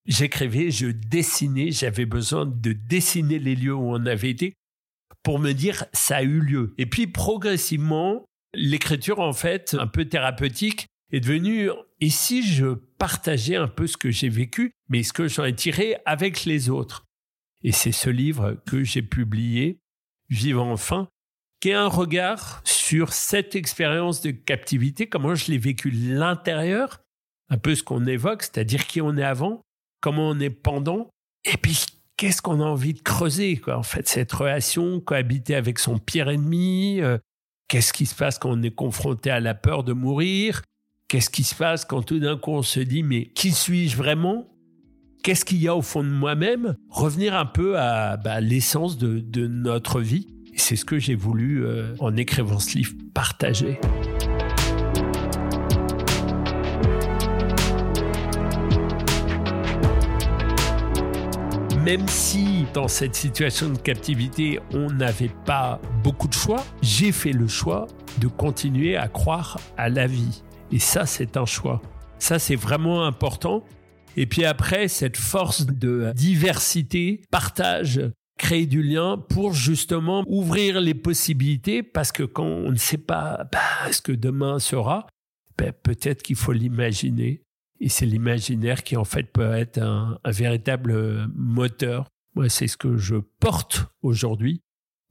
J'écrivais, 0.06 0.72
je 0.72 0.88
dessinais, 0.88 1.72
j'avais 1.72 2.06
besoin 2.06 2.46
de 2.46 2.72
dessiner 2.72 3.40
les 3.40 3.56
lieux 3.56 3.74
où 3.74 3.92
on 3.92 4.06
avait 4.06 4.30
été 4.30 4.54
pour 5.24 5.40
me 5.40 5.54
dire 5.54 5.86
ça 5.92 6.18
a 6.18 6.24
eu 6.24 6.40
lieu. 6.40 6.74
Et 6.78 6.86
puis 6.86 7.08
progressivement, 7.08 8.26
l'écriture 8.54 9.20
en 9.20 9.34
fait, 9.34 9.76
un 9.78 9.88
peu 9.88 10.06
thérapeutique, 10.06 10.88
est 11.12 11.20
devenue 11.20 11.70
et 12.00 12.10
si 12.10 12.46
je 12.46 12.76
partageais 12.98 13.56
un 13.56 13.68
peu 13.68 13.88
ce 13.88 13.98
que 13.98 14.12
j'ai 14.12 14.30
vécu, 14.30 14.72
mais 14.90 15.04
ce 15.04 15.14
que 15.14 15.28
j'en 15.28 15.46
ai 15.46 15.56
tiré 15.56 15.98
avec 16.06 16.46
les 16.46 16.70
autres. 16.70 17.06
Et 17.64 17.72
c'est 17.72 17.92
ce 17.92 18.10
livre 18.10 18.62
que 18.66 18.84
j'ai 18.84 19.02
publié, 19.02 19.80
Vivre 20.30 20.64
enfin, 20.64 21.08
qui 21.60 21.70
est 21.70 21.74
un 21.74 21.88
regard 21.88 22.62
sur 22.64 23.14
cette 23.14 23.56
expérience 23.56 24.22
de 24.22 24.32
captivité, 24.32 25.08
comment 25.08 25.36
je 25.36 25.52
l'ai 25.52 25.58
vécu 25.58 25.90
l'intérieur, 25.90 27.02
un 27.50 27.58
peu 27.58 27.76
ce 27.76 27.84
qu'on 27.84 28.06
évoque, 28.06 28.44
c'est-à-dire 28.44 28.88
qui 28.88 29.02
on 29.02 29.18
est 29.18 29.24
avant, 29.24 29.62
comment 30.02 30.30
on 30.30 30.40
est 30.40 30.50
pendant, 30.50 31.10
et 31.44 31.58
puis 31.58 31.86
qu'est-ce 32.18 32.42
qu'on 32.42 32.62
a 32.62 32.66
envie 32.66 32.94
de 32.94 33.02
creuser. 33.02 33.62
En 33.68 33.84
fait, 33.84 34.08
cette 34.08 34.32
relation, 34.32 35.00
cohabiter 35.00 35.56
avec 35.56 35.80
son 35.80 35.98
pire 35.98 36.30
ennemi, 36.30 37.02
euh, 37.02 37.18
qu'est-ce 37.68 37.94
qui 37.94 38.06
se 38.06 38.16
passe 38.16 38.40
quand 38.40 38.52
on 38.52 38.62
est 38.64 38.76
confronté 38.76 39.30
à 39.30 39.40
la 39.40 39.54
peur 39.54 39.84
de 39.84 39.94
mourir, 39.94 40.62
qu'est-ce 41.08 41.30
qui 41.30 41.44
se 41.44 41.56
passe 41.56 41.86
quand 41.86 42.04
tout 42.04 42.20
d'un 42.20 42.38
coup 42.38 42.52
on 42.52 42.64
se 42.64 42.80
dit, 42.80 43.04
mais 43.04 43.28
qui 43.28 43.52
suis-je 43.52 43.98
vraiment? 43.98 44.48
Qu'est-ce 45.24 45.44
qu'il 45.44 45.58
y 45.58 45.68
a 45.68 45.76
au 45.76 45.82
fond 45.82 46.04
de 46.04 46.10
moi-même? 46.10 46.76
Revenir 46.90 47.36
un 47.36 47.48
peu 47.48 47.80
à 47.80 48.16
bah, 48.18 48.42
l'essence 48.42 48.98
de, 49.00 49.48
notre 49.48 50.00
vie. 50.00 50.35
C'est 50.56 50.76
ce 50.76 50.86
que 50.86 51.00
j'ai 51.00 51.16
voulu, 51.16 51.66
euh, 51.66 51.96
en 52.00 52.16
écrivant 52.16 52.60
ce 52.60 52.78
livre, 52.78 52.94
partager. 53.14 53.80
même 61.86 62.08
si 62.08 62.66
dans 62.74 62.88
cette 62.88 63.14
situation 63.14 63.70
de 63.70 63.78
captivité, 63.78 64.60
on 64.74 64.90
n'avait 64.90 65.30
pas 65.46 65.80
beaucoup 66.04 66.28
de 66.28 66.34
choix, 66.34 66.66
j'ai 66.82 67.12
fait 67.12 67.32
le 67.32 67.48
choix 67.48 67.86
de 68.18 68.28
continuer 68.28 68.98
à 68.98 69.08
croire 69.08 69.60
à 69.78 69.88
la 69.88 70.08
vie. 70.08 70.42
Et 70.72 70.80
ça, 70.80 71.06
c'est 71.06 71.38
un 71.38 71.46
choix. 71.46 71.84
Ça, 72.18 72.40
c'est 72.40 72.56
vraiment 72.56 73.06
important. 73.06 73.64
Et 74.18 74.26
puis 74.26 74.46
après, 74.46 74.88
cette 74.88 75.16
force 75.16 75.68
de 75.68 76.12
diversité, 76.16 77.22
partage, 77.30 78.02
créer 78.38 78.66
du 78.66 78.84
lien 78.84 79.18
pour 79.18 79.54
justement 79.54 80.24
ouvrir 80.28 80.82
les 80.82 80.94
possibilités 80.94 81.84
parce 81.84 82.12
que 82.12 82.24
quand 82.24 82.46
on 82.46 82.72
ne 82.72 82.78
sait 82.78 82.98
pas 82.98 83.48
bah, 83.52 83.92
ce 83.92 84.02
que 84.02 84.12
demain 84.12 84.60
sera, 84.60 85.08
ben, 85.58 85.72
peut-être 85.72 86.22
qu'il 86.22 86.36
faut 86.36 86.52
l'imaginer 86.52 87.46
et 87.80 87.90
c'est 87.90 88.06
l'imaginaire 88.06 88.84
qui, 88.84 88.96
en 88.96 89.04
fait, 89.04 89.32
peut 89.32 89.54
être 89.54 89.80
un, 89.80 90.20
véritable 90.26 91.28
moteur. 91.36 92.08
Moi, 92.36 92.50
c'est 92.50 92.68
ce 92.68 92.78
que 92.78 92.98
je 92.98 93.18
porte 93.40 93.86
aujourd'hui 94.02 94.62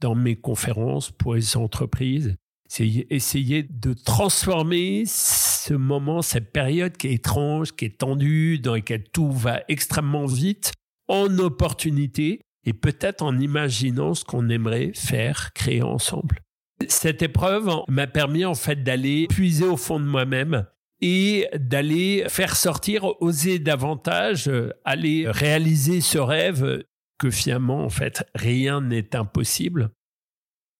dans 0.01 0.15
mes 0.15 0.35
conférences 0.35 1.11
pour 1.11 1.35
les 1.35 1.57
entreprises. 1.57 2.35
C'est 2.67 3.07
essayer 3.09 3.63
de 3.63 3.93
transformer 3.93 5.03
ce 5.05 5.73
moment, 5.75 6.21
cette 6.21 6.51
période 6.51 6.97
qui 6.97 7.07
est 7.07 7.13
étrange, 7.13 7.73
qui 7.73 7.85
est 7.85 7.99
tendue, 7.99 8.59
dans 8.59 8.73
laquelle 8.73 9.03
tout 9.11 9.31
va 9.31 9.61
extrêmement 9.67 10.25
vite, 10.25 10.73
en 11.07 11.37
opportunité 11.37 12.41
et 12.65 12.73
peut-être 12.73 13.21
en 13.21 13.37
imaginant 13.39 14.13
ce 14.13 14.25
qu'on 14.25 14.49
aimerait 14.49 14.91
faire, 14.93 15.53
créer 15.53 15.81
ensemble. 15.81 16.41
Cette 16.87 17.21
épreuve 17.21 17.69
m'a 17.87 18.07
permis 18.07 18.43
en 18.45 18.55
fait 18.55 18.83
d'aller 18.83 19.27
puiser 19.27 19.65
au 19.65 19.77
fond 19.77 19.99
de 19.99 20.05
moi-même 20.05 20.65
et 21.01 21.47
d'aller 21.57 22.25
faire 22.27 22.55
sortir, 22.55 23.21
oser 23.21 23.59
davantage, 23.59 24.47
euh, 24.47 24.71
aller 24.83 25.25
réaliser 25.29 26.01
ce 26.01 26.17
rêve 26.17 26.83
que 27.17 27.29
finalement, 27.29 27.83
en 27.83 27.89
fait, 27.89 28.25
rien 28.33 28.81
n'est 28.81 29.15
impossible. 29.15 29.91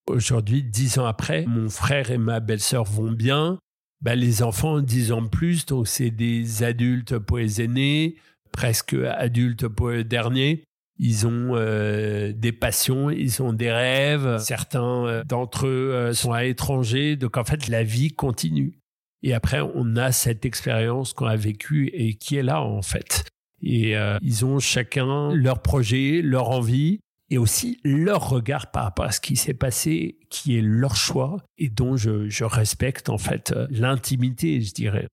Aujourd'hui, 0.07 0.63
dix 0.63 0.99
ans 0.99 1.05
après, 1.05 1.45
mon 1.45 1.69
frère 1.69 2.11
et 2.11 2.17
ma 2.17 2.39
belle-sœur 2.39 2.83
vont 2.83 3.11
bien. 3.11 3.57
Ben, 4.01 4.15
les 4.15 4.43
enfants, 4.43 4.81
dix 4.81 5.11
ans 5.11 5.21
de 5.21 5.29
plus, 5.29 5.65
donc 5.65 5.87
c'est 5.87 6.11
des 6.11 6.63
adultes 6.63 7.17
pour 7.17 7.37
les 7.37 7.61
aînés, 7.61 8.15
presque 8.51 8.93
adultes 8.93 9.67
pour 9.67 9.89
les 9.89 10.03
derniers. 10.03 10.63
Ils 10.97 11.27
ont 11.27 11.55
euh, 11.55 12.31
des 12.33 12.51
passions, 12.51 13.09
ils 13.09 13.41
ont 13.41 13.53
des 13.53 13.71
rêves. 13.71 14.37
Certains 14.39 15.05
euh, 15.05 15.23
d'entre 15.23 15.67
eux 15.67 16.13
sont 16.13 16.31
à 16.31 16.43
l'étranger, 16.43 17.15
donc 17.15 17.37
en 17.37 17.43
fait, 17.43 17.67
la 17.67 17.83
vie 17.83 18.13
continue. 18.13 18.79
Et 19.25 19.33
après, 19.33 19.59
on 19.59 19.95
a 19.95 20.11
cette 20.11 20.45
expérience 20.45 21.13
qu'on 21.13 21.25
a 21.25 21.35
vécue 21.35 21.89
et 21.93 22.13
qui 22.13 22.35
est 22.35 22.43
là, 22.43 22.61
en 22.61 22.83
fait. 22.83 23.25
Et 23.61 23.97
euh, 23.97 24.17
ils 24.21 24.45
ont 24.45 24.59
chacun 24.59 25.33
leur 25.33 25.63
projet, 25.63 26.21
leur 26.21 26.51
envie 26.51 26.99
et 27.31 27.39
aussi 27.39 27.79
leur 27.83 28.29
regard 28.29 28.69
par 28.69 28.83
rapport 28.83 29.05
à 29.05 29.11
ce 29.11 29.19
qui 29.19 29.35
s'est 29.35 29.55
passé, 29.55 30.19
qui 30.29 30.55
est 30.55 30.61
leur 30.61 30.95
choix 30.95 31.37
et 31.57 31.69
dont 31.69 31.97
je, 31.97 32.43
respecte, 32.43 33.09
en 33.09 33.17
fait, 33.17 33.51
euh, 33.51 33.65
l'intimité, 33.71 34.61
je 34.61 34.73
dirais. 34.73 35.07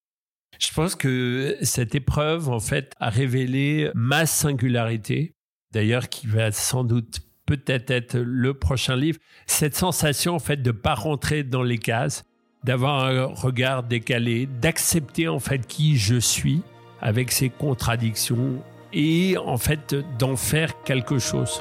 Je 0.58 0.72
pense 0.74 0.94
que 0.94 1.56
cette 1.62 1.94
épreuve, 1.94 2.50
en 2.50 2.60
fait, 2.60 2.92
a 3.00 3.08
révélé 3.08 3.90
ma 3.94 4.26
singularité, 4.26 5.32
d'ailleurs, 5.72 6.08
qui 6.08 6.26
va 6.26 6.52
sans 6.52 6.84
doute 6.84 7.20
peut-être 7.46 7.90
être 7.90 8.16
le 8.18 8.54
prochain 8.54 8.96
livre. 8.96 9.18
Cette 9.46 9.74
sensation, 9.74 10.34
en 10.34 10.38
fait, 10.38 10.62
de 10.62 10.70
pas 10.70 10.94
rentrer 10.94 11.42
dans 11.42 11.62
les 11.62 11.78
cases, 11.78 12.24
d'avoir 12.64 13.04
un 13.04 13.24
regard 13.24 13.82
décalé, 13.82 14.46
d'accepter 14.46 15.28
en 15.28 15.40
fait 15.40 15.66
qui 15.66 15.96
je 15.96 16.16
suis 16.16 16.62
avec 17.00 17.32
ses 17.32 17.50
contradictions 17.50 18.62
et 18.92 19.36
en 19.38 19.56
fait 19.56 19.96
d'en 20.18 20.36
faire 20.36 20.82
quelque 20.84 21.18
chose. 21.18 21.60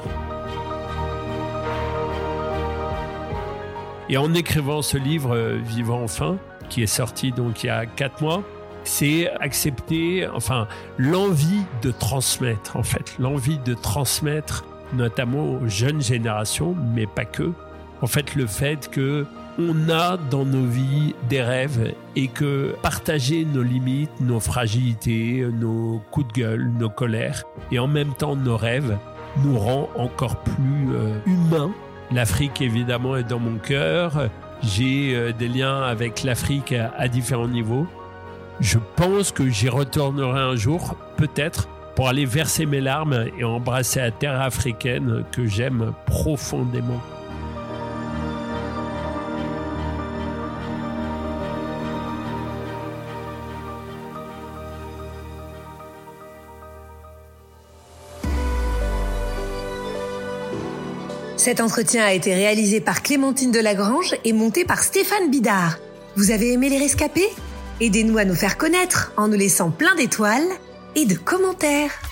Et 4.08 4.16
en 4.16 4.34
écrivant 4.34 4.82
ce 4.82 4.98
livre 4.98 5.34
euh, 5.34 5.58
Vivant 5.64 6.02
enfin, 6.02 6.38
qui 6.68 6.82
est 6.82 6.86
sorti 6.86 7.32
donc 7.32 7.64
il 7.64 7.68
y 7.68 7.70
a 7.70 7.86
quatre 7.86 8.20
mois, 8.22 8.42
c'est 8.84 9.30
accepter, 9.40 10.26
enfin, 10.28 10.66
l'envie 10.98 11.62
de 11.82 11.90
transmettre, 11.90 12.76
en 12.76 12.82
fait, 12.82 13.14
l'envie 13.18 13.58
de 13.58 13.74
transmettre 13.74 14.64
notamment 14.92 15.44
aux 15.44 15.68
jeunes 15.68 16.02
générations, 16.02 16.74
mais 16.94 17.06
pas 17.06 17.24
que. 17.24 17.52
En 18.02 18.06
fait, 18.06 18.34
le 18.34 18.46
fait 18.46 18.90
que 18.90 19.26
on 19.58 19.88
a 19.90 20.16
dans 20.16 20.44
nos 20.44 20.66
vies 20.66 21.14
des 21.28 21.42
rêves 21.42 21.94
et 22.16 22.28
que 22.28 22.74
partager 22.82 23.44
nos 23.44 23.62
limites, 23.62 24.10
nos 24.20 24.40
fragilités, 24.40 25.46
nos 25.52 26.02
coups 26.10 26.28
de 26.28 26.32
gueule, 26.32 26.72
nos 26.78 26.88
colères 26.88 27.44
et 27.70 27.78
en 27.78 27.86
même 27.86 28.14
temps 28.14 28.34
nos 28.34 28.56
rêves 28.56 28.96
nous 29.44 29.58
rend 29.58 29.90
encore 29.96 30.36
plus 30.38 30.94
euh, 30.94 31.18
humains. 31.26 31.70
L'Afrique 32.10 32.60
évidemment 32.62 33.16
est 33.16 33.24
dans 33.24 33.38
mon 33.38 33.58
cœur. 33.58 34.28
J'ai 34.62 35.14
euh, 35.14 35.32
des 35.32 35.48
liens 35.48 35.82
avec 35.82 36.22
l'Afrique 36.22 36.72
à 36.72 37.08
différents 37.08 37.48
niveaux. 37.48 37.86
Je 38.62 38.78
pense 38.94 39.32
que 39.32 39.48
j'y 39.48 39.68
retournerai 39.68 40.38
un 40.38 40.54
jour, 40.54 40.94
peut-être, 41.16 41.68
pour 41.96 42.08
aller 42.08 42.24
verser 42.24 42.64
mes 42.64 42.80
larmes 42.80 43.26
et 43.36 43.42
embrasser 43.42 43.98
la 43.98 44.12
terre 44.12 44.40
africaine 44.40 45.24
que 45.32 45.46
j'aime 45.46 45.92
profondément. 46.06 47.00
Cet 61.36 61.60
entretien 61.60 62.04
a 62.04 62.12
été 62.12 62.32
réalisé 62.32 62.80
par 62.80 63.02
Clémentine 63.02 63.50
Delagrange 63.50 64.14
et 64.24 64.32
monté 64.32 64.64
par 64.64 64.84
Stéphane 64.84 65.32
Bidard. 65.32 65.78
Vous 66.14 66.30
avez 66.30 66.52
aimé 66.52 66.68
les 66.68 66.78
rescapés? 66.78 67.28
Aidez-nous 67.80 68.18
à 68.18 68.24
nous 68.24 68.34
faire 68.34 68.58
connaître 68.58 69.12
en 69.16 69.28
nous 69.28 69.36
laissant 69.36 69.70
plein 69.70 69.94
d'étoiles 69.96 70.48
et 70.94 71.06
de 71.06 71.14
commentaires. 71.14 72.11